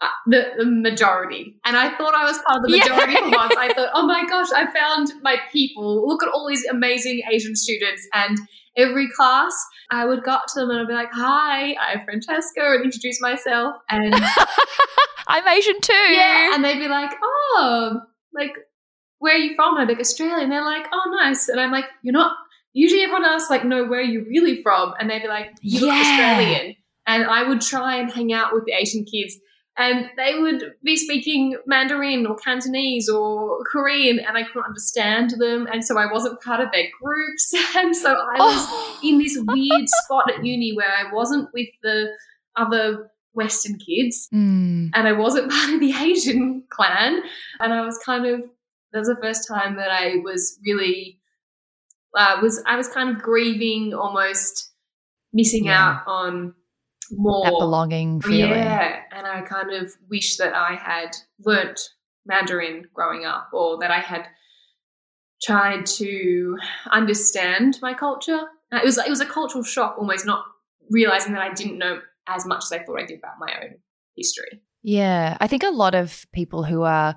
uh, 0.00 0.08
the, 0.26 0.52
the 0.58 0.64
majority. 0.66 1.56
And 1.64 1.76
I 1.76 1.96
thought 1.96 2.14
I 2.14 2.24
was 2.24 2.38
part 2.46 2.58
of 2.64 2.70
the 2.70 2.76
Yeah. 2.76 2.84
majority 2.84 3.16
for 3.16 3.30
once. 3.30 3.54
I 3.58 3.72
thought, 3.74 3.90
oh 3.94 4.06
my 4.06 4.24
gosh, 4.26 4.48
I 4.54 4.66
found 4.72 5.12
my 5.22 5.36
people. 5.52 6.06
Look 6.08 6.22
at 6.22 6.28
all 6.30 6.48
these 6.48 6.64
amazing 6.66 7.22
Asian 7.30 7.54
students. 7.56 8.06
And 8.14 8.38
every 8.76 9.08
class, 9.16 9.54
I 9.90 10.04
would 10.04 10.22
go 10.24 10.32
up 10.32 10.44
to 10.54 10.60
them 10.60 10.70
and 10.70 10.80
I'd 10.80 10.88
be 10.88 10.92
like, 10.94 11.12
hi, 11.12 11.74
I'm 11.80 12.04
Francesca, 12.04 12.60
and 12.62 12.84
introduce 12.84 13.20
myself. 13.20 13.76
And 13.90 14.14
I'm 15.28 15.46
Asian 15.48 15.80
too. 15.80 15.92
yeah, 15.92 16.54
and 16.54 16.64
they'd 16.64 16.78
be 16.78 16.88
like, 16.88 17.10
"Oh, 17.22 18.00
like, 18.32 18.52
where 19.18 19.34
are 19.34 19.38
you 19.38 19.54
from?" 19.56 19.76
I'd 19.76 19.88
be 19.88 19.94
like, 19.94 20.00
"Australia," 20.00 20.42
and 20.42 20.52
they're 20.52 20.64
like, 20.64 20.86
"Oh, 20.92 21.10
nice." 21.22 21.48
And 21.48 21.60
I'm 21.60 21.72
like, 21.72 21.86
"You're 22.02 22.12
not." 22.12 22.36
Usually, 22.82 23.02
everyone 23.02 23.24
asks 23.24 23.48
like, 23.50 23.64
"No, 23.64 23.84
where 23.84 24.00
are 24.00 24.12
you 24.14 24.20
really 24.28 24.56
from?" 24.62 24.92
And 24.98 25.08
they'd 25.08 25.22
be 25.22 25.28
like, 25.28 25.50
"You 25.62 25.80
look 25.86 25.94
Australian." 25.94 26.76
And 27.06 27.24
I 27.24 27.40
would 27.48 27.60
try 27.60 27.96
and 28.00 28.10
hang 28.12 28.32
out 28.32 28.52
with 28.52 28.64
the 28.66 28.72
Asian 28.72 29.04
kids, 29.04 29.32
and 29.78 30.10
they 30.16 30.32
would 30.42 30.60
be 30.82 30.96
speaking 30.96 31.56
Mandarin 31.66 32.26
or 32.26 32.34
Cantonese 32.36 33.08
or 33.08 33.62
Korean, 33.72 34.18
and 34.18 34.36
I 34.36 34.42
couldn't 34.42 34.64
understand 34.72 35.30
them, 35.38 35.66
and 35.72 35.84
so 35.84 35.96
I 35.98 36.06
wasn't 36.12 36.40
part 36.42 36.60
of 36.60 36.68
their 36.72 36.88
groups, 37.02 37.44
and 37.76 37.94
so 37.96 38.10
I 38.12 38.36
was 38.38 38.66
Oh. 38.68 39.00
in 39.08 39.18
this 39.18 39.38
weird 39.40 39.88
spot 40.02 40.24
at 40.32 40.44
uni 40.44 40.70
where 40.74 40.92
I 41.02 41.04
wasn't 41.12 41.48
with 41.54 41.68
the 41.82 41.98
other 42.56 43.10
Western 43.34 43.76
kids 43.78 44.28
Mm. 44.32 44.90
and 44.94 45.06
I 45.06 45.12
wasn't 45.12 45.50
part 45.56 45.74
of 45.74 45.80
the 45.80 45.92
Asian 45.92 46.64
clan. 46.70 47.22
And 47.60 47.72
I 47.72 47.82
was 47.84 47.98
kind 48.04 48.24
of 48.26 48.40
that 48.92 48.98
was 49.00 49.08
the 49.08 49.22
first 49.22 49.46
time 49.46 49.76
that 49.76 49.90
I 49.90 50.16
was 50.24 50.58
really 50.66 51.18
uh, 52.16 52.38
was 52.42 52.62
I 52.66 52.76
was 52.76 52.88
kind 52.88 53.10
of 53.10 53.22
grieving, 53.22 53.94
almost 53.94 54.72
missing 55.32 55.66
Yeah. 55.66 56.00
out 56.00 56.02
on 56.06 56.54
more 57.12 57.44
that 57.44 57.56
belonging 57.58 58.20
feeling. 58.20 58.50
Yeah, 58.58 59.00
and 59.12 59.26
I 59.26 59.42
kind 59.42 59.72
of 59.72 59.92
wish 60.10 60.36
that 60.38 60.54
I 60.54 60.74
had 60.74 61.16
learnt 61.44 61.78
Mandarin 62.24 62.86
growing 62.94 63.24
up 63.24 63.50
or 63.52 63.78
that 63.78 63.90
I 63.90 64.00
had 64.00 64.26
tried 65.42 65.86
to 65.86 66.56
understand 66.90 67.78
my 67.82 67.94
culture. 67.94 68.40
Uh, 68.72 68.78
it 68.78 68.84
was 68.84 68.98
it 68.98 69.08
was 69.08 69.20
a 69.20 69.26
cultural 69.26 69.62
shock 69.62 69.96
almost 69.98 70.26
not 70.26 70.44
realizing 70.90 71.32
that 71.34 71.42
I 71.42 71.52
didn't 71.52 71.78
know 71.78 72.00
as 72.26 72.46
much 72.46 72.64
as 72.64 72.72
I 72.72 72.78
thought 72.82 73.00
I 73.00 73.06
did 73.06 73.18
about 73.18 73.34
my 73.38 73.52
own 73.62 73.74
history. 74.16 74.60
Yeah, 74.82 75.36
I 75.40 75.46
think 75.46 75.62
a 75.62 75.70
lot 75.70 75.94
of 75.94 76.26
people 76.32 76.64
who 76.64 76.82
are 76.82 77.16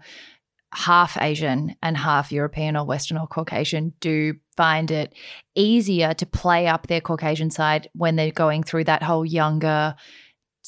half 0.74 1.18
Asian 1.22 1.76
and 1.82 1.98
half 1.98 2.32
European 2.32 2.78
or 2.78 2.86
Western 2.86 3.18
or 3.18 3.28
Caucasian 3.28 3.94
do 4.00 4.36
find 4.56 4.92
it 4.92 5.14
easier 5.56 6.14
to 6.14 6.26
play 6.26 6.68
up 6.68 6.88
their 6.88 7.02
Caucasian 7.02 7.50
side 7.50 7.90
when 7.94 8.16
they're 8.16 8.32
going 8.32 8.64
through 8.64 8.84
that 8.84 9.04
whole 9.04 9.26
younger 9.26 9.96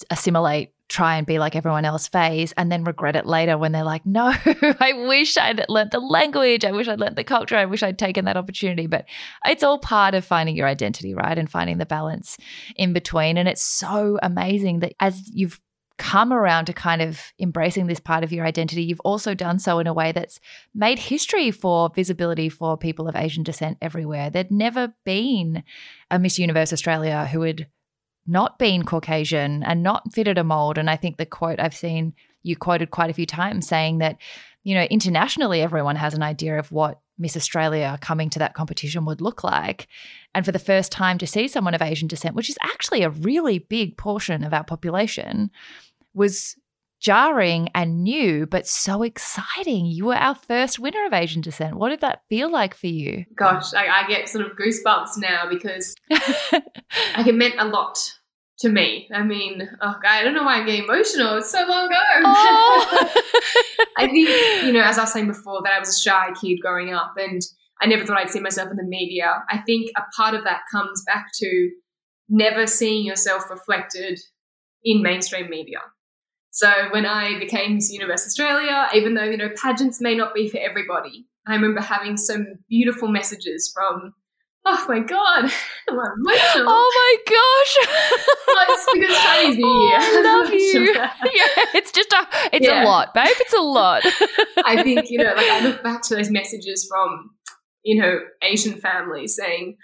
assimilate 0.10 0.74
try 0.92 1.16
and 1.16 1.26
be 1.26 1.40
like 1.40 1.56
everyone 1.56 1.86
else 1.86 2.10
phase 2.10 2.52
and 2.58 2.70
then 2.70 2.84
regret 2.84 3.16
it 3.16 3.26
later 3.26 3.58
when 3.58 3.72
they're 3.72 3.84
like, 3.84 4.06
no, 4.06 4.34
I 4.36 5.06
wish 5.08 5.38
I'd 5.38 5.66
learned 5.70 5.92
the 5.92 6.00
language. 6.00 6.66
I 6.66 6.72
wish 6.72 6.88
I'd 6.88 7.00
learned 7.00 7.16
the 7.16 7.24
culture. 7.24 7.56
I 7.56 7.66
wish 7.66 7.82
I'd 7.82 7.98
taken 7.98 8.26
that 8.26 8.38
opportunity. 8.38 8.88
But 8.88 9.06
it's 9.46 9.64
all 9.64 9.80
part 9.80 10.14
of 10.14 10.26
finding 10.26 10.56
your 10.56 10.68
identity, 10.68 11.14
right? 11.14 11.38
And 11.38 11.50
finding 11.50 11.78
the 11.78 11.86
balance 11.86 12.38
in 12.76 12.92
between. 12.92 13.38
And 13.38 13.48
it's 13.48 13.64
so 13.64 14.20
amazing 14.22 14.80
that 14.80 14.94
as 15.00 15.22
you've 15.34 15.62
come 16.02 16.34
around 16.34 16.66
to 16.66 16.74
kind 16.74 17.00
of 17.00 17.22
embracing 17.40 17.86
this 17.86 18.00
part 18.00 18.24
of 18.24 18.34
your 18.34 18.44
identity, 18.44 18.82
you've 18.82 19.00
also 19.02 19.36
done 19.36 19.60
so 19.60 19.78
in 19.78 19.86
a 19.86 19.94
way 19.94 20.12
that's 20.12 20.40
made 20.74 20.98
history 20.98 21.52
for 21.52 21.92
visibility 21.94 22.50
for 22.50 22.76
people 22.76 23.08
of 23.08 23.16
Asian 23.16 23.44
descent 23.44 23.78
everywhere. 23.84 24.32
There'd 24.32 24.50
never 24.50 24.96
been 25.06 25.64
a 26.10 26.18
Miss 26.18 26.40
Universe 26.40 26.74
Australia 26.74 27.28
who 27.32 27.42
had 27.42 27.68
not 28.26 28.58
been 28.58 28.84
Caucasian 28.84 29.62
and 29.62 29.84
not 29.84 30.12
fitted 30.12 30.40
a 30.40 30.44
mold. 30.44 30.80
And 30.80 30.90
I 30.90 30.96
think 30.96 31.18
the 31.18 31.26
quote 31.28 31.60
I've 31.60 31.76
seen 31.76 32.14
you 32.42 32.56
quoted 32.56 32.90
quite 32.90 33.12
a 33.12 33.14
few 33.14 33.28
times 33.28 33.68
saying 33.68 34.00
that, 34.00 34.18
you 34.64 34.74
know, 34.74 34.86
internationally, 34.86 35.62
everyone 35.62 35.98
has 35.98 36.16
an 36.16 36.24
idea 36.24 36.58
of 36.58 36.72
what 36.72 37.00
Miss 37.20 37.38
Australia 37.38 38.00
coming 38.02 38.32
to 38.32 38.40
that 38.40 38.56
competition 38.56 39.06
would 39.06 39.22
look 39.22 39.44
like. 39.44 39.88
And 40.34 40.44
for 40.44 40.52
the 40.52 40.58
first 40.58 40.92
time 40.92 41.20
to 41.20 41.28
see 41.28 41.48
someone 41.48 41.76
of 41.76 41.82
Asian 41.84 42.08
descent, 42.08 42.36
which 42.36 42.50
is 42.50 42.58
actually 42.64 43.04
a 43.04 43.12
really 43.12 43.60
big 43.60 43.98
portion 43.98 44.44
of 44.44 44.54
our 44.54 44.64
population, 44.64 45.52
was 46.14 46.56
jarring 47.02 47.68
and 47.74 48.04
new, 48.04 48.46
but 48.46 48.68
so 48.68 49.02
exciting. 49.02 49.88
You 49.88 50.06
were 50.06 50.16
our 50.16 50.36
first 50.36 50.80
winner 50.80 51.06
of 51.06 51.14
Asian 51.14 51.42
descent. 51.42 51.76
What 51.76 51.90
did 51.90 52.02
that 52.02 52.22
feel 52.30 52.52
like 52.52 52.76
for 52.76 52.88
you? 52.88 53.26
Gosh, 53.36 53.74
I, 53.74 53.88
I 53.88 54.08
get 54.08 54.30
sort 54.30 54.46
of 54.46 54.56
goosebumps 54.56 55.18
now 55.18 55.50
because 55.50 55.96
like 56.12 57.28
it 57.28 57.36
meant 57.36 57.56
a 57.58 57.66
lot 57.66 57.98
to 58.60 58.70
me. 58.70 59.10
I 59.14 59.24
mean, 59.24 59.68
oh 59.82 59.96
God, 60.02 60.12
I 60.12 60.24
don't 60.24 60.36
know 60.36 60.44
why 60.44 60.58
I'm 60.58 60.66
getting 60.66 60.84
emotional. 60.84 61.38
It's 61.38 61.52
so 61.52 61.66
long 61.68 61.88
ago. 61.88 61.96
Oh. 62.24 63.14
I 63.98 64.08
think, 64.08 64.30
you 64.64 64.72
know, 64.72 64.84
as 64.84 65.00
I 65.00 65.02
was 65.02 65.14
saying 65.14 65.28
before, 65.28 65.62
that 65.64 65.74
I 65.74 65.80
was 65.80 65.90
a 65.90 66.02
shy 66.02 66.30
kid 66.40 66.60
growing 66.62 66.94
up 66.94 67.14
and 67.18 67.42
I 67.82 67.88
never 67.88 68.06
thought 68.06 68.18
I'd 68.18 68.30
see 68.30 68.40
myself 68.40 68.70
in 68.70 68.78
the 68.78 68.84
media. 68.84 69.44
I 69.50 69.58
think 69.58 69.90
a 69.98 70.04
part 70.16 70.36
of 70.36 70.44
that 70.44 70.62
comes 70.72 71.04
back 71.08 71.28
to 71.40 71.72
never 72.30 72.68
seeing 72.68 73.06
yourself 73.06 73.50
reflected 73.50 74.20
in 74.84 75.02
mainstream 75.02 75.50
media. 75.50 75.80
So 76.52 76.70
when 76.92 77.06
I 77.06 77.40
became 77.40 77.76
Miss 77.76 77.92
Universe 77.92 78.26
Australia, 78.26 78.90
even 78.94 79.14
though, 79.14 79.24
you 79.24 79.38
know, 79.38 79.50
pageants 79.62 80.02
may 80.02 80.16
not 80.16 80.34
be 80.34 80.50
for 80.50 80.58
everybody, 80.58 81.26
I 81.48 81.56
remember 81.56 81.82
having 81.82 82.18
some 82.18 82.46
beautiful 82.70 83.08
messages 83.08 83.72
from, 83.74 84.14
oh 84.66 84.86
my 84.90 85.00
God, 85.00 85.46
I'm 85.90 85.98
emotional. 85.98 86.66
Oh 86.68 87.18
my 87.26 87.34
gosh. 87.34 87.78
oh, 88.50 88.66
it's 88.70 88.86
because 88.94 89.18
Chinese 89.18 89.58
New 89.58 89.82
Year. 89.82 89.98
Oh, 90.02 90.24
I 90.26 90.42
love 90.42 90.54
you. 90.54 90.94
yeah, 90.94 91.66
it's 91.74 91.92
just 91.92 92.12
a, 92.12 92.28
it's 92.52 92.68
yeah. 92.68 92.84
a 92.84 92.86
lot, 92.86 93.14
babe. 93.14 93.28
It's 93.30 93.54
a 93.54 93.62
lot. 93.62 94.04
I 94.66 94.84
think, 94.84 95.10
you 95.10 95.20
know, 95.20 95.34
like 95.34 95.50
I 95.50 95.62
look 95.62 95.82
back 95.82 96.02
to 96.04 96.16
those 96.16 96.30
messages 96.30 96.86
from, 96.86 97.32
you 97.84 98.02
know, 98.02 98.20
Asian 98.42 98.74
families 98.74 99.38
saying, 99.38 99.78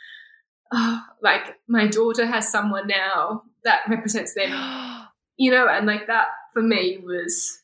oh, 0.73 1.01
like 1.23 1.55
my 1.69 1.87
daughter 1.87 2.25
has 2.25 2.51
someone 2.51 2.87
now 2.87 3.43
that 3.63 3.83
represents 3.87 4.33
them, 4.33 4.51
you 5.37 5.49
know, 5.49 5.65
and 5.69 5.87
like 5.87 6.07
that 6.07 6.27
for 6.57 6.63
me 6.63 6.97
was 7.03 7.61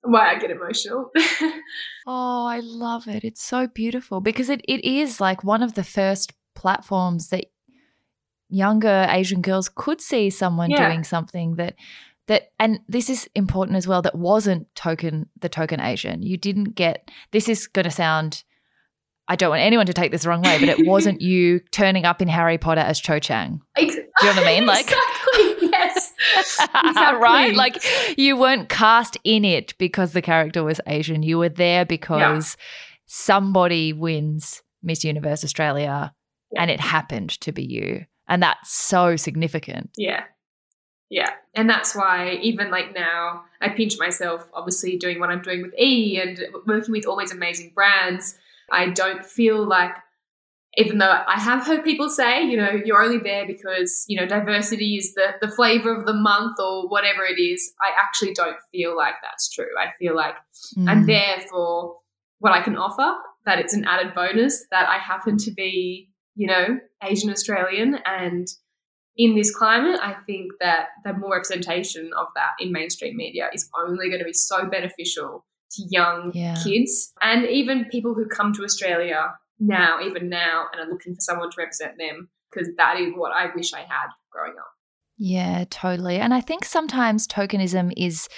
why 0.00 0.30
I 0.30 0.38
get 0.38 0.50
emotional. 0.50 1.10
oh, 2.06 2.46
I 2.46 2.60
love 2.60 3.06
it. 3.06 3.22
It's 3.22 3.42
so 3.42 3.66
beautiful 3.66 4.22
because 4.22 4.48
it, 4.48 4.62
it 4.66 4.82
is 4.82 5.20
like 5.20 5.44
one 5.44 5.62
of 5.62 5.74
the 5.74 5.84
first 5.84 6.32
platforms 6.54 7.28
that 7.28 7.44
younger 8.48 9.06
Asian 9.10 9.42
girls 9.42 9.68
could 9.68 10.00
see 10.00 10.30
someone 10.30 10.70
yeah. 10.70 10.88
doing 10.88 11.04
something 11.04 11.56
that 11.56 11.74
that 12.28 12.52
and 12.58 12.80
this 12.88 13.10
is 13.10 13.28
important 13.34 13.76
as 13.76 13.86
well 13.86 14.00
that 14.00 14.14
wasn't 14.14 14.74
token 14.74 15.28
the 15.38 15.50
token 15.50 15.78
Asian. 15.78 16.22
You 16.22 16.38
didn't 16.38 16.74
get 16.74 17.10
this 17.32 17.46
is 17.46 17.66
going 17.66 17.84
to 17.84 17.90
sound 17.90 18.42
I 19.28 19.36
don't 19.36 19.50
want 19.50 19.62
anyone 19.62 19.86
to 19.86 19.92
take 19.92 20.10
this 20.10 20.22
the 20.22 20.30
wrong 20.30 20.42
way, 20.42 20.58
but 20.58 20.68
it 20.70 20.78
wasn't 20.86 21.20
you 21.20 21.60
turning 21.70 22.06
up 22.06 22.22
in 22.22 22.26
Harry 22.26 22.56
Potter 22.56 22.80
as 22.80 22.98
Cho 22.98 23.18
Chang. 23.18 23.60
Do 23.76 23.84
you 23.84 23.94
know 23.96 24.02
what 24.22 24.38
I 24.38 24.44
mean? 24.44 24.66
Like 24.70 24.86
exactly, 24.86 25.19
yes. 26.36 26.66
Exactly. 26.84 27.20
right? 27.20 27.54
Like 27.54 27.82
you 28.16 28.36
weren't 28.36 28.68
cast 28.68 29.16
in 29.24 29.44
it 29.44 29.76
because 29.78 30.12
the 30.12 30.22
character 30.22 30.62
was 30.62 30.80
Asian. 30.86 31.22
You 31.22 31.38
were 31.38 31.48
there 31.48 31.84
because 31.84 32.56
yeah. 32.58 32.64
somebody 33.06 33.92
wins 33.92 34.62
Miss 34.82 35.04
Universe 35.04 35.44
Australia 35.44 36.12
yeah. 36.52 36.62
and 36.62 36.70
it 36.70 36.80
happened 36.80 37.30
to 37.40 37.52
be 37.52 37.64
you. 37.64 38.04
And 38.28 38.42
that's 38.42 38.72
so 38.72 39.16
significant. 39.16 39.90
Yeah. 39.96 40.24
Yeah. 41.08 41.30
And 41.54 41.68
that's 41.68 41.96
why 41.96 42.38
even 42.42 42.70
like 42.70 42.94
now 42.94 43.42
I 43.60 43.70
pinch 43.70 43.98
myself 43.98 44.48
obviously 44.54 44.96
doing 44.96 45.18
what 45.18 45.30
I'm 45.30 45.42
doing 45.42 45.62
with 45.62 45.74
E 45.76 46.20
and 46.20 46.40
working 46.66 46.92
with 46.92 47.06
all 47.06 47.18
these 47.18 47.32
amazing 47.32 47.72
brands 47.74 48.38
I 48.70 48.90
don't 48.90 49.24
feel 49.24 49.66
like, 49.66 49.96
even 50.80 50.98
though 50.98 51.22
I 51.26 51.38
have 51.38 51.66
heard 51.66 51.84
people 51.84 52.08
say, 52.08 52.42
you 52.42 52.56
know, 52.56 52.70
you're 52.84 53.02
only 53.02 53.18
there 53.18 53.46
because, 53.46 54.04
you 54.08 54.18
know, 54.18 54.26
diversity 54.26 54.96
is 54.96 55.14
the, 55.14 55.34
the 55.40 55.52
flavor 55.52 55.94
of 55.94 56.06
the 56.06 56.14
month 56.14 56.56
or 56.58 56.88
whatever 56.88 57.24
it 57.24 57.40
is, 57.40 57.72
I 57.82 57.90
actually 58.02 58.32
don't 58.32 58.56
feel 58.72 58.96
like 58.96 59.14
that's 59.22 59.50
true. 59.50 59.68
I 59.78 59.90
feel 59.98 60.16
like 60.16 60.34
mm. 60.78 60.88
I'm 60.88 61.06
there 61.06 61.42
for 61.50 61.96
what 62.38 62.52
I 62.52 62.62
can 62.62 62.76
offer, 62.76 63.14
that 63.44 63.58
it's 63.58 63.74
an 63.74 63.84
added 63.84 64.14
bonus, 64.14 64.64
that 64.70 64.88
I 64.88 64.96
happen 64.96 65.36
to 65.38 65.50
be, 65.50 66.08
you 66.34 66.46
know, 66.46 66.78
Asian 67.02 67.30
Australian. 67.30 67.98
And 68.06 68.48
in 69.16 69.34
this 69.34 69.54
climate, 69.54 70.00
I 70.02 70.14
think 70.26 70.52
that 70.60 70.86
the 71.04 71.12
more 71.12 71.34
representation 71.34 72.10
of 72.18 72.28
that 72.36 72.52
in 72.58 72.72
mainstream 72.72 73.16
media 73.16 73.50
is 73.52 73.68
only 73.78 74.08
going 74.08 74.20
to 74.20 74.24
be 74.24 74.32
so 74.32 74.66
beneficial 74.66 75.44
to 75.72 75.82
young 75.90 76.32
yeah. 76.34 76.56
kids 76.64 77.12
and 77.22 77.46
even 77.46 77.84
people 77.84 78.14
who 78.14 78.26
come 78.26 78.52
to 78.54 78.64
Australia 78.64 79.34
now, 79.60 80.00
even 80.02 80.28
now, 80.28 80.66
and 80.72 80.80
are 80.80 80.90
looking 80.90 81.14
for 81.14 81.20
someone 81.20 81.50
to 81.50 81.56
represent 81.58 81.98
them 81.98 82.28
because 82.50 82.68
that 82.76 82.98
is 82.98 83.12
what 83.14 83.32
I 83.32 83.54
wish 83.54 83.72
I 83.72 83.80
had 83.80 84.08
growing 84.32 84.54
up. 84.58 84.72
Yeah, 85.18 85.64
totally. 85.68 86.16
And 86.16 86.32
I 86.32 86.40
think 86.40 86.64
sometimes 86.64 87.28
tokenism 87.28 87.92
is 87.96 88.28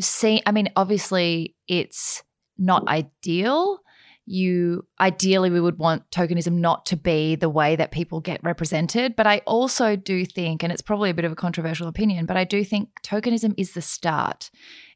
seen, 0.00 0.42
I 0.44 0.52
mean 0.52 0.68
obviously 0.74 1.54
it's 1.68 2.22
not 2.58 2.88
ideal. 2.88 3.78
You 4.26 4.86
ideally 5.00 5.50
we 5.50 5.60
would 5.60 5.78
want 5.78 6.10
tokenism 6.10 6.54
not 6.54 6.84
to 6.86 6.96
be 6.96 7.36
the 7.36 7.48
way 7.48 7.76
that 7.76 7.92
people 7.92 8.20
get 8.20 8.42
represented, 8.42 9.14
but 9.16 9.26
I 9.26 9.38
also 9.46 9.96
do 9.96 10.24
think 10.24 10.62
and 10.62 10.72
it's 10.72 10.82
probably 10.82 11.10
a 11.10 11.14
bit 11.14 11.24
of 11.24 11.32
a 11.32 11.36
controversial 11.36 11.88
opinion, 11.88 12.26
but 12.26 12.36
I 12.36 12.44
do 12.44 12.64
think 12.64 12.88
tokenism 13.02 13.54
is 13.56 13.72
the 13.72 13.82
start 13.82 14.50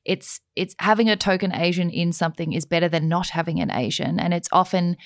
it's 0.04 0.40
it's 0.54 0.74
having 0.78 1.08
a 1.08 1.16
token 1.16 1.54
Asian 1.54 1.90
in 1.90 2.12
something 2.12 2.52
is 2.52 2.66
better 2.66 2.88
than 2.88 3.08
not 3.08 3.30
having 3.30 3.60
an 3.60 3.70
Asian, 3.70 4.20
and 4.20 4.34
it's 4.34 4.48
often 4.52 4.96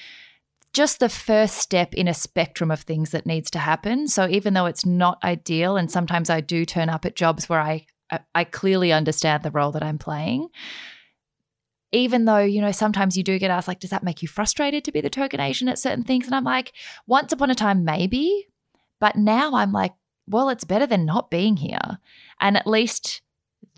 just 0.78 1.00
the 1.00 1.08
first 1.08 1.56
step 1.56 1.92
in 1.92 2.06
a 2.06 2.14
spectrum 2.14 2.70
of 2.70 2.82
things 2.82 3.10
that 3.10 3.26
needs 3.26 3.50
to 3.50 3.58
happen. 3.58 4.06
So 4.06 4.28
even 4.28 4.54
though 4.54 4.66
it's 4.66 4.86
not 4.86 5.18
ideal, 5.24 5.76
and 5.76 5.90
sometimes 5.90 6.30
I 6.30 6.40
do 6.40 6.64
turn 6.64 6.88
up 6.88 7.04
at 7.04 7.16
jobs 7.16 7.48
where 7.48 7.58
I 7.58 7.84
I 8.32 8.44
clearly 8.44 8.92
understand 8.92 9.42
the 9.42 9.50
role 9.50 9.72
that 9.72 9.82
I'm 9.82 9.98
playing. 9.98 10.48
Even 11.90 12.26
though, 12.26 12.38
you 12.38 12.60
know, 12.60 12.70
sometimes 12.70 13.16
you 13.16 13.24
do 13.24 13.40
get 13.40 13.50
asked, 13.50 13.66
like, 13.66 13.80
does 13.80 13.90
that 13.90 14.04
make 14.04 14.22
you 14.22 14.28
frustrated 14.28 14.84
to 14.84 14.92
be 14.92 15.00
the 15.00 15.10
token 15.10 15.40
Asian 15.40 15.68
at 15.68 15.80
certain 15.80 16.04
things? 16.04 16.26
And 16.26 16.34
I'm 16.34 16.44
like, 16.44 16.72
once 17.08 17.32
upon 17.32 17.50
a 17.50 17.56
time, 17.56 17.84
maybe. 17.84 18.46
But 19.00 19.16
now 19.16 19.56
I'm 19.56 19.72
like, 19.72 19.94
well, 20.28 20.48
it's 20.48 20.64
better 20.64 20.86
than 20.86 21.04
not 21.04 21.28
being 21.28 21.56
here. 21.56 21.98
And 22.40 22.56
at 22.56 22.68
least 22.68 23.20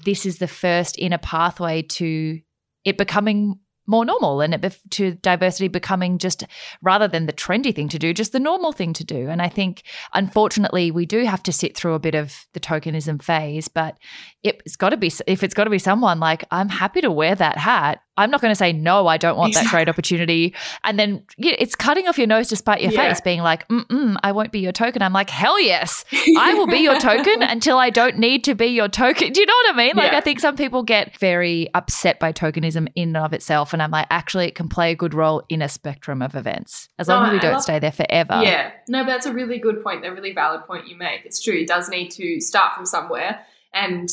this 0.04 0.26
is 0.26 0.36
the 0.36 0.48
first 0.48 0.98
in 0.98 1.14
a 1.14 1.18
pathway 1.18 1.80
to 1.82 2.40
it 2.84 2.98
becoming 2.98 3.58
more 3.90 4.04
normal 4.04 4.40
and 4.40 4.54
it, 4.54 4.78
to 4.90 5.14
diversity 5.16 5.68
becoming 5.68 6.16
just 6.18 6.44
rather 6.80 7.08
than 7.08 7.26
the 7.26 7.32
trendy 7.32 7.74
thing 7.74 7.88
to 7.88 7.98
do 7.98 8.14
just 8.14 8.32
the 8.32 8.40
normal 8.40 8.72
thing 8.72 8.92
to 8.92 9.04
do. 9.04 9.28
And 9.28 9.42
i 9.42 9.48
think 9.48 9.82
unfortunately 10.14 10.90
we 10.90 11.04
do 11.06 11.24
have 11.24 11.42
to 11.42 11.52
sit 11.52 11.76
through 11.76 11.94
a 11.94 11.98
bit 11.98 12.14
of 12.14 12.46
the 12.52 12.60
tokenism 12.60 13.22
phase 13.22 13.68
but 13.68 13.98
it's 14.42 14.76
got 14.76 14.90
to 14.90 14.96
be 14.96 15.12
if 15.26 15.42
it's 15.42 15.54
got 15.54 15.64
to 15.64 15.70
be 15.70 15.78
someone 15.78 16.20
like 16.20 16.44
i'm 16.50 16.68
happy 16.68 17.00
to 17.00 17.10
wear 17.10 17.34
that 17.34 17.58
hat 17.58 18.00
I'm 18.20 18.30
not 18.30 18.40
going 18.40 18.50
to 18.52 18.56
say 18.56 18.72
no. 18.72 19.06
I 19.06 19.16
don't 19.16 19.36
want 19.36 19.50
Exactly. 19.50 19.66
that 19.66 19.70
great 19.76 19.88
opportunity. 19.88 20.54
And 20.84 20.98
then 20.98 21.22
yeah, 21.36 21.54
it's 21.58 21.74
cutting 21.74 22.06
off 22.08 22.18
your 22.18 22.26
nose 22.26 22.48
despite 22.48 22.80
your 22.82 22.92
Yeah. 22.92 23.08
face, 23.08 23.20
being 23.20 23.40
like, 23.40 23.66
mm 23.68 24.16
I 24.22 24.32
won't 24.32 24.52
be 24.52 24.60
your 24.60 24.72
token. 24.72 25.02
I'm 25.02 25.12
like, 25.12 25.30
hell 25.30 25.60
yes, 25.60 26.04
I 26.38 26.54
will 26.54 26.66
be 26.66 26.78
your 26.78 26.98
token 26.98 27.42
until 27.42 27.78
I 27.78 27.90
don't 27.90 28.18
need 28.18 28.44
to 28.44 28.54
be 28.54 28.66
your 28.66 28.88
token. 28.88 29.32
Do 29.32 29.40
you 29.40 29.46
know 29.46 29.54
what 29.64 29.74
I 29.74 29.76
mean? 29.76 29.92
Like, 29.96 30.12
Yeah. 30.12 30.18
I 30.18 30.20
think 30.20 30.40
some 30.40 30.56
people 30.56 30.82
get 30.82 31.16
very 31.18 31.68
upset 31.74 32.18
by 32.20 32.32
tokenism 32.32 32.88
in 32.94 33.10
and 33.10 33.16
of 33.24 33.32
itself. 33.32 33.72
And 33.72 33.82
I'm 33.82 33.90
like, 33.90 34.06
actually, 34.10 34.46
it 34.46 34.54
can 34.54 34.68
play 34.68 34.90
a 34.92 34.94
good 34.94 35.14
role 35.14 35.42
in 35.48 35.62
a 35.62 35.68
spectrum 35.68 36.22
of 36.22 36.34
events 36.34 36.88
as 36.98 37.08
long 37.08 37.22
No, 37.22 37.26
as 37.28 37.32
we 37.32 37.38
I 37.38 37.42
don't 37.42 37.52
love- 37.54 37.62
stay 37.62 37.78
there 37.78 37.92
forever. 37.92 38.40
Yeah, 38.42 38.70
no, 38.88 39.02
but 39.04 39.10
that's 39.10 39.26
a 39.26 39.32
really 39.32 39.58
good 39.58 39.82
point, 39.82 40.04
a 40.06 40.12
really 40.12 40.32
valid 40.32 40.66
point 40.66 40.86
you 40.88 40.96
make. 40.96 41.24
It's 41.24 41.40
true. 41.42 41.54
It 41.54 41.66
does 41.68 41.88
need 41.88 42.10
to 42.12 42.40
start 42.40 42.74
from 42.74 42.84
somewhere. 42.86 43.40
And 43.72 44.08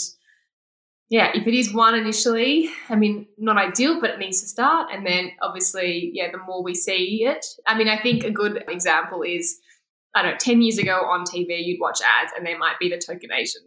yeah, 1.09 1.31
if 1.33 1.47
it 1.47 1.53
is 1.53 1.73
one 1.73 1.95
initially, 1.95 2.69
I 2.89 2.95
mean, 2.95 3.27
not 3.37 3.57
ideal, 3.57 4.01
but 4.01 4.09
it 4.11 4.19
needs 4.19 4.41
to 4.41 4.47
start. 4.47 4.89
And 4.93 5.05
then 5.05 5.31
obviously, 5.41 6.11
yeah, 6.13 6.31
the 6.31 6.37
more 6.39 6.61
we 6.63 6.73
see 6.75 7.23
it, 7.25 7.45
I 7.65 7.77
mean, 7.77 7.87
I 7.87 7.97
think 8.01 8.23
a 8.23 8.31
good 8.31 8.63
example 8.67 9.21
is, 9.23 9.57
I 10.15 10.21
don't 10.21 10.31
know, 10.31 10.37
10 10.37 10.61
years 10.61 10.77
ago 10.77 10.95
on 11.05 11.23
TV, 11.23 11.63
you'd 11.63 11.79
watch 11.79 11.99
ads 12.01 12.33
and 12.35 12.45
there 12.45 12.57
might 12.57 12.77
be 12.79 12.89
the 12.89 12.97
token 12.97 13.31
Asian. 13.31 13.61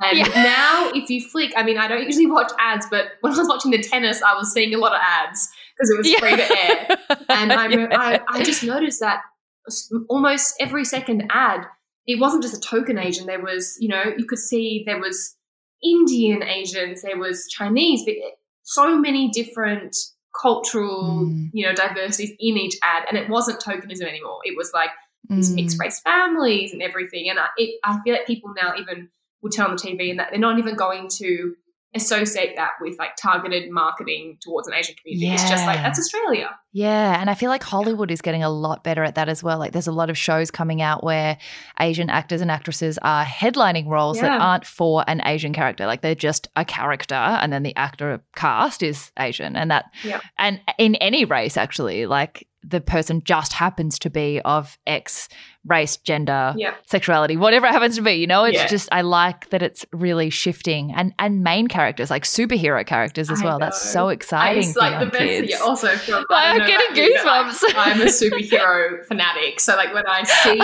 And 0.00 0.18
Yeah. 0.18 0.42
now, 0.42 0.90
if 0.92 1.08
you 1.08 1.20
flick, 1.20 1.52
I 1.56 1.62
mean, 1.62 1.78
I 1.78 1.86
don't 1.86 2.02
usually 2.04 2.26
watch 2.26 2.50
ads, 2.58 2.86
but 2.90 3.12
when 3.20 3.32
I 3.32 3.36
was 3.38 3.48
watching 3.48 3.70
the 3.70 3.78
tennis, 3.78 4.20
I 4.22 4.34
was 4.34 4.52
seeing 4.52 4.74
a 4.74 4.78
lot 4.78 4.92
of 4.92 5.00
ads 5.00 5.48
because 5.76 5.90
it 5.90 5.98
was 5.98 6.14
free 6.14 6.36
to 6.36 6.58
air. 6.64 6.88
And 7.28 7.52
I, 7.52 7.68
Yeah. 7.68 7.86
I, 7.92 8.20
I 8.28 8.42
just 8.42 8.64
noticed 8.64 8.98
that 9.00 9.20
almost 10.08 10.54
every 10.58 10.84
second 10.84 11.28
ad, 11.30 11.66
it 12.06 12.18
wasn't 12.20 12.42
just 12.42 12.56
a 12.56 12.60
token 12.60 12.98
Asian. 12.98 13.26
There 13.26 13.40
was, 13.40 13.76
you 13.80 13.88
know, 13.88 14.02
you 14.18 14.26
could 14.26 14.38
see 14.38 14.82
there 14.86 14.98
was 15.00 15.33
Indian 15.84 16.42
Asians, 16.42 17.02
there 17.02 17.18
was 17.18 17.46
Chinese, 17.48 18.02
but 18.04 18.14
so 18.62 18.96
many 18.98 19.28
different 19.30 19.94
cultural, 20.40 21.26
Mm. 21.26 21.50
you 21.52 21.64
know, 21.66 21.72
diversities 21.74 22.30
in 22.40 22.56
each 22.56 22.76
ad. 22.82 23.04
And 23.08 23.16
it 23.16 23.28
wasn't 23.28 23.60
tokenism 23.60 24.02
anymore. 24.06 24.40
It 24.44 24.56
was 24.56 24.72
like 24.74 24.90
these 25.28 25.52
Mm. 25.52 25.54
mixed 25.56 25.78
race 25.80 26.00
families 26.00 26.72
and 26.72 26.82
everything. 26.82 27.28
And 27.30 27.38
I, 27.38 27.46
it, 27.56 27.78
I 27.84 28.00
feel 28.02 28.14
like 28.14 28.26
people 28.26 28.52
now 28.60 28.74
even 28.78 29.08
will 29.42 29.50
turn 29.50 29.66
on 29.66 29.76
the 29.76 29.82
TV 29.82 30.10
and 30.10 30.18
that 30.18 30.30
they're 30.30 30.40
not 30.40 30.58
even 30.58 30.74
going 30.74 31.08
to 31.18 31.54
associate 31.94 32.56
that 32.56 32.70
with 32.80 32.98
like 32.98 33.16
targeted 33.16 33.70
marketing 33.70 34.38
towards 34.40 34.66
an 34.68 34.74
Asian 34.74 34.94
community. 34.96 35.32
It's 35.32 35.48
just 35.48 35.64
like 35.66 35.78
that's 35.78 35.98
Australia. 35.98 36.50
Yeah, 36.72 37.20
and 37.20 37.30
I 37.30 37.34
feel 37.34 37.50
like 37.50 37.62
Hollywood 37.62 38.10
is 38.10 38.20
getting 38.20 38.42
a 38.42 38.48
lot 38.50 38.82
better 38.82 39.04
at 39.04 39.14
that 39.14 39.28
as 39.28 39.42
well. 39.42 39.58
Like 39.58 39.72
there's 39.72 39.86
a 39.86 39.92
lot 39.92 40.10
of 40.10 40.18
shows 40.18 40.50
coming 40.50 40.82
out 40.82 41.04
where 41.04 41.38
Asian 41.78 42.10
actors 42.10 42.40
and 42.40 42.50
actresses 42.50 42.98
are 43.02 43.24
headlining 43.24 43.86
roles 43.86 44.20
that 44.20 44.40
aren't 44.40 44.66
for 44.66 45.04
an 45.06 45.22
Asian 45.24 45.52
character. 45.52 45.86
Like 45.86 46.02
they're 46.02 46.14
just 46.16 46.48
a 46.56 46.64
character 46.64 47.14
and 47.14 47.52
then 47.52 47.62
the 47.62 47.76
actor 47.76 48.20
cast 48.34 48.82
is 48.82 49.12
Asian 49.18 49.54
and 49.56 49.70
that 49.70 49.84
Yep. 50.02 50.22
and 50.38 50.60
in 50.78 50.96
any 50.96 51.24
race 51.24 51.56
actually, 51.56 52.06
like 52.06 52.48
the 52.66 52.80
person 52.80 53.22
just 53.24 53.52
happens 53.52 53.98
to 54.00 54.10
be 54.10 54.40
of 54.44 54.78
X 54.86 55.28
race, 55.66 55.96
gender, 55.96 56.52
Yeah. 56.56 56.74
sexuality, 56.86 57.36
whatever 57.36 57.66
it 57.66 57.72
happens 57.72 57.96
to 57.96 58.02
be, 58.02 58.12
you 58.12 58.26
know? 58.26 58.44
It's 58.44 58.58
Yeah. 58.58 58.66
just 58.66 58.88
I 58.92 59.00
like 59.00 59.48
that 59.50 59.62
it's 59.62 59.86
really 59.92 60.28
shifting 60.30 60.92
and 60.94 61.14
and 61.18 61.42
main 61.42 61.68
characters 61.68 62.10
like 62.10 62.24
superhero 62.24 62.86
characters 62.86 63.30
as 63.30 63.40
I 63.42 63.44
well. 63.46 63.58
That's 63.58 63.82
know. 63.86 63.90
so 63.92 64.08
I- 64.08 64.12
exciting 64.12 64.62
It's 64.68 64.76
like 64.76 65.00
the 65.00 65.06
best. 65.06 65.18
kids. 65.48 65.60
Also 65.60 65.86
Like, 65.88 65.98
I'm 66.30 66.58
getting 66.58 66.96
you, 66.96 67.14
like, 67.24 67.46
goosebumps. 67.46 67.64
I'm 67.76 68.00
a 68.02 68.04
superhero 68.22 69.04
fanatic. 69.06 69.60
So 69.60 69.74
like 69.76 69.94
when 69.94 70.04
I 70.06 70.22
see, 70.24 70.58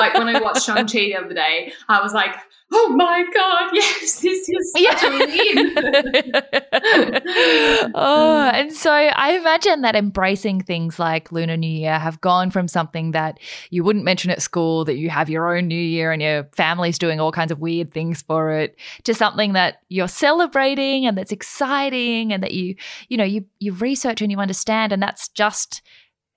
like 0.00 0.14
when 0.14 0.28
I 0.34 0.40
watched 0.40 0.62
Shang 0.66 0.76
Chi 0.86 0.98
the 0.98 1.16
other 1.16 1.34
day, 1.34 1.72
I 1.88 2.00
was 2.02 2.12
like, 2.12 2.34
oh 2.72 2.94
my 2.96 3.24
god, 3.32 3.70
yes, 3.72 4.20
this 4.20 4.48
is 4.48 4.72
such 4.72 5.02
a 5.02 5.06
oh, 7.94 7.94
mm. 7.94 8.54
and 8.54 8.72
so 8.72 8.90
I 8.92 9.32
imagine 9.32 9.82
that 9.82 9.94
embracing 9.96 10.62
things 10.62 10.98
like 10.98 11.30
Lunar 11.32 11.56
New 11.56 11.66
Year 11.66 11.98
have 11.98 12.20
gone 12.20 12.50
from 12.50 12.68
something 12.68 13.12
that 13.12 13.40
you 13.70 13.82
wouldn't 13.84 14.04
mention 14.04 14.30
at 14.30 14.42
school, 14.42 14.84
that 14.84 14.96
you 14.96 15.08
have 15.10 15.30
your 15.30 15.56
own 15.56 15.68
New 15.68 15.74
Year 15.74 16.12
and 16.12 16.22
your 16.22 16.44
family's 16.52 16.98
doing 16.98 17.20
all 17.20 17.32
kinds 17.32 17.52
of 17.52 17.60
weird 17.60 17.92
things 17.92 18.22
for 18.22 18.52
it, 18.52 18.76
to 19.04 19.14
something 19.14 19.52
that 19.52 19.82
you're 19.88 20.08
celebrating 20.08 21.06
and 21.06 21.16
that's 21.16 21.32
exciting 21.32 22.32
and 22.32 22.42
that 22.42 22.52
you, 22.52 22.74
you 23.08 23.16
know, 23.16 23.24
you 23.24 23.44
you 23.58 23.72
research 23.72 24.20
and 24.22 24.32
you 24.32 24.38
understand, 24.38 24.92
and 24.92 25.02
that's 25.02 25.28
just 25.28 25.82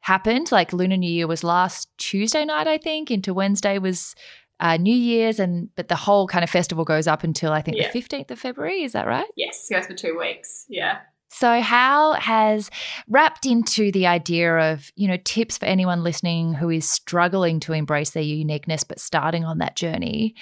happened. 0.01 0.51
Like 0.51 0.73
Lunar 0.73 0.97
New 0.97 1.11
Year 1.11 1.27
was 1.27 1.43
last 1.43 1.89
Tuesday 1.97 2.45
night, 2.45 2.67
I 2.67 2.77
think, 2.77 3.11
into 3.11 3.33
Wednesday 3.33 3.77
was 3.77 4.15
uh, 4.59 4.77
New 4.77 4.93
Year's, 4.95 5.39
and 5.39 5.69
but 5.75 5.87
the 5.87 5.95
whole 5.95 6.27
kind 6.27 6.43
of 6.43 6.49
festival 6.49 6.83
goes 6.85 7.07
up 7.07 7.23
until 7.23 7.51
I 7.51 7.61
think 7.61 7.77
Yeah. 7.77 7.87
the 7.87 7.93
fifteenth 7.93 8.31
of 8.31 8.39
February. 8.39 8.83
Is 8.83 8.93
that 8.93 9.07
right? 9.07 9.27
yes, 9.35 9.67
goes 9.69 9.85
for 9.87 9.93
two 9.93 10.17
weeks. 10.17 10.65
Yeah. 10.69 10.99
So, 11.29 11.59
how 11.61 12.13
has 12.13 12.69
wrapped 13.09 13.45
into 13.45 13.91
the 13.91 14.07
idea 14.07 14.71
of, 14.73 14.89
you 14.95 15.09
know, 15.09 15.17
tips 15.25 15.57
for 15.57 15.65
anyone 15.65 16.01
listening 16.01 16.53
who 16.53 16.69
is 16.69 16.89
struggling 16.89 17.59
to 17.61 17.73
embrace 17.73 18.11
their 18.11 18.23
uniqueness 18.23 18.85
but 18.85 18.99
starting 18.99 19.43
on 19.43 19.57
that 19.57 19.75
journey? 19.75 20.35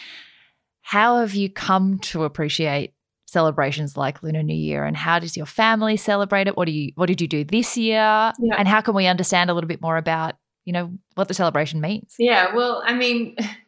How 0.82 1.18
have 1.20 1.34
you 1.34 1.50
come 1.50 1.98
to 2.00 2.24
appreciate 2.24 2.94
celebrations 3.26 3.98
like 3.98 4.22
Lunar 4.22 4.44
New 4.44 4.56
Year 4.56 4.86
and 4.86 4.96
how 4.96 5.18
does 5.18 5.36
your 5.36 5.48
family 5.48 5.98
celebrate 5.98 6.48
it? 6.48 6.56
What 6.56 6.66
do 6.68 6.72
you 6.72 6.92
what 6.96 7.08
did 7.08 7.20
you 7.20 7.28
do 7.28 7.44
this 7.44 7.76
year? 7.76 7.98
Yeah. 8.40 8.56
And 8.56 8.68
how 8.68 8.82
can 8.82 8.94
we 8.94 9.08
understand 9.08 9.50
a 9.50 9.54
little 9.56 9.68
bit 9.68 9.82
more 9.82 9.98
about, 9.98 10.36
you 10.66 10.72
know, 10.74 10.92
what 11.16 11.28
the 11.28 11.34
celebration 11.34 11.82
means? 11.82 12.14
Yeah, 12.20 12.54
well, 12.56 12.84
I 12.86 12.94
mean, 12.94 13.36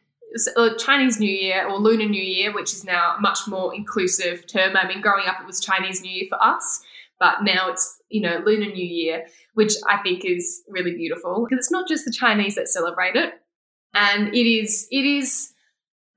Chinese 0.78 1.20
New 1.20 1.30
Year 1.30 1.68
or 1.68 1.80
Lunar 1.80 2.06
New 2.06 2.22
Year, 2.22 2.54
which 2.54 2.74
is 2.74 2.84
now 2.84 3.16
a 3.18 3.22
much 3.22 3.48
more 3.48 3.74
inclusive 3.74 4.46
term. 4.48 4.76
I 4.76 4.88
mean, 4.88 5.02
growing 5.02 5.28
up, 5.28 5.40
it 5.40 5.46
was 5.46 5.60
Chinese 5.60 6.02
New 6.02 6.12
Year 6.12 6.26
for 6.30 6.42
us, 6.44 6.82
but 7.20 7.44
now 7.44 7.70
it's, 7.70 8.02
you 8.10 8.22
know, 8.22 8.42
Lunar 8.46 8.72
New 8.72 8.86
Year, 8.86 9.26
which 9.54 9.74
I 9.88 9.98
think 9.98 10.24
is 10.26 10.64
really 10.70 10.94
beautiful 10.94 11.46
because 11.48 11.66
it's 11.66 11.72
not 11.72 11.88
just 11.88 12.06
the 12.06 12.12
Chinese 12.12 12.56
that 12.56 12.68
celebrate 12.68 13.16
it. 13.16 13.34
And 13.94 14.34
it 14.36 14.48
is, 14.48 14.88
it 14.92 15.06
is, 15.06 15.54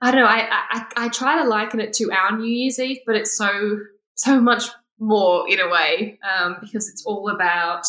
I 0.01 0.11
don't 0.11 0.21
know, 0.21 0.27
I, 0.27 0.49
I, 0.71 0.87
I 0.97 1.09
try 1.09 1.43
to 1.43 1.49
liken 1.49 1.81
it 1.81 1.93
to 1.95 2.11
our 2.11 2.37
New 2.37 2.47
Year's 2.51 2.79
Eve, 2.79 2.99
but 3.07 3.17
it's 3.17 3.37
so, 3.37 3.79
so 4.15 4.41
much 4.41 4.65
more 4.99 5.49
in 5.49 5.61
a 5.61 5.69
way 5.69 6.19
um, 6.23 6.59
because 6.61 6.89
it's 6.89 7.05
all 7.07 7.31
about 7.31 7.87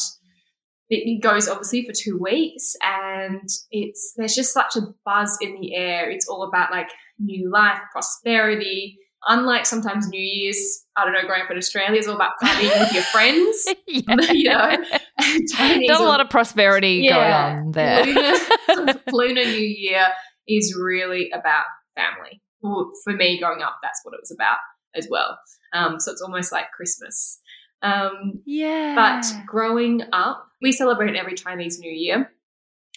it 0.94 1.22
goes 1.22 1.48
obviously 1.48 1.86
for 1.86 1.94
two 1.94 2.18
weeks 2.18 2.76
and 2.84 3.48
it's 3.72 4.14
there's 4.18 4.36
just 4.36 4.54
such 4.54 4.76
a 4.76 4.82
buzz 5.06 5.38
in 5.42 5.60
the 5.60 5.74
air 5.76 6.10
it's 6.10 6.28
all 6.28 6.44
about 6.44 6.70
like 6.72 6.90
new 7.18 7.50
life 7.50 7.80
prosperity 7.92 8.98
unlike 9.28 9.66
sometimes 9.66 10.08
new 10.10 10.20
year's 10.22 10.84
i 10.98 11.04
don't 11.06 11.14
know 11.14 11.26
growing 11.26 11.42
up 11.44 11.50
in 11.52 11.58
australia 11.58 11.98
is 11.98 12.08
all 12.08 12.16
about 12.16 12.34
partying 12.44 12.78
with 12.80 12.92
your 12.94 13.04
friends 13.04 13.68
Yeah. 13.88 14.16
you 14.32 14.50
know 14.50 14.76
Not 15.88 16.02
a 16.02 16.04
lot 16.04 16.20
of 16.22 16.30
prosperity 16.30 17.02
Yeah. 17.06 17.56
going 17.56 17.66
on 17.68 17.72
there. 17.72 18.06
Lunar, 18.06 18.94
Lunar 19.12 19.44
New 19.44 19.66
Year 19.66 20.08
is 20.48 20.76
really 20.80 21.30
about 21.32 21.66
family. 21.96 22.42
Well, 22.62 22.92
for 23.04 23.14
me, 23.14 23.38
growing 23.40 23.62
up, 23.62 23.78
that's 23.84 24.00
what 24.04 24.14
it 24.16 24.20
was 24.22 24.32
about 24.32 24.58
as 24.96 25.08
well. 25.12 25.38
Um, 25.74 26.00
so 26.00 26.12
it's 26.12 26.22
almost 26.22 26.52
like 26.52 26.72
Christmas. 26.72 27.40
Um, 27.84 28.42
yeah. 28.46 28.96
but 28.96 29.26
growing 29.46 30.02
up, 30.14 30.48
we 30.62 30.72
celebrate 30.72 31.16
every 31.16 31.36
Chinese 31.36 31.80
New 31.80 31.92
Year. 31.92 32.32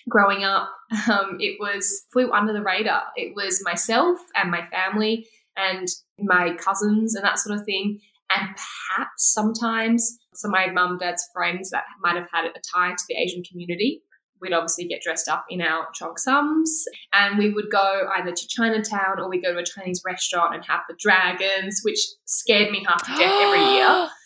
Growing 0.08 0.44
up, 0.44 0.68
um, 1.10 1.38
it 1.40 1.56
was 1.58 2.04
flew 2.12 2.30
under 2.30 2.52
the 2.52 2.62
radar. 2.62 3.04
It 3.16 3.34
was 3.34 3.62
myself 3.64 4.18
and 4.34 4.50
my 4.50 4.66
family 4.66 5.26
and 5.56 5.88
my 6.18 6.54
cousins 6.56 7.14
and 7.14 7.24
that 7.24 7.38
sort 7.38 7.58
of 7.58 7.64
thing. 7.64 8.00
And 8.30 8.48
perhaps 8.48 9.32
sometimes 9.32 10.18
some 10.34 10.50
of 10.50 10.52
my 10.52 10.70
mum, 10.70 10.98
dad's 10.98 11.26
friends 11.32 11.70
that 11.70 11.84
might 12.02 12.16
have 12.16 12.28
had 12.32 12.46
a 12.46 12.60
tie 12.74 12.90
to 12.90 13.04
the 13.08 13.16
Asian 13.16 13.42
community. 13.44 14.02
We'd 14.40 14.52
obviously 14.52 14.86
get 14.86 15.00
dressed 15.00 15.28
up 15.28 15.46
in 15.48 15.62
our 15.62 15.86
cheongsams 15.98 16.68
and 17.14 17.38
we 17.38 17.50
would 17.50 17.70
go 17.70 18.08
either 18.16 18.32
to 18.32 18.48
Chinatown 18.48 19.18
or 19.18 19.30
we 19.30 19.40
go 19.40 19.54
to 19.54 19.60
a 19.60 19.64
Chinese 19.64 20.02
restaurant 20.04 20.54
and 20.54 20.64
have 20.66 20.80
the 20.86 20.96
dragons, 20.98 21.80
which 21.82 22.00
scared 22.26 22.70
me 22.70 22.84
half 22.86 23.02
to 23.04 23.12
death 23.12 23.42
every 23.42 23.64
year. 23.74 24.08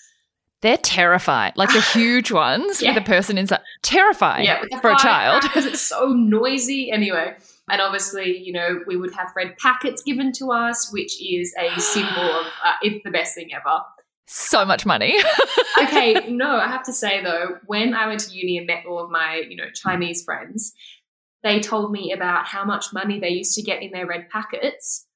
They're 0.60 0.76
terrified, 0.76 1.52
Like 1.56 1.72
the 1.72 1.80
huge 1.92 2.32
ones 2.32 2.82
Yeah. 2.82 2.94
with 2.94 3.04
the 3.04 3.08
person 3.08 3.38
inside. 3.38 3.60
Terrifying 3.82 4.44
yeah, 4.44 4.62
for 4.80 4.90
a 4.90 4.96
child. 4.96 5.42
because 5.42 5.66
it's 5.66 5.80
so 5.94 6.06
noisy. 6.08 6.90
Anyway, 6.90 7.36
and 7.70 7.80
obviously, 7.80 8.38
you 8.38 8.52
know, 8.52 8.80
we 8.86 8.96
would 8.96 9.12
have 9.14 9.28
red 9.36 9.56
packets 9.58 10.02
given 10.02 10.32
to 10.32 10.50
us, 10.50 10.90
which 10.92 11.22
is 11.22 11.54
a 11.58 11.78
symbol 11.80 12.22
of 12.22 12.46
uh, 12.64 12.72
it's 12.82 13.02
the 13.04 13.10
best 13.10 13.34
thing 13.34 13.50
ever. 13.54 13.80
so 14.26 14.64
much 14.64 14.84
money. 14.86 15.16
Okay, 15.80 16.28
no, 16.28 16.56
I 16.56 16.66
have 16.66 16.82
to 16.84 16.92
say 16.92 17.22
though, 17.22 17.58
when 17.66 17.94
I 17.94 18.08
went 18.08 18.18
to 18.20 18.34
uni 18.34 18.58
and 18.58 18.66
met 18.66 18.84
all 18.84 18.98
of 18.98 19.10
my, 19.10 19.44
you 19.48 19.54
know, 19.56 19.70
Chinese 19.72 20.24
friends, 20.24 20.72
they 21.44 21.60
told 21.60 21.92
me 21.92 22.10
about 22.12 22.46
how 22.46 22.64
much 22.64 22.86
money 22.92 23.20
they 23.20 23.28
used 23.28 23.54
to 23.54 23.62
get 23.62 23.80
in 23.80 23.92
their 23.92 24.04
red 24.04 24.28
packets. 24.28 25.06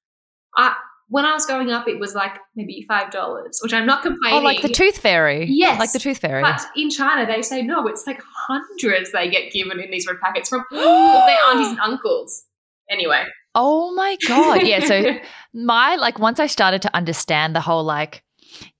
I, 0.57 0.76
when 1.12 1.26
I 1.26 1.34
was 1.34 1.44
growing 1.44 1.70
up, 1.70 1.86
it 1.86 2.00
was 2.00 2.14
like 2.14 2.38
maybe 2.56 2.86
five 2.88 3.10
dollars, 3.10 3.60
which 3.62 3.74
I'm 3.74 3.84
not 3.84 4.02
complaining. 4.02 4.40
oh, 4.40 4.42
like 4.42 4.62
the 4.62 4.68
tooth 4.68 4.96
fairy. 4.96 5.46
Yes. 5.46 5.78
Like 5.78 5.92
the 5.92 5.98
tooth 5.98 6.16
fairy. 6.16 6.40
But 6.40 6.62
in 6.74 6.88
China, 6.88 7.26
they 7.26 7.42
say 7.42 7.60
no, 7.60 7.86
it's 7.86 8.06
like 8.06 8.22
hundreds 8.48 9.12
they 9.12 9.28
get 9.28 9.52
given 9.52 9.78
in 9.78 9.90
these 9.90 10.06
red 10.06 10.16
packets 10.22 10.48
from 10.48 10.64
all 10.72 11.26
their 11.26 11.36
aunties 11.50 11.68
and 11.68 11.80
uncles. 11.80 12.44
Anyway, 12.90 13.24
oh 13.54 13.94
my 13.94 14.16
God. 14.26 14.62
Yeah. 14.66 14.80
So 14.80 15.18
my, 15.54 15.96
like, 15.96 16.18
once 16.18 16.40
I 16.40 16.46
started 16.46 16.80
to 16.82 16.96
understand 16.96 17.54
the 17.54 17.60
whole, 17.60 17.84
like, 17.84 18.22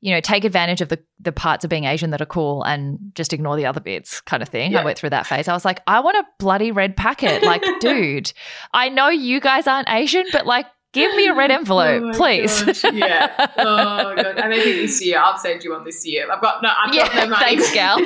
you 0.01 0.14
know, 0.14 0.20
take 0.20 0.45
advantage 0.45 0.80
of 0.80 0.89
the 0.89 0.99
the 1.20 1.33
parts 1.33 1.64
of 1.64 1.70
being 1.70 1.85
Asian 1.85 2.11
that 2.11 2.22
are 2.22 2.26
cool 2.26 2.62
and 2.62 2.99
just 3.14 3.35
ignore 3.35 3.57
the 3.57 3.66
other 3.66 3.80
bits 3.80 4.22
kind 4.22 4.43
of 4.43 4.49
thing. 4.49 4.72
Yeah. 4.72 4.80
I 4.80 4.85
went 4.85 4.97
through 4.97 5.11
that 5.11 5.26
phase. 5.26 5.49
I 5.49 5.53
was 5.53 5.66
like, 5.66 5.83
I 5.87 6.01
want 6.01 6.16
a 6.16 6.24
bloody 6.39 6.72
red 6.72 6.97
packet. 6.97 7.43
Like, 7.43 7.62
dude, 7.80 8.33
I 8.72 8.89
know 8.89 9.09
you 9.11 9.39
guys 9.39 9.66
aren't 9.66 9.91
Asian, 9.91 10.24
but 10.33 10.47
like 10.47 10.64
give 10.93 11.14
me 11.14 11.26
a 11.26 11.34
red 11.34 11.51
oh 11.53 11.55
envelope, 11.57 12.03
Oh 12.07 12.12
please. 12.16 12.62
gosh, 12.62 12.84
Yeah. 12.93 13.32
Oh 13.59 14.14
god. 14.16 14.38
And 14.38 14.51
maybe 14.51 14.72
this 14.72 15.05
year 15.05 15.18
I'll 15.18 15.38
send 15.38 15.62
you 15.64 15.72
one 15.72 15.84
this 15.84 16.07
year. 16.07 16.30
I've 16.30 16.40
got 16.43 16.62
no. 16.62 16.70
I've 16.70 16.93
got 16.95 17.14
no 17.14 17.26
money. 17.28 17.45
thanks, 17.57 17.72
gal. 17.72 17.99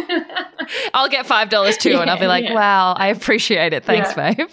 I'll 0.94 1.08
get 1.08 1.26
five 1.26 1.48
dollars 1.48 1.76
too, 1.76 1.98
and 2.00 2.10
I'll 2.10 2.18
be 2.18 2.26
like, 2.26 2.44
yeah. 2.44 2.54
"Wow, 2.54 2.92
I 2.96 3.08
appreciate 3.08 3.72
it. 3.72 3.84
Thanks, 3.84 4.12
Yeah. 4.16 4.32
babe." 4.34 4.48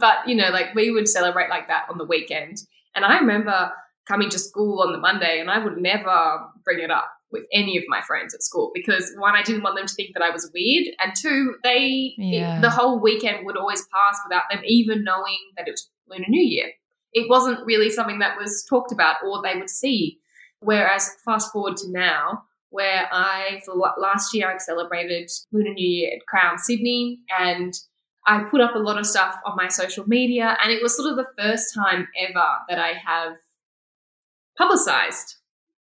but 0.00 0.26
you 0.26 0.34
know, 0.34 0.50
like 0.50 0.74
we 0.74 0.90
would 0.90 1.08
celebrate 1.08 1.48
like 1.50 1.68
that 1.68 1.84
on 1.90 1.98
the 1.98 2.04
weekend. 2.04 2.58
And 2.94 3.04
I 3.04 3.18
remember 3.18 3.70
coming 4.08 4.30
to 4.30 4.38
school 4.38 4.82
on 4.82 4.92
the 4.92 4.98
Monday, 4.98 5.40
and 5.40 5.50
I 5.50 5.58
would 5.62 5.76
never 5.78 6.40
bring 6.64 6.80
it 6.80 6.90
up 6.90 7.10
with 7.32 7.44
any 7.52 7.76
of 7.76 7.82
my 7.88 8.00
friends 8.02 8.32
at 8.34 8.42
school 8.42 8.70
because 8.72 9.12
one, 9.18 9.34
I 9.34 9.42
didn't 9.42 9.62
want 9.64 9.76
them 9.76 9.86
to 9.86 9.94
think 9.94 10.10
that 10.14 10.22
I 10.22 10.30
was 10.30 10.48
weird, 10.54 10.94
and 11.00 11.12
two, 11.16 11.56
they 11.64 12.14
Yeah. 12.16 12.60
the 12.60 12.70
whole 12.70 13.00
weekend 13.00 13.44
would 13.46 13.56
always 13.56 13.82
pass 13.92 14.18
without 14.24 14.44
them 14.50 14.60
even 14.64 15.02
knowing 15.04 15.38
that 15.56 15.66
it 15.66 15.72
was 15.72 15.88
Lunar 16.08 16.28
New 16.28 16.42
Year. 16.42 16.70
It 17.12 17.28
wasn't 17.28 17.64
really 17.66 17.90
something 17.90 18.18
that 18.18 18.38
was 18.38 18.64
talked 18.68 18.92
about 18.92 19.16
or 19.24 19.42
they 19.42 19.56
would 19.56 19.70
see. 19.70 20.20
Whereas 20.60 21.10
fast 21.24 21.52
forward 21.52 21.76
to 21.78 21.90
now, 21.90 22.44
where 22.70 23.08
I 23.12 23.62
for 23.64 23.74
last 23.98 24.34
year 24.34 24.50
I 24.50 24.58
celebrated 24.58 25.30
Lunar 25.52 25.72
New 25.72 25.86
Year 25.86 26.10
at 26.16 26.26
Crown 26.26 26.58
Sydney, 26.58 27.20
and 27.38 27.72
I 28.26 28.42
put 28.44 28.60
up 28.60 28.74
a 28.74 28.78
lot 28.78 28.98
of 28.98 29.06
stuff 29.06 29.36
on 29.44 29.56
my 29.56 29.68
social 29.68 30.06
media, 30.08 30.56
and 30.62 30.72
it 30.72 30.82
was 30.82 30.96
sort 30.96 31.10
of 31.10 31.16
the 31.16 31.42
first 31.42 31.74
time 31.74 32.08
ever 32.18 32.46
that 32.68 32.78
I 32.78 32.94
have 32.94 33.36
publicized 34.58 35.36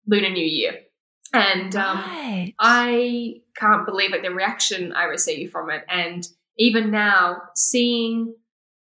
Lunar 0.07 0.31
New 0.31 0.45
Year, 0.45 0.79
and 1.33 1.75
um, 1.77 1.99
Right. 1.99 2.55
I 2.59 3.35
can't 3.57 3.85
believe 3.87 4.13
like 4.13 4.23
the 4.23 4.31
reaction 4.31 4.93
I 4.93 5.05
received 5.05 5.53
from 5.53 5.71
it, 5.71 5.85
and 5.89 6.27
even 6.57 6.91
now 6.91 7.43
seeing 7.55 8.35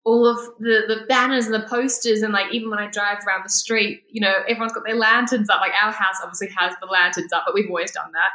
all 0.05 0.27
of 0.27 0.37
the 0.59 0.83
the 0.87 1.05
banners 1.09 1.47
and 1.47 1.55
the 1.55 1.67
posters, 1.69 2.23
and 2.23 2.33
like 2.33 2.53
even 2.53 2.71
when 2.71 2.79
I 2.79 2.89
drive 2.91 3.19
around 3.27 3.45
the 3.45 3.51
street, 3.51 4.03
you 4.11 4.21
know, 4.21 4.35
everyone's 4.49 4.73
got 4.73 4.85
their 4.87 4.97
lanterns 4.97 5.49
up. 5.49 5.61
Like 5.61 5.73
our 5.83 5.93
house 5.93 6.17
obviously 6.23 6.49
has 6.59 6.75
the 6.81 6.87
lanterns 6.87 7.33
up, 7.33 7.45
but 7.47 7.55
we've 7.55 7.69
always 7.69 7.91
done 7.93 8.11
that. 8.13 8.31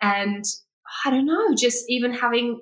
And 0.00 0.44
I 1.04 1.10
don't 1.10 1.26
know, 1.26 1.54
just 1.56 1.84
even 1.88 2.12
having 2.12 2.60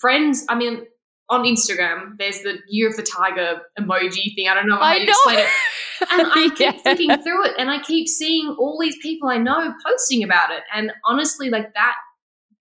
friends. 0.00 0.44
I 0.48 0.54
mean, 0.54 0.84
on 1.28 1.42
Instagram, 1.44 2.16
there's 2.18 2.40
the 2.42 2.58
Year 2.68 2.88
of 2.88 2.96
the 2.96 3.02
Tiger 3.02 3.60
emoji 3.78 4.34
thing. 4.36 4.48
I 4.48 4.54
don't 4.54 4.68
know 4.68 4.76
how 4.76 4.82
I 4.82 4.98
to 5.00 5.04
know. 5.04 5.10
explain 5.10 5.38
it. 5.40 5.48
And 6.12 6.26
I 6.32 6.48
keep 6.54 6.60
Yeah. 6.60 6.72
flicking 6.72 7.10
through 7.22 7.46
it 7.46 7.54
and 7.58 7.70
I 7.70 7.80
keep 7.80 8.06
seeing 8.06 8.54
all 8.58 8.78
these 8.80 8.96
people 9.02 9.28
I 9.28 9.38
know 9.38 9.74
posting 9.84 10.22
about 10.22 10.50
it. 10.52 10.62
And 10.72 10.92
honestly, 11.04 11.50
like 11.50 11.74
that 11.74 11.94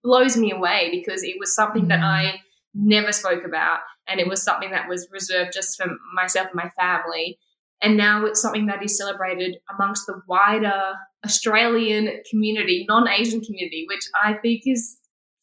blows 0.04 0.36
me 0.38 0.52
away 0.52 0.90
because 0.92 1.24
it 1.24 1.36
was 1.40 1.54
something 1.54 1.90
that 1.90 2.00
Mm. 2.00 2.04
I 2.04 2.42
never 2.74 3.12
spoke 3.12 3.44
about. 3.46 3.80
And 4.08 4.20
it 4.20 4.28
was 4.28 4.44
something 4.44 4.72
that 4.72 4.88
was 4.88 5.08
reserved 5.12 5.52
just 5.54 5.78
for 5.78 5.88
myself 6.14 6.48
and 6.48 6.56
my 6.56 6.70
family. 6.70 7.40
And 7.82 7.98
now 7.98 8.26
it's 8.26 8.42
something 8.42 8.68
that 8.68 8.84
is 8.84 8.98
celebrated 8.98 9.58
amongst 9.74 10.06
the 10.06 10.22
wider 10.28 10.94
Australian 11.26 12.22
community, 12.30 12.86
non 12.88 13.08
Asian 13.08 13.42
community, 13.42 13.86
which 13.88 14.04
I 14.24 14.36
think 14.36 14.64
is 14.66 14.98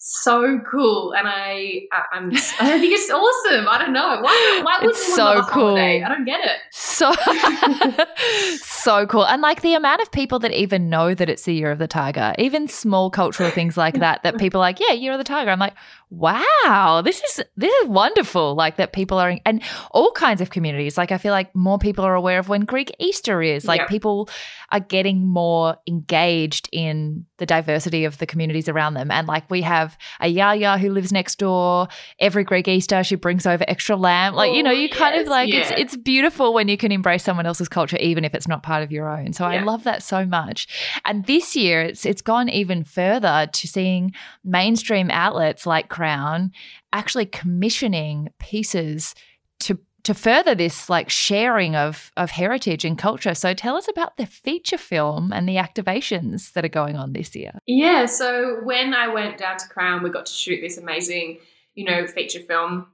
so 0.05 0.59
cool. 0.71 1.13
And 1.15 1.29
I, 1.29 1.83
I 1.93 2.03
I'm, 2.13 2.31
I 2.61 2.79
think 2.81 2.93
it's 2.93 3.11
awesome. 3.11 3.69
I 3.69 3.79
don't 3.79 3.93
know 3.93 4.21
why. 4.21 4.61
Why 4.65 4.79
would 4.83 4.91
It's 4.91 5.15
so 5.15 5.39
a 5.39 5.43
holiday? 5.43 6.01
cool. 6.01 6.07
I 6.07 6.09
don't 6.09 6.25
get 6.25 6.41
it. 6.45 6.59
So, 6.73 7.13
so 8.63 9.07
cool. 9.07 9.25
And 9.27 9.43
like 9.43 9.63
the 9.63 9.75
amount 9.75 10.03
of 10.03 10.11
people 10.11 10.39
that 10.41 10.53
even 10.53 10.89
know 10.89 11.15
that 11.15 11.29
it's 11.29 11.45
the 11.45 11.55
year 11.55 11.71
of 11.71 11.79
the 11.79 11.87
tiger, 11.89 12.35
even 12.39 12.69
small 12.69 13.11
cultural 13.11 13.51
things 13.51 13.77
like 13.77 13.99
that, 14.01 14.23
that 14.23 14.39
people 14.39 14.61
are 14.61 14.63
like, 14.67 14.81
yeah, 14.81 14.93
year 14.93 15.13
of 15.13 15.19
the 15.19 15.25
tiger. 15.25 15.51
I'm 15.51 15.59
like, 15.59 15.75
wow, 16.11 17.01
this 17.05 17.23
is, 17.23 17.45
this 17.57 17.73
is 17.73 17.89
wonderful. 17.89 18.55
Like 18.55 18.77
that 18.77 18.93
people 18.93 19.19
are, 19.19 19.39
and 19.47 19.63
all 19.91 20.13
kinds 20.13 20.41
of 20.41 20.51
communities. 20.51 20.99
Like 20.99 21.13
I 21.13 21.19
feel 21.19 21.33
like 21.33 21.55
more 21.55 21.79
people 21.79 22.05
are 22.05 22.15
aware 22.15 22.39
of 22.39 22.49
when 22.49 22.63
Greek 22.63 22.95
Easter 22.99 23.41
is. 23.43 23.65
Like 23.65 23.81
Yeah. 23.83 23.87
people 23.87 24.29
are 24.71 24.81
getting 24.81 25.27
more 25.27 25.77
engaged 25.87 26.69
in 26.73 27.25
the 27.39 27.47
diversity 27.47 28.05
of 28.05 28.19
the 28.19 28.27
communities 28.27 28.69
around 28.69 28.95
them. 28.95 29.11
And 29.11 29.27
like 29.27 29.51
we 29.51 29.63
have 29.63 29.92
a 30.21 30.29
Yaya 30.29 30.79
who 30.79 30.91
lives 30.91 31.13
next 31.13 31.39
door. 31.39 31.89
Every 32.19 32.45
Greek 32.45 32.69
Easter, 32.69 33.03
she 33.05 33.15
brings 33.17 33.47
over 33.47 33.65
extra 33.69 33.97
lamb. 33.97 34.35
Like, 34.35 34.55
you 34.55 34.63
know, 34.63 34.71
Oh, 34.71 34.75
you 34.75 34.89
kind 34.89 35.15
of 35.15 35.23
yes, 35.23 35.29
like, 35.29 35.49
it's, 35.51 35.71
yeah. 35.71 35.77
it's 35.79 35.97
beautiful 35.97 36.55
when 36.55 36.69
you 36.69 36.77
can 36.77 36.93
embrace 36.93 37.25
someone 37.25 37.47
else's 37.47 37.69
culture, 37.69 37.97
even 37.99 38.25
if 38.25 38.35
it's 38.35 38.49
not 38.49 38.63
part 38.63 38.83
of 38.83 38.91
your 38.91 39.09
own. 39.09 39.33
So 39.33 39.45
I 39.45 39.63
love 39.63 39.85
that 39.85 40.03
so 40.03 40.25
much. 40.25 40.67
And 41.05 41.27
this 41.27 41.55
year, 41.55 41.83
it's 41.83 42.07
it's 42.07 42.23
gone 42.23 42.49
even 42.49 42.85
further 42.85 43.49
to 43.53 43.69
seeing 43.69 44.13
mainstream 44.45 45.11
outlets 45.11 45.67
like 45.67 45.89
Crown 45.89 46.53
actually 46.93 47.27
commissioning 47.27 48.29
pieces 48.39 49.15
to 49.61 49.79
to 50.05 50.15
further 50.15 50.55
this 50.55 50.89
like 50.91 51.09
sharing 51.11 51.77
of 51.77 52.11
of 52.17 52.31
heritage 52.31 52.85
and 52.85 52.99
culture. 52.99 53.35
So 53.35 53.55
tell 53.55 53.77
us 53.77 53.89
about 53.89 54.17
the 54.17 54.27
feature 54.27 54.79
film 54.79 55.33
and 55.33 55.49
the 55.49 55.57
activations 55.57 56.53
that 56.53 56.65
are 56.65 56.69
going 56.69 56.97
on 56.97 57.13
this 57.13 57.35
year. 57.35 57.53
Yeah, 57.67 58.07
so 58.07 58.61
when 58.63 58.95
I 58.95 59.09
went 59.09 59.39
down 59.39 59.59
to 59.59 59.69
Crown, 59.69 60.03
we 60.03 60.11
got 60.11 60.27
to 60.27 60.33
shoot 60.33 60.61
this 60.61 60.79
amazing, 60.79 61.39
you 61.75 61.85
know, 61.85 62.07
feature 62.07 62.41
film. 62.41 62.89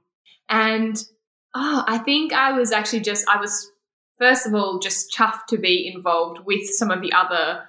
And 0.49 1.03
oh, 1.55 1.83
I 1.87 1.97
think 1.99 2.33
I 2.33 2.51
was 2.53 2.71
actually 2.71 3.01
just, 3.01 3.27
I 3.27 3.37
was, 3.37 3.71
first 4.19 4.45
of 4.45 4.53
all, 4.53 4.79
just 4.79 5.11
chuffed 5.11 5.45
to 5.49 5.57
be 5.57 5.91
involved 5.93 6.39
with 6.45 6.67
some 6.69 6.91
of 6.91 7.01
the 7.01 7.13
other 7.13 7.68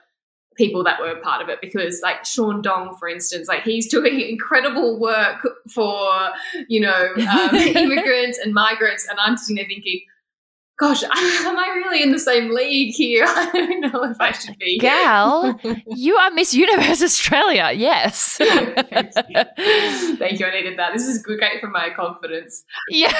people 0.61 0.85
that 0.85 1.01
were 1.01 1.17
part 1.23 1.41
of 1.41 1.49
it 1.49 1.59
because 1.63 2.03
like 2.03 2.27
Sean 2.27 2.61
Dong 2.61 2.95
for 2.99 3.09
instance 3.09 3.49
like 3.49 3.63
he's 3.63 3.89
doing 3.89 4.21
incredible 4.35 5.01
work 5.01 5.39
for 5.71 6.11
you 6.69 6.81
know 6.81 7.09
um, 7.17 7.55
immigrants 7.55 8.39
and 8.39 8.53
migrants 8.53 9.09
and 9.09 9.19
I'm 9.19 9.39
sitting 9.39 9.57
there 9.57 9.65
thinking 9.67 10.03
gosh 10.81 11.03
am 11.05 11.59
I 11.59 11.68
really 11.76 12.03
in 12.03 12.11
the 12.11 12.18
same 12.18 12.53
league 12.53 12.95
here 12.95 13.24
I 13.28 13.51
don't 13.53 13.81
know 13.81 14.05
if 14.05 14.20
I 14.20 14.33
should 14.33 14.59
be 14.59 14.78
Gal, 14.78 15.61
you 15.87 16.16
are 16.16 16.31
Miss 16.31 16.55
Universe 16.55 17.03
Australia. 17.03 17.70
Yes. 17.74 18.37
Thank 18.39 18.81
you. 19.28 20.47
I 20.47 20.51
needed 20.53 20.78
that. 20.78 20.93
This 20.93 21.07
is 21.07 21.22
good, 21.22 21.39
great 21.39 21.61
for 21.61 21.68
my 21.68 21.91
confidence. 21.95 22.64
Yeah. 22.89 23.12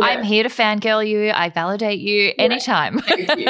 I'm 0.00 0.22
here 0.22 0.42
to 0.42 0.48
fangirl 0.48 1.06
you. 1.08 1.30
I 1.30 1.48
validate 1.48 2.00
you 2.00 2.32
anytime. 2.38 2.98
Thank 2.98 3.38
you. 3.38 3.46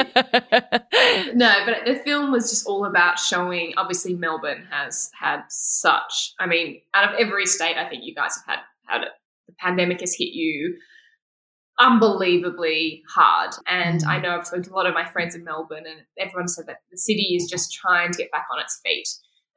No, 1.33 1.53
but 1.65 1.85
the 1.85 1.99
film 2.05 2.31
was 2.31 2.49
just 2.49 2.65
all 2.65 2.85
about 2.85 3.19
showing. 3.19 3.73
Obviously, 3.77 4.13
Melbourne 4.13 4.67
has 4.69 5.11
had 5.19 5.43
such. 5.49 6.33
I 6.39 6.45
mean, 6.45 6.81
out 6.93 7.11
of 7.11 7.19
every 7.19 7.45
state, 7.45 7.77
I 7.77 7.89
think 7.89 8.03
you 8.03 8.15
guys 8.15 8.35
have 8.37 8.45
had 8.57 8.63
had 8.85 9.03
it. 9.03 9.09
The 9.47 9.53
pandemic 9.59 10.01
has 10.01 10.13
hit 10.13 10.33
you 10.33 10.77
unbelievably 11.79 13.03
hard, 13.09 13.51
and 13.67 14.01
Mm. 14.01 14.07
I 14.07 14.19
know 14.19 14.37
I've 14.37 14.47
spoken 14.47 14.63
to 14.63 14.73
a 14.73 14.75
lot 14.75 14.87
of 14.87 14.93
my 14.93 15.05
friends 15.05 15.35
in 15.35 15.43
Melbourne, 15.43 15.85
and 15.85 16.01
everyone 16.17 16.47
said 16.47 16.65
that 16.67 16.81
the 16.91 16.97
city 16.97 17.35
is 17.35 17.49
just 17.49 17.73
trying 17.73 18.11
to 18.11 18.17
get 18.17 18.31
back 18.31 18.47
on 18.51 18.59
its 18.59 18.79
feet. 18.83 19.07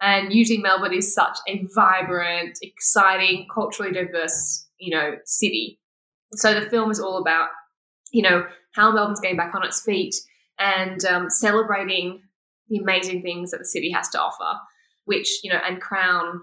And 0.01 0.33
usually, 0.33 0.59
Melbourne 0.59 0.95
is 0.95 1.15
such 1.15 1.39
a 1.47 1.67
vibrant, 1.75 2.59
exciting, 2.63 3.47
culturally 3.53 3.93
diverse, 3.93 4.67
you 4.79 4.91
know, 4.95 5.17
city. 5.25 5.79
So 6.33 6.59
the 6.59 6.71
film 6.71 6.91
is 6.91 7.01
all 7.01 7.19
about, 7.19 7.49
you 8.13 8.23
know, 8.23 8.47
how 8.75 8.93
Melbourne's 8.93 9.21
getting 9.21 9.37
back 9.37 9.55
on 9.55 9.65
its 9.65 9.83
feet 9.83 10.15
and 10.59 11.05
um, 11.05 11.29
celebrating 11.29 12.23
the 12.69 12.79
amazing 12.79 13.23
things 13.23 13.51
that 13.51 13.59
the 13.59 13.65
city 13.65 13.91
has 13.91 14.09
to 14.11 14.21
offer. 14.21 14.59
Which 15.05 15.41
you 15.43 15.51
know, 15.53 15.61
and 15.67 15.81
Crown, 15.81 16.43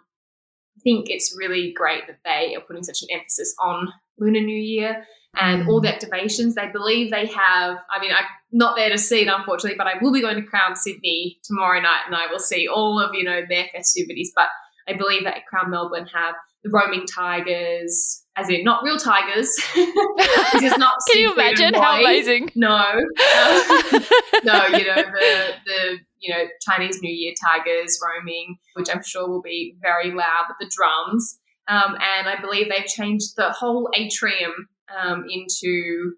I 0.78 0.80
think 0.84 1.09
it's 1.09 1.36
really 1.38 1.71
great 1.71 2.05
that 2.07 2.19
they 2.25 2.55
are 2.55 2.61
putting 2.61 2.84
such 2.84 3.01
an 3.01 3.09
emphasis 3.11 3.55
on 3.59 3.91
Lunar 4.19 4.41
New 4.41 4.59
Year 4.59 5.05
and 5.39 5.67
all 5.67 5.81
the 5.81 5.88
activations. 5.88 6.53
They 6.53 6.69
believe 6.71 7.11
they 7.11 7.25
have. 7.27 7.77
I 7.89 7.99
mean, 7.99 8.11
I'm 8.11 8.25
not 8.51 8.75
there 8.75 8.89
to 8.89 8.97
see 8.97 9.21
it, 9.21 9.27
unfortunately, 9.27 9.77
but 9.77 9.88
I 9.88 9.93
will 10.01 10.13
be 10.13 10.21
going 10.21 10.35
to 10.35 10.43
Crown 10.43 10.75
Sydney 10.75 11.39
tomorrow 11.43 11.79
night, 11.81 12.01
and 12.05 12.15
I 12.15 12.27
will 12.31 12.39
see 12.39 12.67
all 12.67 12.99
of 12.99 13.13
you 13.13 13.23
know 13.23 13.41
their 13.47 13.65
festivities. 13.73 14.31
But 14.35 14.49
I 14.88 14.93
believe 14.93 15.23
that 15.23 15.45
Crown 15.45 15.69
Melbourne 15.69 16.07
have 16.13 16.35
the 16.63 16.69
roaming 16.69 17.05
tigers, 17.05 18.23
as 18.35 18.49
in 18.49 18.63
not 18.63 18.83
real 18.83 18.97
tigers. 18.97 19.49
is 19.75 20.77
not. 20.77 20.93
Can 21.11 21.21
you 21.21 21.33
imagine 21.33 21.73
how 21.73 21.99
amazing? 21.99 22.51
No, 22.55 22.75
Um, 22.77 24.03
no, 24.43 24.65
you 24.67 24.85
know 24.85 24.95
the 24.95 25.53
the 25.65 25.97
you 26.19 26.33
know 26.33 26.45
Chinese 26.61 27.01
New 27.01 27.13
Year 27.13 27.33
tigers 27.45 27.99
roaming, 28.03 28.57
which 28.73 28.88
I'm 28.91 29.03
sure 29.03 29.27
will 29.27 29.41
be 29.41 29.75
very 29.81 30.11
loud 30.11 30.45
with 30.47 30.57
the 30.59 30.71
drums. 30.75 31.39
Um, 31.67 31.95
and 31.95 32.29
I 32.29 32.39
believe 32.39 32.69
they've 32.69 32.85
changed 32.85 33.35
the 33.35 33.51
whole 33.51 33.89
atrium 33.93 34.69
um, 34.95 35.25
into 35.29 36.13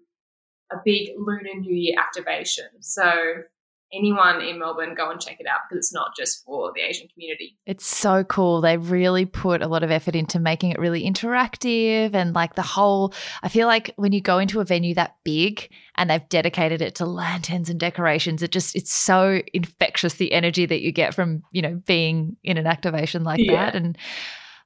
a 0.72 0.76
big 0.84 1.10
Lunar 1.18 1.58
New 1.60 1.74
Year 1.74 1.96
activation. 1.98 2.66
So 2.80 3.12
anyone 3.92 4.40
in 4.40 4.60
Melbourne, 4.60 4.94
go 4.94 5.10
and 5.10 5.20
check 5.20 5.38
it 5.40 5.46
out 5.48 5.60
because 5.68 5.78
it's 5.86 5.92
not 5.92 6.14
just 6.16 6.44
for 6.44 6.70
the 6.72 6.80
Asian 6.80 7.08
community. 7.08 7.58
It's 7.66 7.84
so 7.84 8.22
cool. 8.22 8.60
They 8.60 8.76
really 8.76 9.24
put 9.26 9.62
a 9.62 9.66
lot 9.66 9.82
of 9.82 9.90
effort 9.90 10.14
into 10.14 10.38
making 10.38 10.70
it 10.70 10.78
really 10.78 11.02
interactive 11.02 12.14
and 12.14 12.32
like 12.32 12.54
the 12.54 12.62
whole. 12.62 13.12
I 13.42 13.48
feel 13.48 13.66
like 13.66 13.92
when 13.96 14.12
you 14.12 14.20
go 14.20 14.38
into 14.38 14.60
a 14.60 14.64
venue 14.64 14.94
that 14.94 15.16
big 15.24 15.68
and 15.96 16.08
they've 16.08 16.28
dedicated 16.28 16.80
it 16.80 16.94
to 16.96 17.04
lanterns 17.04 17.68
and 17.68 17.80
decorations, 17.80 18.44
it 18.44 18.52
just 18.52 18.76
it's 18.76 18.92
so 18.92 19.40
infectious 19.52 20.14
the 20.14 20.30
energy 20.32 20.66
that 20.66 20.82
you 20.82 20.92
get 20.92 21.12
from 21.12 21.42
you 21.50 21.62
know 21.62 21.82
being 21.86 22.36
in 22.44 22.58
an 22.58 22.68
activation 22.68 23.24
like 23.24 23.40
Yeah. 23.40 23.66
that 23.66 23.74
and. 23.74 23.98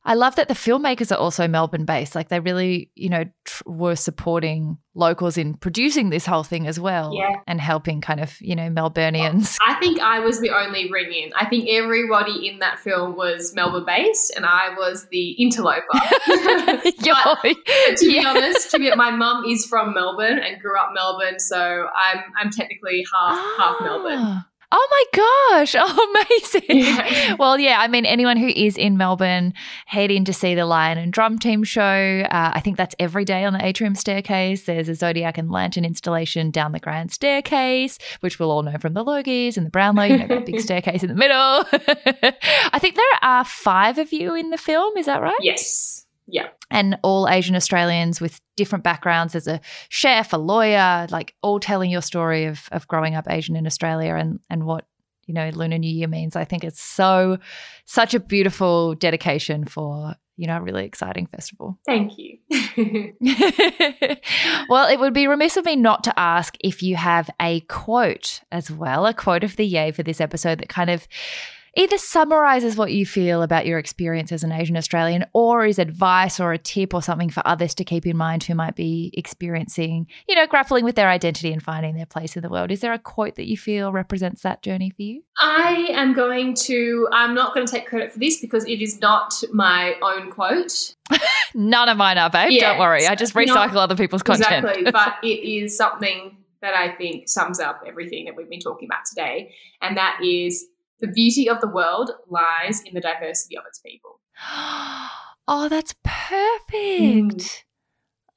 I 0.07 0.14
love 0.14 0.36
that 0.36 0.48
the 0.48 0.55
filmmakers 0.55 1.11
are 1.11 1.18
also 1.18 1.48
Melbourne 1.48 1.86
based. 1.86 2.14
Like 2.14 2.28
they 2.28 2.38
really, 2.40 2.90
you 2.94 3.09
know, 3.09 3.24
tr- 3.44 3.62
were 3.66 3.96
supporting 3.96 4.76
locals 4.94 5.36
in 5.38 5.55
producing 5.55 6.11
this 6.11 6.26
whole 6.26 6.42
thing 6.44 6.66
as 6.68 6.78
well 6.78 7.12
Yeah. 7.14 7.30
and 7.48 7.61
helping 7.61 8.00
kind 8.00 8.20
of, 8.20 8.36
you 8.40 8.55
know, 8.55 8.68
Melburnians. 8.68 9.57
I 9.66 9.74
think 9.80 10.00
I 10.00 10.20
was 10.20 10.40
the 10.40 10.50
only 10.50 10.90
ring 10.92 11.12
in. 11.12 11.32
I 11.34 11.46
think 11.46 11.68
everybody 11.70 12.46
in 12.48 12.59
that 12.61 12.78
film 12.78 13.16
was 13.16 13.55
Melbourne 13.55 13.86
based, 13.86 14.32
and 14.36 14.44
I 14.46 14.74
was 14.76 15.09
the 15.11 15.30
interloper. 15.32 15.82
But 16.84 17.96
to 17.96 18.07
be 18.07 18.14
yeah. 18.14 18.28
honest, 18.28 18.70
to 18.72 18.78
be, 18.78 18.94
my 18.94 19.11
mum 19.11 19.44
is 19.48 19.66
from 19.66 19.94
Melbourne 19.94 20.38
and 20.38 20.61
grew 20.61 20.78
up 20.78 20.90
Melbourne, 20.94 21.38
so 21.40 21.88
I'm 21.96 22.22
I'm 22.38 22.50
technically 22.50 23.05
half 23.12 23.38
half 23.59 23.80
Melbourne. 23.80 24.18
Ah. 24.20 24.46
Oh 24.72 24.88
my 24.90 25.04
gosh. 25.12 25.74
Oh, 25.86 26.24
amazing. 26.30 26.78
Yeah. 26.80 27.34
Well, 27.38 27.58
yeah, 27.58 27.78
I 27.80 27.88
mean, 27.88 28.06
anyone 28.06 28.36
who 28.36 28.48
is 28.48 28.76
in 28.76 28.96
Melbourne, 28.96 29.52
head 29.86 30.10
in 30.10 30.24
to 30.24 30.32
see 30.32 30.54
the 30.54 30.64
Lion 30.66 30.98
and 30.98 31.12
Drum 31.12 31.38
Team 31.38 31.62
show. 31.62 31.82
Uh, 31.82 32.50
I 32.54 32.60
think 32.60 32.76
that's 32.76 32.94
every 32.98 33.24
day 33.24 33.44
on 33.44 33.52
the 33.52 33.64
atrium 33.64 33.94
staircase. 33.94 34.64
There's 34.64 34.88
a 34.88 34.94
Zodiac 34.94 35.36
and 35.38 35.50
Lantern 35.50 35.84
installation 35.84 36.50
down 36.50 36.72
the 36.72 36.80
grand 36.80 37.12
staircase, 37.12 37.98
which 38.20 38.38
we'll 38.38 38.50
all 38.50 38.62
know 38.62 38.78
from 38.78 38.94
the 38.94 39.04
Logies 39.04 39.56
and 39.56 39.66
the 39.66 39.70
Brownlow, 39.70 40.04
you 40.04 40.18
know, 40.18 40.26
that 40.26 40.46
big 40.46 40.60
staircase 40.68 41.02
in 41.02 41.08
the 41.08 41.14
middle. 41.14 41.36
I 42.72 42.78
think 42.78 42.94
there 42.96 43.04
are 43.22 43.44
five 43.44 43.98
of 43.98 44.12
you 44.12 44.34
in 44.34 44.50
the 44.50 44.58
film. 44.58 44.96
Is 44.96 45.06
that 45.06 45.20
right? 45.22 45.34
Yes. 45.40 46.03
Yeah. 46.27 46.49
and 46.70 46.99
all 47.03 47.29
Asian 47.29 47.55
Australians 47.55 48.20
with 48.20 48.41
different 48.57 48.83
backgrounds. 48.85 49.33
There's 49.33 49.47
a 49.47 49.61
chef, 49.89 50.33
a 50.33 50.39
lawyer, 50.39 51.07
like 51.11 51.35
all 51.43 51.61
telling 51.61 51.91
your 51.91 52.03
story 52.03 52.47
of 52.47 52.68
of 52.72 52.89
growing 52.89 53.14
up 53.14 53.27
Asian 53.29 53.57
in 53.57 53.66
Australia 53.66 54.14
and 54.14 54.41
and 54.49 54.64
what 54.64 54.87
you 55.27 55.35
know 55.35 55.51
Lunar 55.51 55.79
New 55.79 55.91
Year 55.91 56.09
means. 56.09 56.37
I 56.37 56.45
think 56.45 56.64
it's 56.64 56.83
so 56.83 57.39
such 57.85 58.14
a 58.14 58.20
beautiful 58.20 58.95
dedication 58.95 59.64
for 59.66 60.14
you 60.37 60.47
know 60.47 60.57
a 60.57 60.61
really 60.62 60.85
exciting 60.85 61.27
festival. 61.27 61.79
Thank 61.87 62.12
you. 62.18 62.39
well, 64.68 64.89
it 64.89 64.99
would 64.99 65.14
be 65.14 65.27
remiss 65.27 65.57
of 65.57 65.64
me 65.64 65.77
not 65.77 66.05
to 66.05 66.18
ask 66.18 66.57
if 66.61 66.83
you 66.83 66.97
have 66.97 67.31
a 67.41 67.61
quote 67.61 68.41
as 68.51 68.70
well, 68.70 69.07
a 69.07 69.14
quote 69.14 69.45
of 69.45 69.57
the 69.57 69.66
yay 69.66 69.93
for 69.93 70.03
this 70.03 70.20
episode 70.20 70.59
that 70.59 70.68
kind 70.68 70.91
of 70.91 71.07
either 71.77 71.99
summarizes 71.99 72.77
what 72.77 72.93
you 72.93 73.05
feel 73.05 73.43
about 73.43 73.66
your 73.66 73.79
experience 73.79 74.33
as 74.33 74.45
an 74.45 74.53
Asian 74.53 74.77
Australian 74.77 75.25
or 75.33 75.64
is 75.64 75.79
advice 75.79 76.39
or 76.39 76.53
a 76.53 76.59
tip 76.59 76.95
or 76.95 77.03
something 77.03 77.31
for 77.31 77.43
others 77.47 77.75
to 77.75 77.85
keep 77.85 78.07
in 78.07 78.16
mind 78.16 78.45
who 78.45 78.55
might 78.55 78.77
be 78.77 79.11
experiencing, 79.14 80.07
you 80.29 80.35
know, 80.35 80.47
grappling 80.47 80.85
with 80.85 80.95
their 80.95 81.09
identity 81.09 81.53
and 81.53 81.62
finding 81.62 81.97
their 81.97 82.07
place 82.07 82.37
in 82.37 82.43
the 82.43 82.49
world. 82.49 82.70
Is 82.70 82.81
there 82.81 82.93
a 82.93 82.99
quote 82.99 83.35
that 83.37 83.49
you 83.49 83.57
feel 83.57 83.93
represents 83.93 84.43
that 84.43 84.62
journey 84.62 84.91
for 84.91 85.03
you? 85.03 85.22
I 85.39 85.89
am 85.91 86.14
going 86.14 86.55
to. 86.55 87.09
I'm 87.12 87.35
not 87.35 87.55
going 87.55 87.66
to 87.66 87.72
take 87.72 87.87
credit 87.87 88.12
for 88.12 88.18
this 88.18 88.41
because 88.41 88.64
it 88.66 88.81
is 88.81 89.01
not 89.01 89.43
my 89.53 89.97
own 90.03 90.31
quote. 90.31 90.95
None 91.55 91.89
of 91.89 91.97
mine 91.97 92.18
are, 92.18 92.31
babe. 92.31 92.53
Yeah, 92.53 92.70
Don't 92.70 92.81
worry. 92.81 93.07
I 93.07 93.14
just 93.14 93.35
recycle 93.35 93.77
other 93.77 93.97
people's 93.97 94.22
content. 94.22 94.64
Exactly, 94.64 94.91
but 94.93 95.16
it 95.22 95.45
is 95.45 95.77
something 95.77 96.37
that 96.62 96.75
I 96.75 96.95
think 96.95 97.29
sums 97.29 97.61
up 97.61 97.83
everything 97.87 98.25
that 98.25 98.37
we've 98.37 98.49
been 98.49 98.61
talking 98.61 98.89
about 98.89 99.05
today, 99.07 99.53
and 99.83 99.97
that 99.97 100.20
is 100.25 100.66
the 101.05 101.12
beauty 101.12 101.48
of 101.48 101.61
the 101.61 101.68
world 101.68 102.11
lies 102.28 102.80
in 102.82 102.94
the 102.94 103.00
diversity 103.00 103.57
of 103.57 103.64
its 103.68 103.78
people. 103.78 104.20
oh, 105.48 105.68
that's 105.68 105.94
perfect. 106.02 106.70
Mm. 106.70 107.62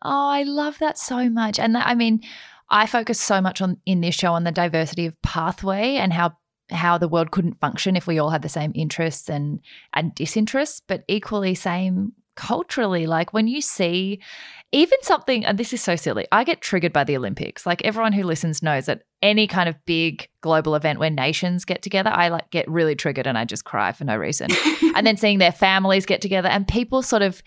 Oh, 0.04 0.30
I 0.30 0.44
love 0.44 0.78
that 0.80 0.98
so 0.98 1.30
much. 1.30 1.60
And 1.60 1.76
that, 1.76 1.88
I 1.88 1.96
mean, 1.96 2.22
I 2.70 2.86
focus 2.86 3.20
so 3.20 3.42
much 3.42 3.62
on 3.62 3.78
in 3.86 4.02
this 4.02 4.16
show 4.16 4.34
on 4.34 4.44
the 4.44 4.52
diversity 4.52 5.06
of 5.06 5.22
pathway 5.22 5.96
and 5.96 6.12
how 6.12 6.34
how 6.70 6.98
the 6.98 7.08
world 7.08 7.32
couldn't 7.32 7.62
function 7.62 7.96
if 7.96 8.08
we 8.08 8.20
all 8.20 8.30
had 8.30 8.42
the 8.42 8.50
same 8.50 8.74
interests 8.76 9.30
and 9.30 9.62
and 9.94 10.14
disinterests, 10.14 10.82
but 10.86 11.04
equally 11.08 11.56
same 11.56 12.12
culturally. 12.36 13.08
Like 13.08 13.32
when 13.34 13.48
you 13.48 13.62
see 13.62 14.20
even 14.72 14.98
something, 15.02 15.46
and 15.46 15.58
this 15.58 15.72
is 15.72 15.82
so 15.82 15.96
silly, 15.96 16.26
I 16.32 16.44
get 16.44 16.62
triggered 16.62 16.92
by 16.92 17.06
the 17.06 17.16
Olympics. 17.16 17.66
Like 17.66 17.84
everyone 17.86 18.12
who 18.12 18.24
listens 18.24 18.62
knows 18.62 18.88
that 18.88 19.04
any 19.22 19.48
kind 19.48 19.70
of 19.70 19.76
big 19.86 20.28
global 20.42 20.76
event 20.76 21.00
where 21.00 21.10
nations 21.10 21.64
get 21.64 21.82
together, 21.82 22.10
I 22.10 22.28
like 22.28 22.50
get 22.50 22.70
really 22.70 22.96
triggered 22.96 23.28
and 23.28 23.38
I 23.38 23.46
just 23.46 23.64
cry 23.64 23.94
for 23.94 24.04
no 24.04 24.18
reason. 24.18 24.50
and 24.96 25.08
then 25.08 25.18
seeing 25.18 25.40
their 25.40 25.54
families 25.54 26.06
get 26.06 26.22
together 26.22 26.50
and 26.50 26.68
people 26.68 27.02
sort 27.02 27.22
of 27.22 27.42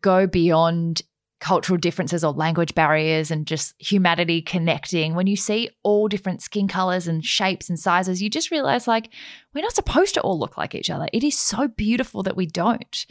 go 0.00 0.26
beyond 0.26 1.02
cultural 1.40 1.78
differences 1.78 2.24
or 2.24 2.32
language 2.32 2.74
barriers 2.74 3.30
and 3.30 3.46
just 3.46 3.74
humanity 3.78 4.42
connecting 4.42 5.14
when 5.14 5.28
you 5.28 5.36
see 5.36 5.70
all 5.84 6.08
different 6.08 6.42
skin 6.42 6.66
colors 6.66 7.06
and 7.06 7.24
shapes 7.24 7.68
and 7.68 7.78
sizes 7.78 8.20
you 8.20 8.28
just 8.28 8.50
realize 8.50 8.88
like 8.88 9.08
we're 9.54 9.62
not 9.62 9.72
supposed 9.72 10.14
to 10.14 10.20
all 10.22 10.36
look 10.36 10.56
like 10.56 10.74
each 10.74 10.90
other 10.90 11.06
it 11.12 11.22
is 11.22 11.38
so 11.38 11.68
beautiful 11.68 12.24
that 12.24 12.36
we 12.36 12.44
don't 12.44 13.06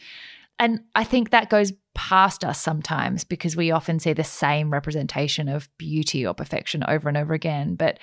and 0.59 0.81
i 0.95 1.03
think 1.03 1.29
that 1.29 1.49
goes 1.49 1.73
past 1.93 2.43
us 2.43 2.61
sometimes 2.61 3.23
because 3.23 3.55
we 3.55 3.71
often 3.71 3.99
see 3.99 4.13
the 4.13 4.23
same 4.23 4.71
representation 4.71 5.49
of 5.49 5.69
beauty 5.77 6.25
or 6.25 6.33
perfection 6.33 6.83
over 6.87 7.07
and 7.07 7.17
over 7.17 7.33
again 7.33 7.75
but 7.75 7.97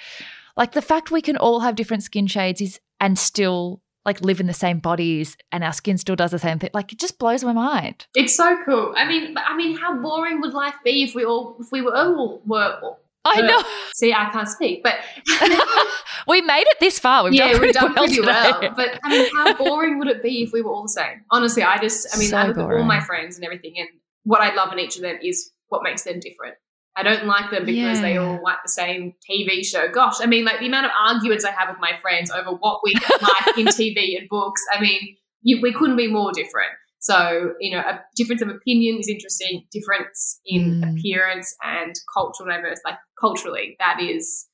like 0.56 0.72
the 0.72 0.82
fact 0.82 1.10
we 1.10 1.22
can 1.22 1.36
all 1.36 1.60
have 1.60 1.76
different 1.76 2.02
skin 2.02 2.26
shades 2.26 2.60
is 2.60 2.80
and 3.00 3.18
still 3.18 3.80
like 4.04 4.20
live 4.20 4.40
in 4.40 4.46
the 4.46 4.52
same 4.52 4.78
bodies 4.80 5.36
and 5.50 5.64
our 5.64 5.72
skin 5.72 5.96
still 5.96 6.16
does 6.16 6.30
the 6.30 6.38
same 6.38 6.58
thing 6.58 6.70
like 6.74 6.92
it 6.92 6.98
just 6.98 7.18
blows 7.18 7.44
my 7.44 7.52
mind 7.52 8.06
It's 8.14 8.36
so 8.36 8.58
cool. 8.64 8.92
I 8.96 9.06
mean, 9.06 9.36
I 9.36 9.56
mean, 9.56 9.76
how 9.76 9.96
boring 9.96 10.40
would 10.40 10.52
life 10.52 10.74
be 10.84 11.02
if 11.04 11.14
we 11.14 11.24
all 11.24 11.56
if 11.60 11.72
we 11.72 11.80
were 11.80 11.96
all 11.96 12.42
were? 12.46 12.96
I 13.24 13.40
know 13.40 13.62
See, 13.94 14.12
I 14.12 14.28
can't 14.30 14.48
speak, 14.48 14.82
but 14.82 14.96
we 16.26 16.42
made 16.42 16.64
it 16.66 16.76
this 16.80 16.98
far. 16.98 17.22
We've 17.22 17.34
yeah, 17.34 17.52
done 17.52 17.60
we've 17.60 17.72
done 17.72 17.94
well, 17.94 18.04
pretty 18.04 18.16
today. 18.16 18.26
well. 18.60 18.74
But 18.74 18.98
I 19.04 19.08
mean, 19.08 19.30
how 19.32 19.54
boring 19.64 20.00
would 20.00 20.08
it 20.08 20.20
be 20.20 20.42
if 20.42 20.52
we 20.52 20.62
were 20.62 20.72
all 20.72 20.82
the 20.82 20.88
same? 20.88 21.24
Honestly, 21.30 21.62
I 21.62 21.78
just, 21.78 22.12
I 22.12 22.18
mean, 22.18 22.28
So 22.28 22.36
I 22.36 22.46
look 22.48 22.58
at 22.58 22.64
all 22.64 22.82
my 22.82 23.00
friends 23.00 23.36
and 23.36 23.44
everything, 23.44 23.74
and 23.78 23.88
what 24.24 24.40
I 24.40 24.52
love 24.54 24.72
in 24.72 24.80
each 24.80 24.96
of 24.96 25.02
them 25.02 25.18
is 25.22 25.52
what 25.68 25.84
makes 25.84 26.02
them 26.02 26.18
different. 26.18 26.56
I 26.96 27.02
don't 27.02 27.26
like 27.26 27.50
them 27.50 27.64
because 27.64 28.00
they 28.00 28.16
all 28.16 28.40
like 28.42 28.58
the 28.64 28.70
same 28.70 29.14
TV 29.28 29.64
show. 29.64 29.88
Gosh, 29.88 30.16
I 30.20 30.26
mean, 30.26 30.44
like 30.44 30.60
the 30.60 30.66
amount 30.66 30.86
of 30.86 30.92
arguments 30.98 31.44
I 31.44 31.50
have 31.52 31.68
with 31.68 31.78
my 31.80 31.92
friends 32.00 32.30
over 32.30 32.50
what 32.50 32.80
we 32.84 32.94
like 33.22 33.58
in 33.58 33.66
TV 33.66 34.18
and 34.18 34.28
books. 34.28 34.60
I 34.72 34.80
mean, 34.80 35.16
you, 35.42 35.60
we 35.60 35.72
couldn't 35.72 35.96
be 35.96 36.08
more 36.08 36.32
different. 36.32 36.70
So, 37.04 37.52
you 37.60 37.70
know, 37.70 37.80
a 37.80 38.00
difference 38.16 38.40
of 38.40 38.48
opinion 38.48 38.96
is 38.98 39.08
interesting. 39.10 39.66
Difference 39.70 40.40
in 40.46 40.80
Mm. 40.80 40.90
appearance 40.98 41.54
and 41.62 41.94
cultural 42.16 42.48
diverse, 42.48 42.80
like 42.84 42.96
culturally, 43.20 43.76
that 43.78 44.00
is, 44.00 44.48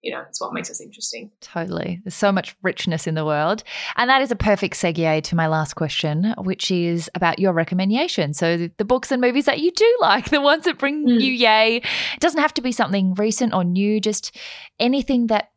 you 0.00 0.10
know, 0.10 0.22
it's 0.26 0.40
what 0.40 0.54
makes 0.54 0.70
us 0.70 0.80
interesting. 0.80 1.30
Totally. 1.42 2.00
There's 2.02 2.14
so 2.14 2.32
much 2.32 2.56
richness 2.62 3.06
in 3.06 3.16
the 3.16 3.24
world. 3.26 3.62
And 3.96 4.08
that 4.08 4.22
is 4.22 4.30
a 4.30 4.36
perfect 4.36 4.76
segue 4.76 5.22
to 5.24 5.36
my 5.36 5.46
last 5.46 5.74
question, 5.74 6.34
which 6.38 6.70
is 6.70 7.10
about 7.14 7.38
your 7.38 7.52
recommendation. 7.52 8.32
So, 8.32 8.70
the, 8.78 8.84
books 8.86 9.12
and 9.12 9.20
movies 9.20 9.44
that 9.44 9.60
you 9.60 9.70
do 9.70 9.98
like, 10.00 10.30
the 10.30 10.40
ones 10.40 10.64
that 10.64 10.78
bring 10.78 11.06
Mm. 11.06 11.20
you 11.20 11.32
yay. 11.32 11.76
It 11.76 12.20
doesn't 12.20 12.40
have 12.40 12.54
to 12.54 12.62
be 12.62 12.72
something 12.72 13.12
recent 13.12 13.52
or 13.52 13.62
new, 13.62 14.00
just 14.00 14.34
anything 14.78 15.26
that 15.26 15.50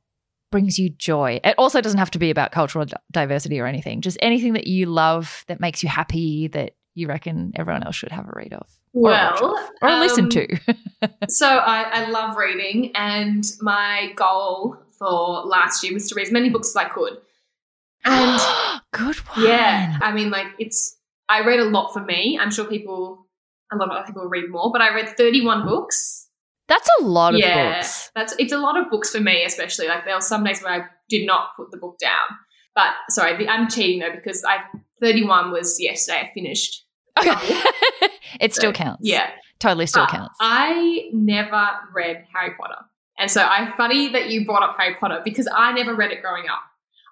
brings 0.53 0.77
you 0.77 0.91
joy. 0.91 1.39
It 1.43 1.55
also 1.57 1.81
doesn't 1.81 1.97
have 1.97 2.11
to 2.11 2.19
be 2.19 2.29
about 2.29 2.51
cultural 2.51 2.85
diversity 3.11 3.59
or 3.59 3.65
anything, 3.65 4.01
just 4.01 4.19
anything 4.21 4.53
that 4.53 4.67
you 4.67 4.85
love 4.85 5.43
that 5.47 5.59
makes 5.59 5.81
you 5.81 5.89
happy 5.89 6.47
that 6.49 6.75
you 6.93 7.07
reckon 7.07 7.53
everyone 7.55 7.81
else 7.81 7.95
should 7.95 8.11
have 8.11 8.27
a 8.27 8.33
read 8.35 8.53
of 8.53 8.69
or, 8.93 9.01
Well, 9.01 9.69
or 9.81 9.89
listen 9.95 10.25
um, 10.25 10.29
to. 10.29 10.59
So 11.27 11.47
I, 11.47 11.81
I 11.91 12.09
love 12.09 12.37
reading, 12.37 12.91
and 12.93 13.43
my 13.61 14.13
goal 14.15 14.77
for 14.99 15.41
last 15.43 15.83
year 15.83 15.91
was 15.91 16.07
to 16.09 16.15
read 16.15 16.27
as 16.27 16.31
many 16.31 16.49
books 16.51 16.69
as 16.69 16.75
I 16.75 16.87
could. 16.87 17.17
And 18.05 18.39
Good 18.91 19.17
one. 19.17 19.47
yeah, 19.47 19.97
I 20.01 20.13
mean, 20.13 20.29
like 20.29 20.47
it's. 20.59 20.97
I 21.27 21.43
read 21.43 21.61
a 21.61 21.65
lot 21.65 21.93
for 21.93 21.99
me. 22.01 22.37
I'm 22.39 22.51
sure 22.51 22.65
people, 22.65 23.25
a 23.71 23.75
lot 23.75 23.89
of 23.89 23.97
other 23.97 24.05
people 24.05 24.27
read 24.27 24.51
more, 24.51 24.71
but 24.71 24.81
I 24.81 24.93
read 24.93 25.17
31 25.17 25.65
books. 25.65 26.22
That's 26.67 26.89
a 27.01 27.03
lot 27.03 27.33
of 27.33 27.39
yeah, 27.39 27.75
books. 27.79 28.09
that's 28.15 28.35
it's 28.39 28.53
a 28.53 28.57
lot 28.57 28.77
of 28.77 28.89
books 28.89 29.11
for 29.11 29.19
me, 29.19 29.43
especially. 29.43 29.87
Like 29.87 30.05
there 30.05 30.15
were 30.15 30.21
some 30.21 30.43
days 30.43 30.61
where 30.61 30.73
I 30.73 30.85
did 31.09 31.25
not 31.25 31.49
put 31.57 31.71
the 31.71 31.77
book 31.77 31.97
down. 31.99 32.27
But 32.75 32.93
sorry, 33.09 33.37
the, 33.37 33.49
I'm 33.49 33.69
cheating 33.69 33.99
though 33.99 34.15
because 34.15 34.43
I 34.43 34.57
31 34.99 35.51
was 35.51 35.77
yesterday. 35.79 36.19
I 36.29 36.31
finished. 36.33 36.85
Okay. 37.19 37.61
it 38.39 38.55
still 38.55 38.73
counts. 38.73 39.01
Yeah, 39.03 39.29
Totally 39.59 39.85
still 39.85 40.03
But 40.03 40.11
counts. 40.11 40.37
I 40.41 41.09
never 41.13 41.69
read 41.93 42.25
Harry 42.33 42.53
Potter. 42.59 42.81
And 43.19 43.29
so 43.29 43.43
I 43.43 43.71
funny 43.77 44.09
that 44.09 44.29
you 44.29 44.45
brought 44.45 44.63
up 44.63 44.75
Harry 44.77 44.95
Potter 44.99 45.21
because 45.23 45.47
I 45.55 45.71
never 45.71 45.95
read 45.95 46.11
it 46.11 46.21
growing 46.21 46.45
up. 46.49 46.61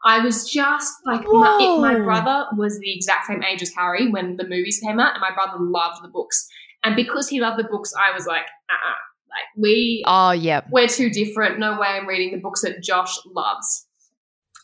I 0.04 0.20
was 0.20 0.50
just 0.50 0.94
like 1.06 1.22
my, 1.26 1.60
it- 1.62 1.80
my 1.80 1.96
brother 2.00 2.48
was 2.58 2.80
the 2.80 2.94
exact 2.94 3.28
same 3.28 3.44
age 3.44 3.62
as 3.62 3.72
Harry 3.78 4.10
when 4.10 4.36
the 4.38 4.44
movies 4.48 4.80
came 4.84 5.00
out, 5.00 5.14
and 5.14 5.22
my 5.22 5.32
brother 5.34 5.58
loved 5.60 6.04
the 6.04 6.08
books. 6.08 6.48
And 6.84 6.96
because 6.96 7.30
he 7.30 7.40
loved 7.40 7.60
the 7.60 7.64
books, 7.70 7.94
I 7.98 8.12
was 8.12 8.26
like, 8.26 8.48
uh-uh. 8.70 8.96
Like 9.32 9.64
we 9.64 10.04
Oh, 10.06 10.32
yeah. 10.32 10.62
we're 10.72 10.88
too 10.88 11.10
different. 11.10 11.60
No 11.60 11.80
way 11.80 11.88
I'm 11.88 12.08
reading 12.08 12.32
the 12.32 12.42
books 12.42 12.62
that 12.62 12.82
Josh 12.84 13.18
loves. 13.26 13.88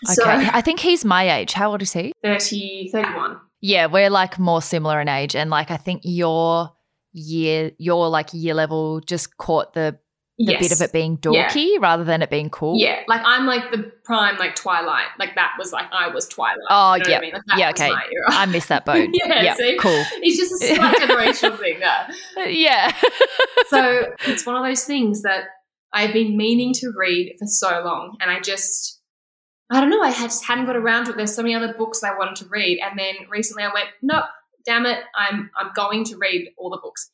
Okay. 0.06 0.14
So 0.14 0.24
I 0.26 0.62
think 0.62 0.80
he's 0.80 1.04
my 1.04 1.38
age. 1.38 1.54
How 1.54 1.72
old 1.72 1.82
is 1.82 1.94
he? 1.94 2.14
30, 2.24 2.90
31. 2.92 3.38
Yeah, 3.62 3.88
we're 3.88 4.10
like 4.12 4.38
more 4.38 4.62
similar 4.62 5.02
in 5.02 5.08
age. 5.08 5.36
And 5.36 5.50
like, 5.50 5.72
I 5.72 5.78
think 5.78 6.02
your 6.04 6.72
year, 7.14 7.72
your 7.80 8.08
like 8.10 8.30
year 8.34 8.54
level 8.54 9.00
just 9.00 9.38
caught 9.38 9.74
the, 9.74 9.98
the 10.38 10.52
yes. 10.52 10.62
bit 10.62 10.72
of 10.72 10.82
it 10.82 10.92
being 10.94 11.18
Yeah. 11.24 11.50
dorky 11.50 11.80
rather 11.80 12.04
than 12.04 12.22
it 12.22 12.30
being 12.30 12.50
cool. 12.50 12.78
Yeah, 12.78 13.02
like 13.08 13.22
I'm 13.26 13.48
like 13.48 13.72
the 13.72 13.92
prime 14.04 14.38
like 14.38 14.56
Twilight. 14.56 15.08
Like 15.18 15.34
that 15.36 15.54
was 15.58 15.74
like 15.74 15.88
I 15.92 16.10
was 16.10 16.28
Twilight. 16.28 16.60
Oh, 16.70 16.94
you 16.94 17.04
know 17.04 17.10
yeah. 17.10 17.18
I 17.18 17.22
mean? 17.22 17.34
Like, 17.34 17.42
that 17.48 17.58
Yeah, 17.58 17.70
okay. 17.72 17.92
I 18.28 18.46
missed 18.46 18.70
that 18.70 18.86
boat. 18.86 19.10
Yeah, 19.14 19.56
see? 19.56 19.78
cool. 19.80 20.04
It's 20.22 20.38
just 20.38 20.52
a 20.52 20.76
slight 20.76 20.98
generational 21.02 21.58
thing. 21.58 21.80
Yeah. 22.56 22.92
Uh, 22.96 23.02
so 23.70 24.14
it's 24.28 24.46
one 24.46 24.56
of 24.56 24.64
those 24.64 24.84
things 24.84 25.24
that 25.24 25.46
I've 25.92 26.14
been 26.14 26.38
meaning 26.38 26.74
to 26.76 26.94
read 26.96 27.36
for 27.40 27.48
so 27.48 27.82
long, 27.84 28.18
and 28.20 28.30
I 28.30 28.40
just, 28.40 29.00
I 29.72 29.80
don't 29.80 29.90
know, 29.90 30.02
I 30.02 30.10
had, 30.10 30.28
just 30.28 30.46
hadn't 30.46 30.66
got 30.66 30.76
around 30.76 31.06
to 31.06 31.12
it. 31.12 31.18
There's 31.18 31.34
so 31.34 31.42
many 31.42 31.56
other 31.56 31.74
books 31.74 32.04
I 32.04 32.16
wanted 32.16 32.36
to 32.38 32.46
read, 32.50 32.80
and 32.80 33.00
then 33.00 33.16
recently 33.30 33.64
I 33.64 33.74
went, 33.74 33.88
nope, 34.04 34.26
damn 34.66 34.86
it, 34.86 35.00
I'm 35.16 35.50
I'm 35.58 35.72
going 35.76 36.04
to 36.06 36.18
read 36.18 36.50
all 36.58 36.70
the 36.70 36.78
books. 36.78 37.10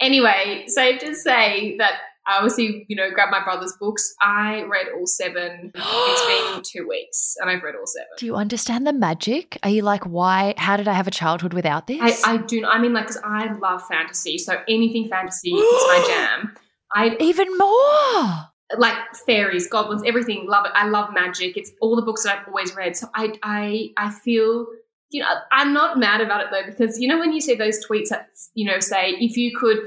Anyway, 0.00 0.64
safe 0.66 0.98
to 1.00 1.14
say 1.14 1.76
that 1.78 1.92
I 2.30 2.36
obviously, 2.36 2.86
you 2.88 2.94
know, 2.94 3.10
grabbed 3.10 3.32
my 3.32 3.42
brother's 3.42 3.72
books. 3.80 4.14
I 4.20 4.62
read 4.70 4.86
all 4.96 5.06
seven. 5.06 5.72
It's 5.74 6.54
been 6.54 6.62
two 6.64 6.88
weeks, 6.88 7.34
and 7.40 7.50
I've 7.50 7.62
read 7.62 7.74
all 7.74 7.86
seven. 7.86 8.08
Do 8.18 8.26
you 8.26 8.36
understand 8.36 8.86
the 8.86 8.92
magic? 8.92 9.58
Are 9.64 9.68
you 9.70 9.82
like, 9.82 10.04
why? 10.04 10.54
How 10.56 10.76
did 10.76 10.86
I 10.86 10.92
have 10.92 11.08
a 11.08 11.10
childhood 11.10 11.52
without 11.54 11.88
this? 11.88 12.00
I, 12.24 12.34
I 12.34 12.36
do. 12.36 12.64
I 12.64 12.78
mean, 12.78 12.92
like, 12.92 13.08
because 13.08 13.20
I 13.24 13.52
love 13.58 13.82
fantasy, 13.88 14.38
so 14.38 14.62
anything 14.68 15.08
fantasy 15.08 15.50
is 15.50 15.82
my 15.88 16.04
jam. 16.06 16.54
I 16.92 17.16
Even 17.18 17.48
more. 17.58 18.78
like 18.78 18.96
fairies, 19.26 19.68
goblins, 19.68 20.02
everything. 20.06 20.46
Love 20.48 20.66
it. 20.66 20.72
I 20.74 20.86
love 20.88 21.12
magic. 21.12 21.56
It's 21.56 21.72
all 21.80 21.96
the 21.96 22.02
books 22.02 22.22
that 22.22 22.38
I've 22.38 22.48
always 22.48 22.74
read. 22.76 22.96
So 22.96 23.08
I, 23.14 23.32
I, 23.42 23.90
I 23.96 24.10
feel, 24.10 24.66
you 25.10 25.20
know, 25.20 25.28
I'm 25.50 25.72
not 25.72 25.98
mad 25.98 26.20
about 26.20 26.42
it 26.42 26.48
though 26.52 26.64
because 26.64 27.00
you 27.00 27.08
know 27.08 27.18
when 27.18 27.32
you 27.32 27.40
see 27.40 27.56
those 27.56 27.84
tweets 27.84 28.08
that 28.10 28.28
you 28.54 28.70
know 28.70 28.78
say 28.78 29.10
if 29.18 29.36
you 29.36 29.56
could 29.56 29.78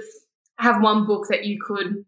have 0.60 0.82
one 0.82 1.06
book 1.06 1.28
that 1.30 1.46
you 1.46 1.60
could 1.62 2.06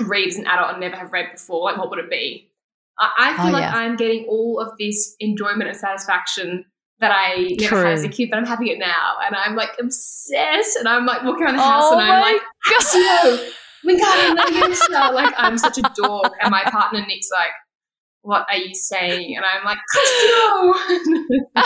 read 0.00 0.28
as 0.28 0.36
an 0.36 0.46
adult 0.46 0.72
and 0.72 0.80
never 0.80 0.96
have 0.96 1.12
read 1.12 1.32
before, 1.32 1.64
like 1.64 1.78
what 1.78 1.90
would 1.90 1.98
it 1.98 2.10
be? 2.10 2.50
I, 2.98 3.10
I 3.18 3.36
feel 3.36 3.46
Oh, 3.48 3.52
like 3.52 3.62
yeah. 3.62 3.74
I'm 3.76 3.96
getting 3.96 4.24
all 4.28 4.60
of 4.60 4.76
this 4.78 5.16
enjoyment 5.20 5.68
and 5.68 5.76
satisfaction 5.76 6.64
that 7.00 7.10
I 7.12 7.56
never 7.58 7.84
had 7.84 7.92
as 7.92 8.04
a 8.04 8.08
kid, 8.08 8.30
but 8.30 8.36
I'm 8.38 8.46
having 8.46 8.68
it 8.68 8.78
now, 8.78 9.16
and 9.26 9.34
I'm 9.34 9.56
like 9.56 9.70
obsessed, 9.80 10.76
and 10.78 10.88
I'm 10.88 11.04
like 11.06 11.24
walking 11.24 11.44
around 11.44 11.56
the 11.56 11.62
Oh 11.62 11.66
house, 11.66 11.92
and 11.92 12.00
oh 12.00 12.04
I'm 12.04 12.20
like, 12.20 12.42
gosh 12.70 12.94
no, 12.94 13.00
my 13.84 13.92
like, 13.92 14.00
Accio, 14.00 14.36
Wingardium 14.36 14.36
Leviosa. 14.36 15.12
Like 15.12 15.34
I'm 15.36 15.58
such 15.58 15.78
a 15.78 15.82
dork, 15.96 16.32
and 16.40 16.50
my 16.50 16.62
partner 16.64 17.04
Nick's 17.06 17.30
like, 17.32 17.50
"What 18.24 18.46
are 18.50 18.56
you 18.56 18.74
saying?" 18.74 19.36
And 19.36 19.44
I'm 19.44 19.64
like, 19.64 19.78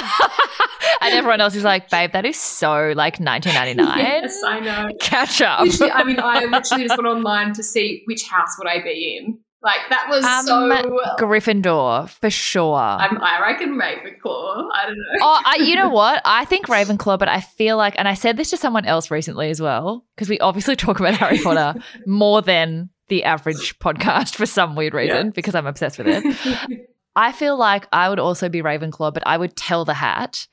and 1.01 1.15
everyone 1.15 1.41
else 1.41 1.55
is 1.55 1.65
like, 1.65 1.91
babe, 1.91 2.13
that 2.13 2.25
is 2.25 2.37
so 2.39 2.93
like 2.97 3.19
1999. 3.19 3.99
yes, 3.99 4.39
I 4.45 4.61
know. 4.61 4.89
Catch 5.01 5.41
up. 5.43 5.61
Literally, 5.61 5.93
I 5.93 6.05
mean, 6.05 6.21
I 6.21 6.45
literally 6.45 6.85
just 6.85 6.97
went 7.03 7.07
online 7.09 7.53
to 7.55 7.63
see 7.63 8.03
which 8.07 8.25
house 8.25 8.57
would 8.59 8.69
I 8.69 8.83
be 8.83 9.19
in. 9.21 9.39
Like 9.61 9.81
that 9.91 10.07
was 10.09 10.25
Um, 10.25 10.47
so. 10.47 11.01
Gryffindor 11.19 12.09
for 12.09 12.31
sure. 12.31 12.77
I'm, 12.77 13.21
I 13.21 13.41
reckon 13.41 13.71
Ravenclaw. 13.71 14.69
I 14.73 14.87
don't 14.87 14.97
know. 14.97 15.19
oh, 15.21 15.43
I, 15.45 15.57
you 15.57 15.75
know 15.75 15.89
what? 16.01 16.23
I 16.25 16.45
think 16.45 16.67
Ravenclaw, 16.69 17.19
but 17.19 17.27
I 17.29 17.41
feel 17.41 17.77
like, 17.77 17.95
and 17.99 18.07
I 18.07 18.15
said 18.15 18.37
this 18.37 18.51
to 18.51 18.57
someone 18.57 18.85
else 18.85 19.11
recently 19.11 19.51
as 19.51 19.61
well, 19.61 20.05
because 20.15 20.29
we 20.29 20.39
obviously 20.39 20.77
talk 20.77 21.01
about 21.01 21.15
Harry 21.15 21.39
Potter 21.43 21.75
more 22.07 22.41
than 22.41 22.91
the 23.09 23.25
average 23.25 23.79
podcast 23.81 24.35
for 24.37 24.47
some 24.47 24.77
weird 24.77 24.95
reason, 24.95 25.31
because 25.31 25.55
I'm 25.55 25.67
obsessed 25.67 25.99
with 25.99 26.07
it. 26.09 26.89
I 27.17 27.33
feel 27.33 27.57
like 27.57 27.89
I 27.93 28.09
would 28.09 28.19
also 28.21 28.49
be 28.49 28.63
Ravenclaw, 28.63 29.13
but 29.13 29.23
I 29.27 29.37
would 29.37 29.57
tell 29.57 29.85
the 29.85 29.95
hat, 29.95 30.47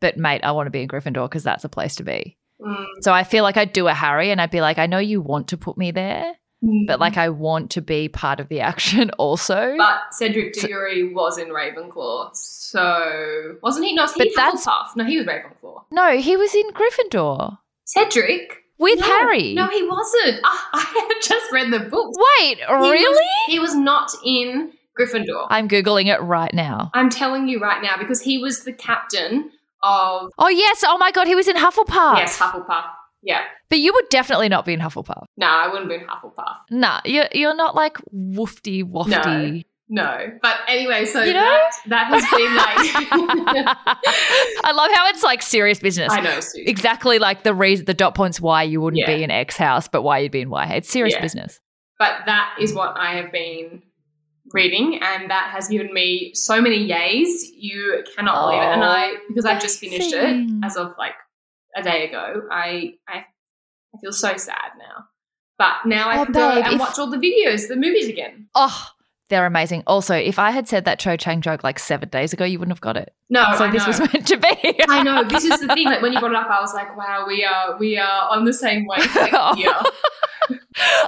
but 0.00 0.16
mate, 0.16 0.42
I 0.44 0.52
want 0.52 0.66
to 0.66 0.70
be 0.70 0.82
in 0.82 0.88
Gryffindor 0.88 1.28
because 1.28 1.42
that's 1.42 1.64
a 1.64 1.68
place 1.68 1.96
to 1.96 2.04
be. 2.04 2.36
Mm, 2.60 2.84
So 3.00 3.12
I 3.12 3.24
feel 3.24 3.42
like 3.42 3.56
I'd 3.56 3.72
do 3.72 3.88
a 3.88 3.94
Harry 3.94 4.30
and 4.30 4.40
I'd 4.40 4.50
be 4.52 4.60
like, 4.60 4.78
I 4.78 4.86
know 4.86 4.98
you 4.98 5.20
want 5.20 5.48
to 5.48 5.56
put 5.56 5.76
me 5.76 5.90
there, 5.90 6.34
mm. 6.62 6.86
but 6.86 7.00
like 7.00 7.16
I 7.16 7.30
want 7.30 7.72
to 7.72 7.80
be 7.82 8.08
part 8.08 8.38
of 8.38 8.48
the 8.48 8.60
action 8.60 9.10
also. 9.18 9.74
But 9.76 10.02
Cedric 10.12 10.52
Diggory 10.52 11.12
was 11.12 11.36
in 11.36 11.48
Ravenclaw, 11.48 12.30
so 12.36 13.56
wasn't 13.62 13.86
he? 13.86 13.94
No, 13.94 14.06
he 14.06 14.12
But 14.18 14.28
that's- 14.36 14.66
Hufflepuff? 14.66 14.96
No, 14.96 15.04
he 15.04 15.18
was 15.18 15.26
Ravenclaw. 15.26 15.82
no, 15.90 16.16
he 16.18 16.36
was 16.36 16.54
in 16.54 16.70
Gryffindor 16.70 17.58
Cedric 17.86 18.62
with 18.78 18.98
No, 19.00 19.06
Harry. 19.06 19.54
No, 19.54 19.68
he 19.68 19.82
wasn't. 19.86 20.40
Ah, 20.44 20.68
I 20.74 21.06
have 21.10 21.22
just 21.22 21.52
read 21.52 21.72
the 21.72 21.80
book. 21.80 22.12
Wait, 22.40 22.58
He 22.58 22.64
was- 22.68 22.90
really? 22.90 23.26
he 23.48 23.58
was 23.58 23.74
not 23.74 24.10
in 24.24 24.72
Gryffindor. 24.98 25.46
I'm 25.50 25.68
Googling 25.68 26.06
it 26.06 26.20
right 26.22 26.52
now. 26.54 26.90
I'm 26.94 27.10
telling 27.10 27.48
you 27.48 27.60
right 27.60 27.82
now 27.82 27.96
because 27.98 28.20
he 28.20 28.38
was 28.38 28.64
the 28.64 28.72
captain 28.72 29.50
of 29.82 30.30
Oh, 30.38 30.48
yes. 30.48 30.82
Oh, 30.86 30.96
my 30.98 31.10
God. 31.10 31.26
He 31.26 31.34
was 31.34 31.48
in 31.48 31.56
Hufflepuff. 31.56 32.16
yes 32.16 32.38
Hufflepuff. 32.38 32.84
Yeah, 33.26 33.40
But 33.70 33.78
you 33.78 33.92
would 33.94 34.10
definitely 34.10 34.50
not 34.50 34.66
be 34.66 34.74
in 34.74 34.80
Hufflepuff. 34.80 35.24
no, 35.38 35.46
I 35.46 35.68
wouldn't 35.68 35.88
be 35.88 35.94
in 35.94 36.02
Hufflepuff. 36.06 36.56
Nah, 36.70 37.00
you're, 37.06 37.24
you're 37.32 37.56
not 37.56 37.74
like 37.74 37.96
woofty 38.14 38.84
wafty. 38.84 39.08
No, 39.08 39.62
but 39.90 40.56
anyway, 40.68 41.04
so 41.04 41.22
You 41.22 41.34
know? 41.34 41.40
that 41.40 41.72
that 41.86 42.06
has 42.06 42.22
been 42.30 42.56
like 42.56 43.76
I 44.64 44.72
love 44.72 44.90
how 44.94 45.08
it's 45.08 45.22
like 45.22 45.42
serious 45.42 45.78
business. 45.78 46.12
I 46.12 46.20
know, 46.20 46.40
Sue. 46.40 46.62
Exactly 46.66 47.18
like 47.18 47.42
the 47.42 47.54
reason, 47.54 47.84
the 47.86 47.94
dot 47.94 48.14
points 48.14 48.40
why 48.40 48.62
you 48.62 48.80
wouldn't 48.80 49.00
Yeah. 49.00 49.14
be 49.16 49.22
in 49.22 49.30
X 49.30 49.56
house, 49.56 49.88
but 49.88 50.02
why 50.02 50.18
you'd 50.18 50.32
be 50.32 50.40
in 50.40 50.50
Y. 50.50 50.66
It's 50.74 50.88
serious 50.88 51.14
Yeah. 51.14 51.22
business. 51.22 51.60
but 51.98 52.26
that 52.26 52.56
is 52.60 52.74
what 52.74 52.96
I 52.96 53.14
have 53.16 53.30
been 53.30 53.82
reading, 54.52 54.98
and 55.00 55.30
that 55.30 55.50
has 55.52 55.68
given 55.68 55.92
me 55.94 56.32
so 56.34 56.60
many 56.60 56.88
yays. 56.88 57.28
You 57.56 58.04
cannot 58.16 58.46
believe 58.46 58.62
it. 58.62 58.66
And 58.66 58.82
oh, 58.82 58.86
I, 58.86 59.16
because 59.28 59.44
I've 59.44 59.60
just 59.62 59.78
finished 59.78 60.12
it 60.12 60.50
as 60.64 60.76
of 60.76 60.92
like 60.98 61.14
a 61.76 61.82
day 61.82 62.08
ago, 62.08 62.42
I 62.50 62.94
I, 63.08 63.18
I 63.18 63.98
feel 64.00 64.12
so 64.12 64.36
sad 64.36 64.72
now. 64.78 65.04
But 65.56 65.86
now 65.86 66.08
I 66.08 66.18
Oh, 66.18 66.24
can 66.24 66.32
go 66.32 66.50
and 66.50 66.74
if- 66.74 66.80
watch 66.80 66.98
all 66.98 67.08
the 67.10 67.16
videos, 67.16 67.68
the 67.68 67.76
movies 67.76 68.08
again. 68.08 68.48
Oh, 68.56 68.88
they're 69.34 69.46
amazing. 69.46 69.82
Also, 69.88 70.14
if 70.14 70.38
I 70.38 70.52
had 70.52 70.68
said 70.68 70.84
that 70.84 71.00
Cho 71.00 71.16
Chang 71.16 71.40
joke 71.40 71.64
like 71.64 71.80
seven 71.80 72.08
days 72.08 72.32
ago, 72.32 72.44
you 72.44 72.60
wouldn't 72.60 72.76
have 72.76 72.80
got 72.80 72.96
it. 72.96 73.12
No, 73.30 73.44
so 73.58 73.64
I 73.64 73.70
this 73.72 73.82
know. 73.82 73.88
was 73.88 73.98
meant 73.98 74.26
to 74.28 74.36
be. 74.36 74.80
I 74.88 75.02
know. 75.02 75.24
This 75.24 75.44
is 75.44 75.58
the 75.58 75.66
thing. 75.74 75.86
Like 75.86 76.02
when 76.02 76.12
you 76.12 76.20
brought 76.20 76.30
it 76.30 76.36
up, 76.36 76.48
I 76.48 76.60
was 76.60 76.72
like, 76.72 76.96
"Wow, 76.96 77.24
we 77.26 77.44
are 77.44 77.76
we 77.76 77.98
are 77.98 78.28
on 78.30 78.44
the 78.44 78.52
same 78.52 78.86
wavelength 78.86 79.56
here." 79.56 79.74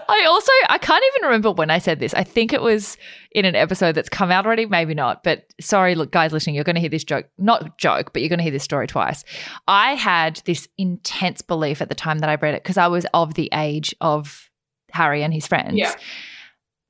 I 0.09 0.25
also 0.29 0.51
I 0.69 0.79
can't 0.79 1.05
even 1.15 1.27
remember 1.27 1.53
when 1.53 1.71
I 1.71 1.79
said 1.79 2.01
this. 2.01 2.15
I 2.15 2.25
think 2.25 2.53
it 2.53 2.63
was 2.63 2.97
in 3.31 3.45
an 3.45 3.55
episode 3.55 3.93
that's 3.95 4.09
come 4.09 4.33
out 4.33 4.45
already, 4.45 4.67
maybe 4.67 4.95
not. 4.95 5.23
But 5.23 5.45
sorry, 5.61 5.95
look, 5.95 6.11
guys 6.11 6.33
listening, 6.33 6.57
you're 6.57 6.65
going 6.65 6.75
to 6.75 6.81
hear 6.81 6.91
this 6.91 7.05
joke, 7.05 7.27
not 7.39 7.79
joke, 7.79 8.13
but 8.13 8.23
you're 8.23 8.29
going 8.29 8.41
to 8.41 8.43
hear 8.45 8.51
this 8.51 8.65
story 8.65 8.89
twice. 8.89 9.25
I 9.69 9.95
had 9.95 10.43
this 10.47 10.67
intense 10.79 11.43
belief 11.43 11.81
at 11.81 11.91
the 11.91 11.95
time 11.95 12.19
that 12.21 12.29
I 12.29 12.35
read 12.35 12.55
it 12.55 12.65
because 12.65 12.79
I 12.79 12.89
was 12.89 13.07
of 13.15 13.35
the 13.35 13.51
age 13.53 13.95
of 14.01 14.51
Harry 14.91 15.23
and 15.23 15.33
his 15.33 15.47
friends. 15.47 15.77
Yeah. 15.77 15.95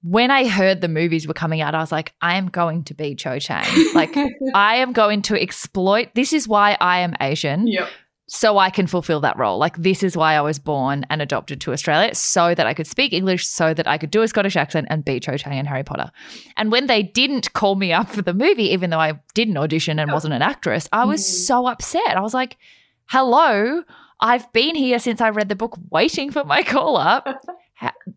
When 0.08 0.30
I 0.30 0.46
heard 0.46 0.82
the 0.82 0.88
movies 0.88 1.26
were 1.26 1.34
coming 1.34 1.60
out, 1.60 1.74
I 1.74 1.80
was 1.80 1.90
like, 1.90 2.14
I 2.20 2.36
am 2.36 2.46
going 2.48 2.84
to 2.84 2.94
be 2.94 3.16
Cho 3.16 3.40
Chang. 3.40 3.66
Like, 3.92 4.16
I 4.54 4.76
am 4.76 4.92
going 4.92 5.20
to 5.22 5.40
exploit. 5.40 6.10
This 6.14 6.32
is 6.32 6.46
why 6.46 6.76
I 6.80 7.00
am 7.00 7.14
Asian 7.20 7.66
yep. 7.66 7.88
so 8.28 8.56
I 8.56 8.70
can 8.70 8.86
fulfill 8.86 9.18
that 9.22 9.36
role. 9.36 9.58
Like 9.58 9.76
this 9.78 10.04
is 10.04 10.16
why 10.16 10.34
I 10.34 10.42
was 10.42 10.60
born 10.60 11.04
and 11.10 11.20
adopted 11.20 11.60
to 11.62 11.72
Australia, 11.72 12.14
so 12.14 12.54
that 12.54 12.66
I 12.68 12.72
could 12.74 12.86
speak 12.86 13.12
English, 13.12 13.48
so 13.48 13.74
that 13.74 13.88
I 13.88 13.98
could 13.98 14.12
do 14.12 14.22
a 14.22 14.28
Scottish 14.28 14.54
accent 14.56 14.86
and 14.90 15.04
be 15.04 15.18
Cho 15.18 15.36
Chang 15.36 15.58
in 15.58 15.66
Harry 15.66 15.82
Potter. 15.82 16.10
And 16.56 16.70
when 16.70 16.86
they 16.86 17.02
didn't 17.02 17.52
call 17.52 17.74
me 17.74 17.92
up 17.92 18.08
for 18.08 18.22
the 18.22 18.34
movie, 18.34 18.70
even 18.70 18.90
though 18.90 19.00
I 19.00 19.18
didn't 19.34 19.56
audition 19.56 19.98
and 19.98 20.12
wasn't 20.12 20.34
an 20.34 20.42
actress, 20.42 20.88
I 20.92 21.04
was 21.04 21.20
Mm. 21.20 21.46
so 21.48 21.66
upset. 21.66 22.16
I 22.16 22.20
was 22.20 22.32
like, 22.34 22.58
"Hello, 23.06 23.82
I've 24.20 24.52
been 24.52 24.76
here 24.76 25.00
since 25.00 25.20
I 25.20 25.30
read 25.30 25.48
the 25.48 25.56
book, 25.56 25.76
waiting 25.90 26.30
for 26.30 26.44
my 26.44 26.62
call 26.62 26.96
up." 26.96 27.26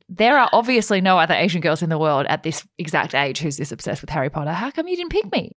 There 0.07 0.37
are 0.37 0.49
obviously 0.53 1.01
no 1.01 1.17
other 1.19 1.33
Asian 1.33 1.61
girls 1.61 1.81
in 1.81 1.89
the 1.89 1.97
world 1.97 2.25
at 2.27 2.43
this 2.43 2.65
exact 2.77 3.13
age 3.15 3.39
who's 3.39 3.57
this 3.57 3.71
obsessed 3.71 4.01
with 4.01 4.09
Harry 4.09 4.29
Potter. 4.29 4.51
How 4.53 4.71
come 4.71 4.87
you 4.87 4.95
didn't 4.95 5.11
pick 5.11 5.31
me? 5.31 5.51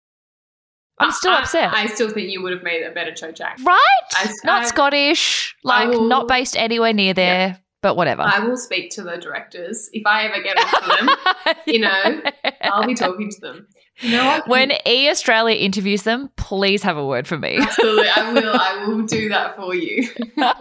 I'm 1.00 1.12
still 1.12 1.32
I- 1.32 1.39
upset. 1.39 1.74
I, 1.74 1.86
still 1.88 2.10
think 2.10 2.30
you 2.30 2.41
would 2.43 2.54
have 2.54 2.64
made 2.64 2.84
a 2.84 2.91
better 2.91 3.14
Cho 3.14 3.32
Chang. 3.32 3.56
Right? 3.64 3.80
I- 4.14 4.34
not 4.43 4.64
I- 4.64 4.68
Scottish, 4.68 5.56
like 5.64 5.89
will- 5.89 6.08
not 6.08 6.28
based 6.28 6.58
anywhere 6.58 6.93
near 6.93 7.14
there, 7.14 7.60
but 7.82 7.95
whatever. 7.95 8.22
I 8.24 8.39
will 8.39 8.58
speak 8.58 8.91
to 8.91 9.04
the 9.04 9.18
directors 9.18 9.89
if 9.93 10.06
I 10.06 10.26
ever 10.26 10.41
get 10.43 10.58
onto 10.58 11.06
them. 11.08 11.56
you 11.68 11.80
know, 11.80 12.22
I'll 12.64 12.86
be 12.86 12.95
talking 12.95 13.30
to 13.30 13.39
them. 13.41 13.68
You 14.02 14.12
know 14.12 14.26
what? 14.26 14.47
when 14.47 14.72
E 14.88 15.10
Australia 15.10 15.56
interviews 15.58 16.04
them, 16.04 16.30
please 16.38 16.84
have 16.84 16.97
a 16.97 17.06
word 17.06 17.28
for 17.28 17.38
me. 17.38 17.58
Absolutely, 17.58 18.08
I 18.10 18.34
will. 18.34 18.54
I 18.56 18.86
will 18.86 19.04
do 19.06 19.30
that 19.30 19.56
for 19.56 19.74
you. 19.76 20.08
and 20.38 20.54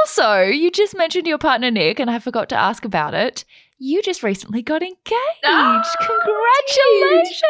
also, 0.00 0.42
you 0.42 0.70
just 0.70 0.96
mentioned 0.96 1.26
your 1.26 1.38
partner 1.38 1.70
Nick, 1.70 2.00
and 2.00 2.10
I 2.10 2.18
forgot 2.18 2.48
to 2.50 2.56
ask 2.56 2.84
about 2.84 3.14
it. 3.14 3.44
You 3.78 4.02
just 4.02 4.22
recently 4.22 4.62
got 4.62 4.82
engaged. 4.82 5.04
Ah, 5.44 5.82
Congratulations! 5.98 7.42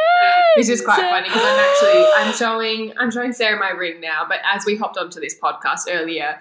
This 0.57 0.69
is 0.69 0.83
quite 0.83 0.99
funny 1.01 1.29
because 1.29 1.43
I'm 1.43 1.61
actually 1.61 2.05
I'm 2.17 2.33
showing 2.35 2.93
I'm 2.99 3.11
showing 3.13 3.33
Sarah 3.33 3.59
my 3.61 3.71
ring 3.71 4.01
now. 4.01 4.25
But 4.29 4.41
as 4.45 4.65
we 4.67 4.75
hopped 4.77 4.99
onto 4.99 5.21
this 5.21 5.37
podcast 5.41 5.83
earlier, 5.89 6.39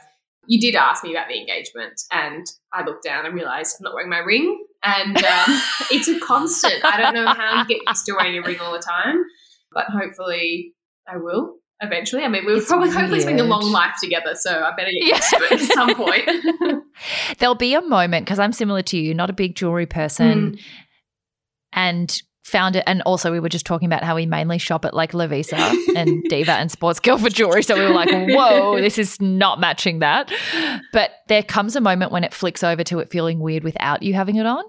You 0.47 0.59
did 0.59 0.75
ask 0.75 1.03
me 1.03 1.11
about 1.11 1.27
the 1.27 1.39
engagement, 1.39 2.01
and 2.11 2.45
I 2.71 2.83
looked 2.83 3.03
down 3.03 3.25
and 3.25 3.33
realized 3.35 3.77
I'm 3.79 3.83
not 3.83 3.93
wearing 3.95 4.09
my 4.09 4.19
ring. 4.19 4.63
And 4.85 5.17
um, 5.17 5.61
it's 5.91 6.07
a 6.07 6.19
constant. 6.19 6.83
I 6.85 7.01
don't 7.01 7.15
know 7.15 7.25
how 7.33 7.61
you 7.61 7.67
get 7.67 7.79
used 7.87 8.05
to 8.05 8.13
wearing 8.13 8.37
a 8.37 8.41
ring 8.41 8.59
all 8.59 8.71
the 8.73 8.79
time, 8.79 9.23
but 9.71 9.85
hopefully 9.89 10.73
I 11.07 11.17
will 11.17 11.55
eventually. 11.81 12.23
I 12.23 12.27
mean, 12.27 12.45
we'll 12.45 12.57
It's 12.59 12.67
probably 12.67 12.89
hopefully 12.91 13.19
spend 13.21 13.39
a 13.39 13.43
long 13.43 13.71
life 13.71 13.95
together, 14.01 14.35
so 14.35 14.51
I 14.63 14.71
better 14.75 14.91
get 14.91 15.07
Yeah. 15.07 15.15
used 15.15 15.29
to 15.31 15.43
it 15.43 15.51
at 15.53 15.73
some 15.73 15.95
point. 15.95 16.83
There'll 17.39 17.55
be 17.55 17.73
a 17.73 17.81
moment 17.81 18.25
because 18.25 18.39
I'm 18.39 18.53
similar 18.53 18.81
to 18.83 18.97
you, 18.97 19.13
not 19.13 19.29
a 19.29 19.33
big 19.33 19.55
jewelry 19.55 19.85
person, 19.87 20.51
Mm. 20.53 20.61
and 21.73 22.21
found 22.45 22.75
it. 22.75 22.83
And 22.85 23.01
also, 23.07 23.31
we 23.31 23.39
were 23.39 23.49
just 23.49 23.65
talking 23.65 23.87
about 23.87 24.03
how 24.03 24.15
we 24.15 24.27
mainly 24.27 24.59
shop 24.59 24.85
at 24.85 24.93
like 24.93 25.13
Lovisa 25.13 25.75
and 25.95 26.23
Diva 26.29 26.51
and 26.53 26.69
Sportsgirl 26.69 27.19
for 27.19 27.29
jewelry. 27.29 27.63
So 27.63 27.75
we 27.75 27.83
were 27.83 27.89
like, 27.93 28.11
whoa, 28.11 28.79
this 28.79 28.99
is 28.99 29.19
not 29.19 29.59
matching 29.59 29.99
that. 29.99 30.31
But 30.93 31.11
there 31.27 31.41
comes 31.41 31.75
a 31.75 31.81
moment 31.81 32.11
when 32.11 32.23
it 32.23 32.33
flicks 32.35 32.63
over 32.63 32.83
to 32.83 32.99
it 32.99 33.09
feeling 33.09 33.39
weird 33.39 33.63
without 33.63 34.03
you 34.03 34.13
having 34.13 34.35
it 34.35 34.45
on. 34.45 34.63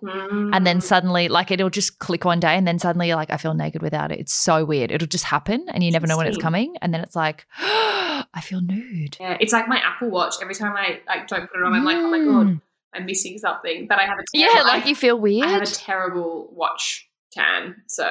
And 0.54 0.66
then 0.66 0.78
Mm. 0.78 0.82
suddenly, 0.82 1.28
like, 1.28 1.50
it'll 1.50 1.68
just 1.70 1.98
click 1.98 2.24
one 2.24 2.40
day, 2.40 2.56
and 2.56 2.66
then 2.66 2.78
suddenly, 2.78 3.08
you're 3.08 3.16
like, 3.16 3.30
I 3.30 3.36
feel 3.36 3.52
naked 3.54 3.82
without 3.82 4.10
it. 4.10 4.20
It's 4.20 4.32
so 4.32 4.64
weird. 4.64 4.90
It'll 4.90 5.06
just 5.06 5.24
happen, 5.24 5.66
and 5.68 5.84
you 5.84 5.90
never 5.90 6.06
know 6.06 6.16
when 6.16 6.26
it's 6.26 6.38
coming. 6.38 6.76
And 6.80 6.94
then 6.94 7.02
it's 7.02 7.14
like, 7.14 7.46
I 7.58 8.40
feel 8.42 8.60
nude. 8.62 9.16
Yeah, 9.20 9.36
it's 9.40 9.52
like 9.52 9.68
my 9.68 9.78
Apple 9.78 10.08
Watch. 10.10 10.36
Every 10.40 10.54
time 10.54 10.74
I 10.76 11.00
like 11.06 11.28
don't 11.28 11.48
put 11.50 11.60
it 11.60 11.64
on, 11.64 11.74
I'm 11.74 11.84
like, 11.84 11.96
oh 11.98 12.10
my 12.10 12.18
Mm. 12.18 12.26
god, 12.26 12.60
I'm 12.94 13.04
missing 13.06 13.36
something. 13.38 13.86
But 13.86 13.98
I 13.98 14.04
have 14.04 14.18
a 14.18 14.22
Yeah, 14.32 14.62
like 14.62 14.86
I, 14.86 14.88
you 14.88 14.94
feel 14.94 15.18
weird. 15.18 15.46
I 15.46 15.52
have 15.52 15.62
a 15.62 15.66
terrible 15.66 16.48
watch 16.52 17.05
tan, 17.36 17.76
so 17.86 18.06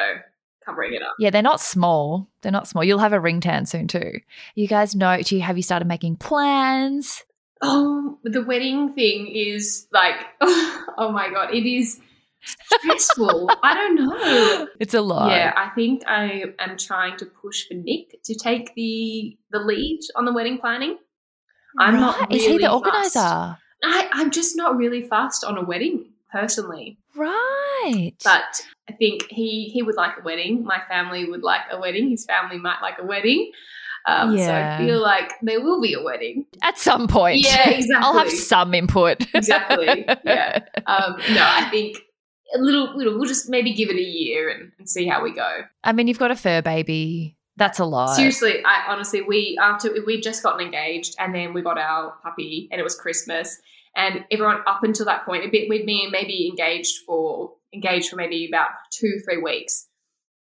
covering 0.66 0.94
it 0.94 1.02
up. 1.02 1.14
Yeah, 1.20 1.30
they're 1.30 1.42
not 1.42 1.60
small. 1.62 2.28
They're 2.42 2.52
not 2.52 2.68
small. 2.68 2.84
You'll 2.84 3.00
have 3.00 3.14
a 3.14 3.20
ring 3.20 3.40
tan 3.42 3.66
soon 3.66 3.88
too. 3.88 4.20
You 4.56 4.68
guys 4.68 4.96
know? 4.96 5.22
Do 5.22 5.36
you 5.36 5.42
have 5.42 5.58
you 5.58 5.64
started 5.64 5.88
making 5.88 6.18
plans? 6.18 7.24
Oh, 7.62 8.18
the 8.24 8.44
wedding 8.44 8.94
thing 8.94 9.28
is 9.28 9.88
like, 9.92 10.16
oh 10.42 11.12
my 11.14 11.30
god, 11.30 11.54
it 11.54 11.66
is 11.70 12.00
stressful. 12.82 13.50
I 13.64 13.74
don't 13.74 13.96
know. 13.96 14.68
It's 14.80 14.94
a 14.94 15.02
lot. 15.02 15.32
Yeah, 15.32 15.54
I 15.56 15.70
think 15.76 16.04
I 16.08 16.46
am 16.60 16.78
trying 16.78 17.18
to 17.18 17.26
push 17.26 17.68
for 17.68 17.76
Nick 17.76 18.22
to 18.26 18.36
take 18.36 18.74
the 18.76 19.38
the 19.52 19.60
lead 19.60 20.00
on 20.16 20.26
the 20.26 20.34
wedding 20.34 20.58
planning. 20.60 20.98
I'm 21.80 21.96
not 21.96 22.20
Right. 22.20 22.32
Is 22.34 22.44
he 22.44 22.48
really 22.52 22.64
the 22.64 22.70
fussed. 22.70 22.86
organizer? 23.18 23.58
I, 23.84 24.10
I'm 24.14 24.32
just 24.32 24.56
not 24.56 24.78
really 24.78 25.04
fast 25.04 25.44
on 25.44 25.58
a 25.58 25.64
wedding 25.64 26.06
personally. 26.36 26.98
Right. 27.16 28.12
But 28.24 28.62
I 28.90 28.94
think 28.94 29.26
he 29.30 29.70
he 29.74 29.82
would 29.82 29.96
like 29.96 30.18
a 30.20 30.24
wedding. 30.24 30.64
My 30.64 30.82
family 30.90 31.26
would 31.30 31.44
like 31.44 31.62
a 31.72 31.80
wedding. 31.80 32.10
His 32.10 32.26
family 32.26 32.58
might 32.58 32.82
like 32.82 32.96
a 33.00 33.06
wedding. 33.06 33.52
Um, 34.08 34.36
Yeah. 34.36 34.46
So 34.46 34.84
I 34.84 34.86
feel 34.88 35.02
like 35.02 35.32
there 35.42 35.62
will 35.62 35.82
be 35.82 35.94
a 35.94 36.04
wedding. 36.04 36.46
at 36.62 36.78
some 36.78 37.08
point. 37.08 37.44
Yeah, 37.44 37.70
exactly. 37.70 37.96
I'll 38.02 38.18
have 38.18 38.30
some 38.32 38.74
input. 38.74 39.26
Exactly. 39.34 40.06
Yeah. 40.26 40.60
Um, 40.88 41.16
no, 41.34 41.42
I 41.44 41.68
think 41.72 41.98
a 42.54 42.60
little, 42.60 42.96
little. 42.96 43.18
We'll 43.18 43.28
just 43.28 43.50
maybe 43.50 43.74
give 43.74 43.90
it 43.90 43.96
a 43.96 44.04
year 44.04 44.50
and, 44.50 44.72
and 44.78 44.88
see 44.88 45.08
how 45.08 45.24
we 45.24 45.32
go. 45.34 45.62
I 45.84 45.94
mean, 45.94 46.08
you've 46.08 46.20
got 46.20 46.30
a 46.30 46.36
fur 46.36 46.62
baby. 46.62 47.38
That's 47.58 47.80
a 47.80 47.86
lot. 47.86 48.16
Seriously, 48.16 48.64
I 48.64 48.84
honestly, 48.88 49.22
we 49.24 49.58
after 49.60 49.92
we 50.06 50.22
just 50.22 50.44
gotten 50.44 50.64
engaged 50.64 51.16
and 51.18 51.34
then 51.34 51.54
we 51.54 51.64
got 51.64 51.80
our 51.80 52.14
puppy 52.22 52.68
and 52.72 52.80
it 52.80 52.84
was 52.84 52.96
Christmas 52.96 53.60
and 53.96 54.26
everyone 54.32 54.62
up 54.68 54.84
until 54.84 55.06
that 55.06 55.26
point, 55.26 55.46
a 55.46 55.50
bit 55.50 55.70
with 55.70 55.86
me 55.86 56.08
maybe 56.12 56.48
engaged 56.48 57.04
for 57.06 57.54
engaged 57.74 58.10
for 58.10 58.16
maybe 58.16 58.48
about 58.48 58.70
two 58.92 59.20
three 59.26 59.42
weeks. 59.42 59.88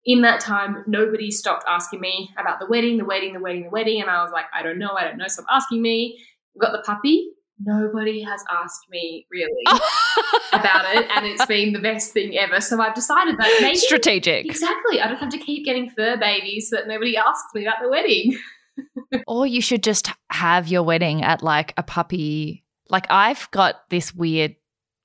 In 0.06 0.22
that 0.22 0.40
time, 0.40 0.84
nobody 0.88 1.30
stopped 1.30 1.66
asking 1.68 2.00
me 2.00 2.30
about 2.40 2.60
the 2.60 2.66
wedding, 2.68 2.98
the 2.98 3.06
wedding, 3.06 3.34
the 3.34 3.40
wedding, 3.40 3.64
the 3.64 3.70
wedding, 3.70 4.02
and 4.02 4.10
I 4.10 4.24
was 4.24 4.32
like, 4.32 4.46
I 4.54 4.64
don't 4.64 4.80
know, 4.80 4.92
I 4.98 5.04
don't 5.04 5.18
know. 5.18 5.28
Stop 5.28 5.46
asking 5.50 5.82
me. 5.82 6.18
We 6.56 6.60
got 6.60 6.72
the 6.72 6.82
puppy. 6.86 7.32
Nobody 7.62 8.22
has 8.22 8.42
asked 8.50 8.86
me 8.90 9.28
really 9.30 9.64
about 10.54 10.96
it, 10.96 11.06
and 11.14 11.26
it's 11.26 11.46
been 11.46 11.74
the 11.74 11.80
best 11.80 12.14
thing 12.14 12.38
ever. 12.38 12.62
So 12.62 12.80
I've 12.82 12.96
decided 12.96 13.38
that 13.38 13.58
maybe 13.62 13.76
Strategic. 13.76 14.46
Exactly. 14.46 15.02
I 15.02 15.10
don't 15.10 15.18
have 15.18 15.30
to 15.30 15.38
keep 15.38 15.66
getting 15.66 15.90
fur 15.90 16.16
babies 16.18 16.70
so 16.70 16.78
that 16.78 16.88
nobody 16.88 17.18
asks 17.18 17.54
me 17.54 17.64
about 17.64 17.78
the 17.82 17.90
wedding. 17.90 18.38
Or 19.28 19.46
you 19.46 19.62
should 19.62 19.84
just 19.84 20.10
have 20.32 20.68
your 20.68 20.84
wedding 20.84 21.22
at 21.24 21.44
like 21.44 21.74
a 21.76 21.84
puppy. 21.84 22.64
Like 22.90 23.08
I've 23.10 23.50
got 23.52 23.90
this 23.90 24.14
weird 24.14 24.56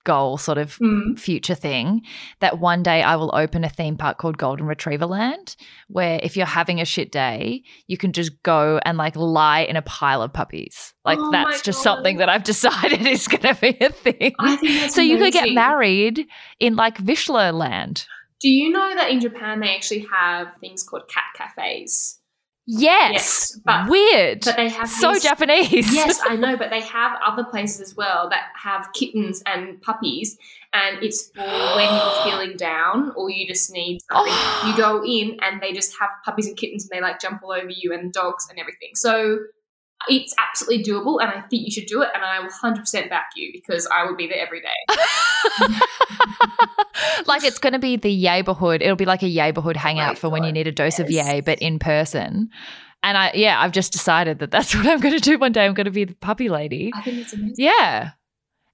goal 0.04 0.36
sort 0.36 0.58
of 0.58 0.76
Mm. 0.82 1.18
future 1.18 1.54
thing 1.54 2.02
that 2.40 2.58
one 2.58 2.82
day 2.82 3.02
I 3.02 3.16
will 3.16 3.30
open 3.34 3.64
a 3.64 3.70
theme 3.70 3.96
park 3.96 4.18
called 4.18 4.36
Golden 4.36 4.66
Retriever 4.66 5.06
Land 5.06 5.56
where 5.88 6.20
if 6.22 6.36
you're 6.36 6.44
having 6.44 6.78
a 6.78 6.84
shit 6.84 7.10
day, 7.10 7.62
you 7.86 7.96
can 7.96 8.12
just 8.12 8.42
go 8.42 8.78
and 8.84 8.98
like 8.98 9.16
lie 9.16 9.60
in 9.60 9.76
a 9.76 9.82
pile 9.82 10.20
of 10.20 10.30
puppies. 10.30 10.92
Like 11.06 11.18
Oh 11.18 11.30
that's 11.32 11.62
just 11.62 11.78
God. 11.78 11.82
something 11.84 12.18
that 12.18 12.28
I've 12.28 12.44
decided 12.54 13.06
is 13.06 13.26
going 13.28 13.54
to 13.54 13.58
be 13.58 13.78
a 13.80 13.88
thing. 13.90 14.34
I 14.38 14.56
think 14.56 14.80
that's 14.80 14.94
So 14.94 15.00
you 15.00 15.16
could 15.16 15.32
get 15.32 15.54
married 15.54 16.26
in 16.60 16.76
like 16.76 16.98
Vizsla 16.98 17.54
Land. 17.54 18.06
Do 18.40 18.50
you 18.50 18.68
know 18.70 18.94
that 18.96 19.10
in 19.10 19.20
Japan 19.20 19.60
they 19.60 19.74
actually 19.74 20.06
have 20.12 20.54
things 20.60 20.82
called 20.82 21.08
cat 21.08 21.24
cafes? 21.56 22.20
Yes. 22.66 23.12
Yes, 23.12 23.60
but- 23.64 23.88
Weird. 23.90 24.40
But 24.44 24.56
they 24.56 24.68
have 24.70 24.88
so 24.88 25.12
these- 25.12 25.22
Japanese. 25.22 25.94
yes, 25.94 26.20
I 26.24 26.36
know, 26.36 26.56
but 26.56 26.70
they 26.70 26.80
have 26.80 27.18
other 27.24 27.44
places 27.44 27.80
as 27.80 27.94
well 27.94 28.28
that 28.30 28.44
have 28.62 28.88
kittens 28.94 29.42
and 29.46 29.80
puppies, 29.82 30.38
and 30.72 31.02
it's 31.02 31.30
for 31.34 31.42
when 31.42 31.92
you're 31.94 32.24
feeling 32.24 32.56
down 32.56 33.12
or 33.16 33.30
you 33.30 33.46
just 33.46 33.70
need 33.70 34.00
something. 34.10 34.32
you 34.70 34.76
go 34.82 35.04
in 35.04 35.38
and 35.42 35.60
they 35.60 35.72
just 35.72 35.94
have 35.98 36.10
puppies 36.24 36.46
and 36.46 36.56
kittens, 36.56 36.84
and 36.84 36.90
they 36.96 37.02
like 37.02 37.20
jump 37.20 37.42
all 37.42 37.52
over 37.52 37.68
you 37.68 37.92
and 37.92 38.12
dogs 38.12 38.46
and 38.48 38.58
everything. 38.58 38.90
So 38.94 39.38
it's 40.08 40.34
absolutely 40.38 40.84
doable, 40.84 41.20
and 41.20 41.30
I 41.30 41.40
think 41.42 41.64
you 41.64 41.70
should 41.70 41.86
do 41.86 42.02
it. 42.02 42.08
And 42.14 42.24
I 42.24 42.40
will 42.40 42.50
hundred 42.50 42.80
percent 42.80 43.10
back 43.10 43.30
you 43.36 43.50
because 43.52 43.86
I 43.92 44.04
will 44.04 44.16
be 44.16 44.26
there 44.26 44.44
every 44.44 44.60
day. 44.60 44.68
like 47.26 47.44
it's 47.44 47.58
going 47.58 47.72
to 47.72 47.78
be 47.78 47.96
the 47.96 48.22
neighborhood. 48.22 48.82
It'll 48.82 48.96
be 48.96 49.04
like 49.04 49.22
a 49.22 49.28
neighborhood 49.28 49.76
oh 49.76 49.80
hangout 49.80 50.14
My 50.14 50.14
for 50.14 50.28
when 50.28 50.44
you 50.44 50.52
need 50.52 50.66
a 50.66 50.72
dose 50.72 50.98
of 50.98 51.10
yay, 51.10 51.40
but 51.40 51.58
in 51.60 51.78
person. 51.78 52.50
And 53.02 53.18
I, 53.18 53.32
yeah, 53.34 53.60
I've 53.60 53.72
just 53.72 53.92
decided 53.92 54.38
that 54.38 54.50
that's 54.50 54.74
what 54.74 54.86
I'm 54.86 55.00
going 55.00 55.14
to 55.14 55.20
do 55.20 55.38
one 55.38 55.52
day. 55.52 55.64
I'm 55.64 55.74
going 55.74 55.84
to 55.84 55.90
be 55.90 56.04
the 56.04 56.14
puppy 56.14 56.48
lady. 56.48 56.90
I 56.94 57.02
think 57.02 57.18
it's 57.18 57.32
amazing. 57.32 57.54
Yeah. 57.58 58.12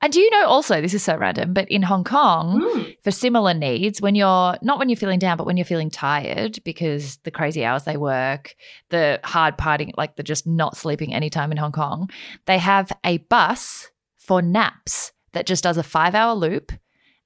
And 0.03 0.12
do 0.12 0.20
you 0.20 0.30
know 0.30 0.46
also, 0.46 0.80
this 0.80 0.94
is 0.94 1.03
so 1.03 1.16
random, 1.16 1.53
but 1.53 1.68
in 1.70 1.82
Hong 1.82 2.05
Kong, 2.05 2.61
Mm. 2.61 2.96
for 3.05 3.11
similar 3.11 3.53
needs, 3.53 4.01
when 4.01 4.14
you're 4.14 4.57
not 4.62 4.78
when 4.78 4.88
you're 4.88 4.96
feeling 4.96 5.18
down, 5.18 5.36
but 5.36 5.46
when 5.46 5.57
you're 5.59 5.64
feeling 5.66 5.90
tired 5.90 6.59
because 6.64 7.18
the 7.24 7.30
crazy 7.30 7.64
hours 7.64 7.84
they 7.84 7.96
work, 7.98 8.55
the 8.88 9.20
hard 9.24 9.59
partying, 9.59 9.90
like 9.96 10.16
the 10.16 10.22
just 10.22 10.46
not 10.46 10.76
sleeping 10.76 11.12
anytime 11.14 11.53
in 11.53 11.59
Hong 11.59 11.72
Kong, 11.72 12.09
they 12.46 12.59
have 12.59 12.90
a 13.05 13.18
bus 13.18 13.90
for 14.16 14.40
naps 14.40 15.12
that 15.32 15.46
just 15.46 15.62
does 15.64 15.76
a 15.76 15.82
five 15.82 16.14
hour 16.14 16.34
loop. 16.34 16.72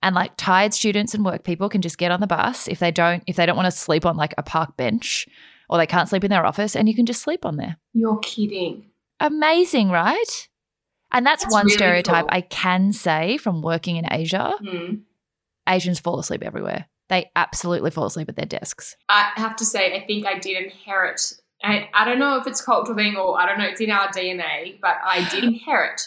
And 0.03 0.15
like 0.15 0.33
tired 0.37 0.75
students 0.75 1.15
and 1.15 1.25
work 1.25 1.45
people 1.45 1.71
can 1.71 1.81
just 1.81 1.97
get 1.97 2.11
on 2.11 2.21
the 2.21 2.27
bus 2.27 2.69
if 2.69 2.79
they 2.79 2.91
don't 2.91 3.23
if 3.27 3.37
they 3.37 3.47
don't 3.47 3.57
want 3.57 3.67
to 3.67 3.71
sleep 3.71 4.05
on 4.05 4.17
like 4.19 4.35
a 4.37 4.43
park 4.43 4.77
bench 4.77 5.27
or 5.71 5.79
they 5.79 5.87
can't 5.87 6.11
sleep 6.11 6.25
in 6.25 6.31
their 6.31 6.45
office 6.45 6.77
and 6.77 6.89
you 6.91 6.95
can 6.95 7.07
just 7.07 7.23
sleep 7.23 7.47
on 7.47 7.57
there. 7.57 7.79
You're 7.95 8.19
kidding. 8.19 8.91
Amazing, 9.21 9.89
right? 9.91 10.49
And 11.15 11.25
that's, 11.25 11.45
That's 11.45 11.53
one 11.53 11.67
really 11.67 11.77
stereotype 11.77 12.25
cool. 12.25 12.37
I 12.37 12.41
can 12.43 12.93
say 12.93 13.39
from 13.39 13.63
working 13.63 13.97
in 13.97 14.05
Asia. 14.13 14.53
Mm. 14.61 15.03
Asians 15.69 16.01
fall 16.01 16.19
asleep 16.19 16.43
everywhere. 16.43 16.87
They 17.09 17.31
absolutely 17.37 17.91
fall 17.91 18.07
asleep 18.07 18.29
at 18.29 18.37
their 18.37 18.47
desks. 18.47 18.97
I 19.09 19.31
have 19.37 19.57
to 19.57 19.65
say, 19.65 19.95
I 19.95 20.05
think 20.07 20.27
I 20.27 20.39
did 20.39 20.63
inherit. 20.63 21.35
I, 21.63 21.89
I 21.95 22.05
don't 22.05 22.19
know 22.19 22.37
if 22.39 22.47
it's 22.47 22.61
cultural 22.61 22.97
thing 22.97 23.17
or 23.17 23.41
I 23.41 23.47
don't 23.47 23.59
know, 23.59 23.65
it's 23.65 23.81
in 23.81 23.91
our 23.91 24.09
DNA, 24.09 24.81
but 24.81 24.97
I 25.05 25.27
did 25.31 25.45
inherit 25.45 26.03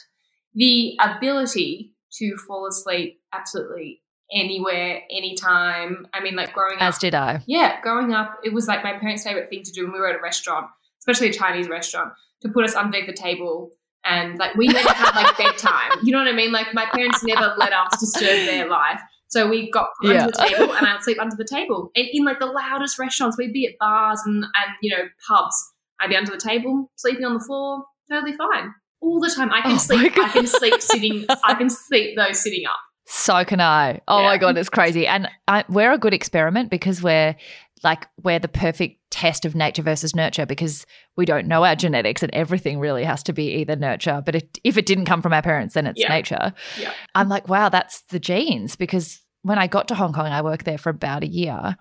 the 0.53 0.99
ability 0.99 1.93
to 2.17 2.35
fall 2.47 2.67
asleep 2.67 3.21
absolutely 3.31 4.01
anywhere, 4.31 5.03
anytime. 5.09 6.07
I 6.13 6.21
mean, 6.21 6.35
like 6.35 6.53
growing 6.53 6.77
As 6.79 6.81
up. 6.81 6.95
As 6.95 6.99
did 6.99 7.15
I. 7.15 7.41
Yeah, 7.45 7.79
growing 7.81 8.13
up, 8.13 8.39
it 8.43 8.53
was 8.53 8.67
like 8.67 8.83
my 8.83 8.93
parents' 8.93 9.23
favorite 9.23 9.49
thing 9.49 9.63
to 9.63 9.71
do 9.71 9.83
when 9.83 9.93
we 9.93 9.99
were 9.99 10.09
at 10.09 10.19
a 10.19 10.21
restaurant, 10.21 10.67
especially 10.99 11.29
a 11.29 11.33
Chinese 11.33 11.69
restaurant, 11.69 12.13
to 12.41 12.49
put 12.49 12.65
us 12.65 12.75
underneath 12.75 13.07
the 13.07 13.13
table. 13.13 13.71
And 14.07 14.37
like 14.39 14.55
we 14.55 14.67
never 14.67 14.89
had 14.89 15.15
like 15.15 15.37
bedtime. 15.37 15.91
You 16.03 16.11
know 16.11 16.19
what 16.19 16.27
I 16.27 16.33
mean? 16.33 16.51
Like 16.51 16.73
my 16.73 16.85
parents 16.85 17.23
never 17.23 17.53
let 17.57 17.73
us 17.73 17.99
disturb 17.99 18.45
their 18.45 18.67
life. 18.69 19.01
So 19.29 19.49
we 19.49 19.69
got 19.71 19.89
put 20.01 20.13
Yeah. 20.15 20.21
under 20.25 20.31
the 20.31 20.37
table 20.47 20.73
and 20.73 20.87
I'd 20.87 21.03
sleep 21.03 21.19
under 21.19 21.35
the 21.35 21.47
table. 21.49 21.91
And 21.95 22.07
in 22.11 22.23
like 22.23 22.39
the 22.39 22.45
loudest 22.45 22.97
restaurants, 22.97 23.37
we'd 23.37 23.51
be 23.53 23.67
at 23.67 23.73
bars 23.79 24.21
and, 24.25 24.43
and 24.43 24.71
you 24.81 24.95
know, 24.95 25.03
pubs. 25.27 25.55
I'd 25.99 26.09
be 26.09 26.15
under 26.15 26.31
the 26.31 26.37
table, 26.39 26.89
sleeping 26.95 27.25
on 27.25 27.33
the 27.33 27.39
floor, 27.41 27.83
totally 28.09 28.33
fine. 28.37 28.73
All 29.01 29.19
the 29.19 29.29
time. 29.29 29.51
I 29.51 29.61
can 29.61 29.73
Oh 29.73 29.77
sleep 29.77 30.13
I 30.17 30.29
can 30.29 30.47
sleep 30.47 30.81
sitting 30.81 31.25
I 31.43 31.53
can 31.55 31.69
sleep 31.69 32.15
though 32.15 32.31
sitting 32.31 32.65
up. 32.65 32.79
So 33.05 33.43
can 33.45 33.61
I. 33.61 34.01
Oh 34.07 34.23
my 34.23 34.37
god, 34.37 34.57
it's 34.57 34.69
crazy. 34.69 35.07
And 35.07 35.29
I, 35.47 35.63
we're 35.69 35.91
a 35.93 35.97
good 35.97 36.13
experiment 36.13 36.69
because 36.69 37.01
we're 37.03 37.35
like 37.83 38.07
we're 38.23 38.39
the 38.39 38.47
perfect 38.47 39.06
test 39.17 39.45
of 39.45 39.55
nature 39.55 39.81
versus 39.81 40.15
nurture 40.15 40.45
because 40.45 40.85
we 41.15 41.25
don't 41.25 41.47
know 41.47 41.63
our 41.65 41.75
genetics 41.75 42.21
and 42.21 42.31
everything 42.33 42.79
really 42.79 43.03
has 43.03 43.23
to 43.23 43.33
be 43.33 43.47
either 43.55 43.75
nurture. 43.75 44.21
But 44.23 44.35
it, 44.35 44.59
if 44.63 44.77
it 44.77 44.85
didn't 44.85 45.05
come 45.05 45.21
from 45.23 45.33
our 45.33 45.41
parents, 45.41 45.73
then 45.73 45.87
it's 45.87 45.99
Yeah. 45.99 46.09
nature. 46.09 46.53
Yeah. 46.79 46.93
I'm 47.15 47.27
like, 47.27 47.47
wow, 47.49 47.69
that's 47.69 48.01
the 48.09 48.19
genes. 48.19 48.75
Because 48.75 49.19
when 49.41 49.57
I 49.57 49.65
got 49.67 49.87
to 49.87 49.95
Hong 49.95 50.13
Kong, 50.13 50.27
I 50.27 50.41
worked 50.43 50.65
there 50.65 50.77
for 50.77 50.89
about 50.91 51.23
a 51.23 51.27
year. 51.27 51.75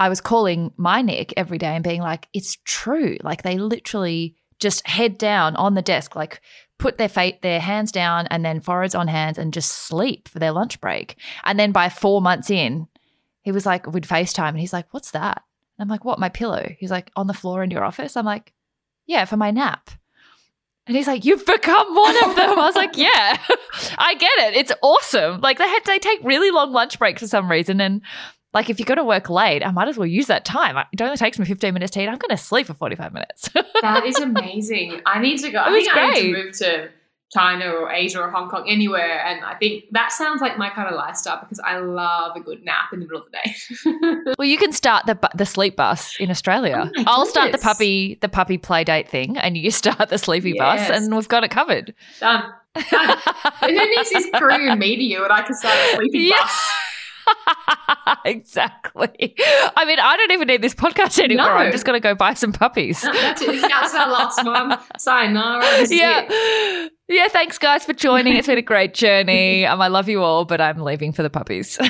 I 0.00 0.08
was 0.08 0.20
calling 0.20 0.72
my 0.76 1.00
Nick 1.02 1.32
every 1.36 1.58
day 1.58 1.74
and 1.74 1.84
being 1.84 2.00
like, 2.00 2.26
it's 2.32 2.56
true. 2.64 3.18
Like 3.22 3.42
they 3.42 3.56
literally 3.58 4.34
just 4.58 4.86
head 4.86 5.16
down 5.16 5.54
on 5.56 5.74
the 5.74 5.82
desk, 5.82 6.16
like 6.16 6.40
put 6.78 6.98
their 6.98 7.08
feet, 7.08 7.42
their 7.42 7.60
hands 7.60 7.92
down, 7.92 8.26
and 8.28 8.44
then 8.44 8.60
foreheads 8.60 8.94
on 8.94 9.08
hands, 9.08 9.38
and 9.38 9.52
just 9.54 9.70
sleep 9.70 10.28
for 10.28 10.38
their 10.38 10.52
lunch 10.52 10.80
break. 10.80 11.16
And 11.44 11.58
then 11.58 11.70
by 11.72 11.88
four 11.88 12.20
months 12.20 12.50
in, 12.50 12.88
he 13.42 13.52
was 13.52 13.64
like, 13.64 13.86
we'd 13.86 14.04
FaceTime, 14.04 14.48
and 14.50 14.58
he's 14.60 14.72
like, 14.72 14.86
"What's 14.92 15.12
that?" 15.12 15.42
And 15.80 15.88
I'm 15.88 15.92
like, 15.92 16.04
"What? 16.04 16.18
My 16.18 16.28
pillow?" 16.28 16.68
He's 16.78 16.90
like, 16.90 17.10
"On 17.16 17.26
the 17.26 17.32
floor 17.32 17.62
in 17.62 17.70
your 17.70 17.82
office." 17.84 18.14
I'm 18.16 18.26
like, 18.26 18.52
"Yeah, 19.06 19.24
for 19.24 19.38
my 19.38 19.50
nap." 19.50 19.90
And 20.86 20.94
he's 20.96 21.06
like, 21.06 21.24
"You've 21.24 21.46
become 21.46 21.94
one 21.94 22.16
of 22.24 22.36
them." 22.36 22.50
I 22.50 22.66
was 22.66 22.76
like, 22.76 22.96
"Yeah, 22.98 23.38
I 23.98 24.14
get 24.14 24.30
it. 24.40 24.56
It's 24.56 24.72
awesome. 24.82 25.40
Like 25.40 25.56
they 25.58 25.66
had 25.68 25.80
they 25.86 25.98
take 25.98 26.20
really 26.22 26.50
long 26.50 26.70
lunch 26.72 26.98
breaks 26.98 27.22
for 27.22 27.28
some 27.28 27.50
reason, 27.50 27.80
and 27.80 28.02
like 28.52 28.68
if 28.68 28.78
you're 28.78 28.84
going 28.86 28.98
to 28.98 29.04
work 29.04 29.30
late, 29.30 29.64
I 29.64 29.70
might 29.70 29.88
as 29.88 29.96
well 29.96 30.06
use 30.06 30.26
that 30.26 30.44
time. 30.44 30.76
It 30.92 31.00
only 31.00 31.16
takes 31.16 31.38
me 31.38 31.46
15 31.46 31.72
minutes 31.72 31.92
to 31.92 32.00
eat. 32.02 32.08
I'm 32.08 32.18
going 32.18 32.30
to 32.30 32.36
sleep 32.36 32.66
for 32.66 32.74
45 32.74 33.12
minutes. 33.14 33.48
that 33.80 34.04
is 34.04 34.18
amazing. 34.20 35.00
I 35.06 35.20
need 35.20 35.38
to 35.38 35.50
go. 35.50 35.58
I 35.60 35.70
It 35.70 35.84
think 35.84 35.96
I 35.96 36.10
need 36.10 36.20
to 36.20 36.32
move 36.44 36.58
to 36.58 36.90
China 37.32 37.70
or 37.70 37.90
Asia 37.92 38.20
or 38.20 38.30
Hong 38.30 38.48
Kong, 38.48 38.64
anywhere. 38.68 39.24
And 39.24 39.44
I 39.44 39.54
think 39.54 39.84
that 39.92 40.10
sounds 40.12 40.40
like 40.40 40.58
my 40.58 40.68
kind 40.70 40.88
of 40.88 40.94
lifestyle 40.96 41.38
because 41.40 41.60
I 41.60 41.78
love 41.78 42.36
a 42.36 42.40
good 42.40 42.64
nap 42.64 42.92
in 42.92 43.00
the 43.00 43.06
middle 43.06 43.22
of 43.22 43.26
the 43.30 43.38
day. 43.38 44.32
well, 44.38 44.48
you 44.48 44.58
can 44.58 44.72
start 44.72 45.06
the 45.06 45.18
the 45.34 45.46
sleep 45.46 45.76
bus 45.76 46.16
in 46.18 46.30
Australia. 46.30 46.90
Oh 46.98 47.04
I'll 47.06 47.26
start 47.26 47.52
the 47.52 47.58
puppy 47.58 48.18
the 48.20 48.28
puppy 48.28 48.58
play 48.58 48.82
date 48.84 49.08
thing, 49.08 49.36
and 49.38 49.56
you 49.56 49.70
start 49.82 50.08
the 50.08 50.18
sleepy 50.18 50.54
bus, 50.54 50.90
and 50.90 51.14
we've 51.14 51.28
got 51.28 51.44
it 51.44 51.50
covered. 51.50 51.94
Done. 52.18 52.44
Done. 52.90 53.18
Who 53.62 53.68
needs 53.68 54.10
this 54.10 54.28
crew 54.34 54.68
and 54.70 54.78
media 54.80 55.20
when 55.20 55.30
I 55.32 55.42
can 55.42 55.54
start 55.54 55.74
a 55.76 55.96
sleeping 55.96 56.22
Yeah. 56.22 56.40
bus? 56.40 56.68
exactly. 58.24 59.34
I 59.76 59.84
mean, 59.84 59.98
I 60.00 60.16
don't 60.16 60.30
even 60.32 60.48
need 60.48 60.62
this 60.62 60.74
podcast 60.74 61.18
anymore. 61.22 61.46
No. 61.46 61.52
I'm 61.52 61.72
just 61.72 61.84
going 61.84 62.00
to 62.00 62.02
go 62.02 62.14
buy 62.14 62.34
some 62.34 62.52
puppies. 62.52 63.02
No, 63.04 63.12
That's 63.12 63.42
it. 63.42 63.60
That's 63.62 63.94
our 63.94 64.10
last 64.10 64.44
one. 64.44 64.78
Sayonara. 64.98 65.60
This 65.78 65.92
yeah. 65.92 66.88
Yeah, 67.10 67.26
thanks 67.26 67.58
guys 67.58 67.84
for 67.84 67.92
joining. 67.92 68.36
It's 68.36 68.46
been 68.46 68.56
a 68.56 68.62
great 68.62 68.94
journey. 68.94 69.66
Um, 69.66 69.80
I 69.80 69.88
love 69.88 70.08
you 70.08 70.22
all, 70.22 70.44
but 70.44 70.60
I'm 70.60 70.78
leaving 70.78 71.12
for 71.12 71.24
the 71.24 71.30
puppies. 71.30 71.76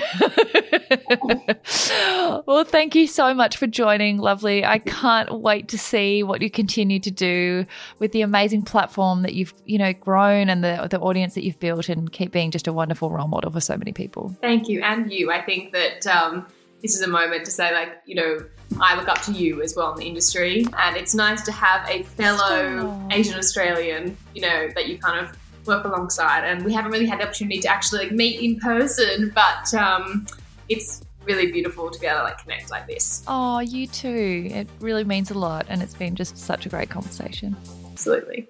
well, 2.46 2.64
thank 2.64 2.94
you 2.94 3.06
so 3.06 3.34
much 3.34 3.58
for 3.58 3.66
joining. 3.66 4.16
Lovely. 4.16 4.64
I 4.64 4.78
can't 4.78 5.42
wait 5.42 5.68
to 5.68 5.78
see 5.78 6.22
what 6.22 6.40
you 6.40 6.50
continue 6.50 7.00
to 7.00 7.10
do 7.10 7.66
with 7.98 8.12
the 8.12 8.22
amazing 8.22 8.62
platform 8.62 9.20
that 9.20 9.34
you've, 9.34 9.52
you 9.66 9.76
know, 9.76 9.92
grown 9.92 10.48
and 10.48 10.64
the 10.64 10.88
the 10.90 10.98
audience 10.98 11.34
that 11.34 11.44
you've 11.44 11.60
built 11.60 11.90
and 11.90 12.10
keep 12.10 12.32
being 12.32 12.50
just 12.50 12.66
a 12.66 12.72
wonderful 12.72 13.10
role 13.10 13.28
model 13.28 13.50
for 13.50 13.60
so 13.60 13.76
many 13.76 13.92
people. 13.92 14.34
Thank 14.40 14.68
you. 14.68 14.82
And 14.82 15.12
you. 15.12 15.30
I 15.30 15.42
think 15.42 15.74
that 15.74 16.06
um, 16.06 16.46
this 16.82 16.94
is 16.94 17.02
a 17.02 17.08
moment 17.08 17.44
to 17.44 17.50
say, 17.50 17.72
like, 17.72 18.00
you 18.06 18.14
know, 18.14 18.44
I 18.80 18.96
look 18.96 19.08
up 19.08 19.20
to 19.22 19.32
you 19.32 19.62
as 19.62 19.74
well 19.76 19.92
in 19.92 19.98
the 19.98 20.06
industry. 20.06 20.64
And 20.78 20.96
it's 20.96 21.14
nice 21.14 21.42
to 21.42 21.52
have 21.52 21.88
a 21.88 22.02
fellow. 22.02 23.08
Asian 23.10 23.38
Australian, 23.38 24.16
you 24.34 24.42
know, 24.42 24.68
that 24.74 24.88
you 24.88 24.98
kind 24.98 25.24
of 25.24 25.36
work 25.66 25.84
alongside. 25.84 26.44
And 26.44 26.64
we 26.64 26.72
haven't 26.72 26.92
really 26.92 27.06
had 27.06 27.20
the 27.20 27.24
opportunity 27.24 27.60
to 27.60 27.68
actually 27.68 28.04
like 28.04 28.12
meet 28.12 28.40
in 28.40 28.58
person, 28.60 29.32
but 29.34 29.72
um, 29.74 30.26
it's 30.68 31.02
really 31.24 31.52
beautiful 31.52 31.90
to 31.90 32.00
be 32.00 32.06
able 32.06 32.18
to 32.18 32.24
like 32.24 32.38
connect 32.38 32.70
like 32.70 32.86
this. 32.86 33.22
Oh, 33.28 33.58
you 33.60 33.86
too. 33.86 34.48
It 34.50 34.68
really 34.80 35.04
means 35.04 35.30
a 35.30 35.38
lot 35.38 35.66
and 35.68 35.82
it's 35.82 35.94
been 35.94 36.14
just 36.14 36.38
such 36.38 36.66
a 36.66 36.68
great 36.68 36.90
conversation. 36.90 37.56
Absolutely. 37.92 38.48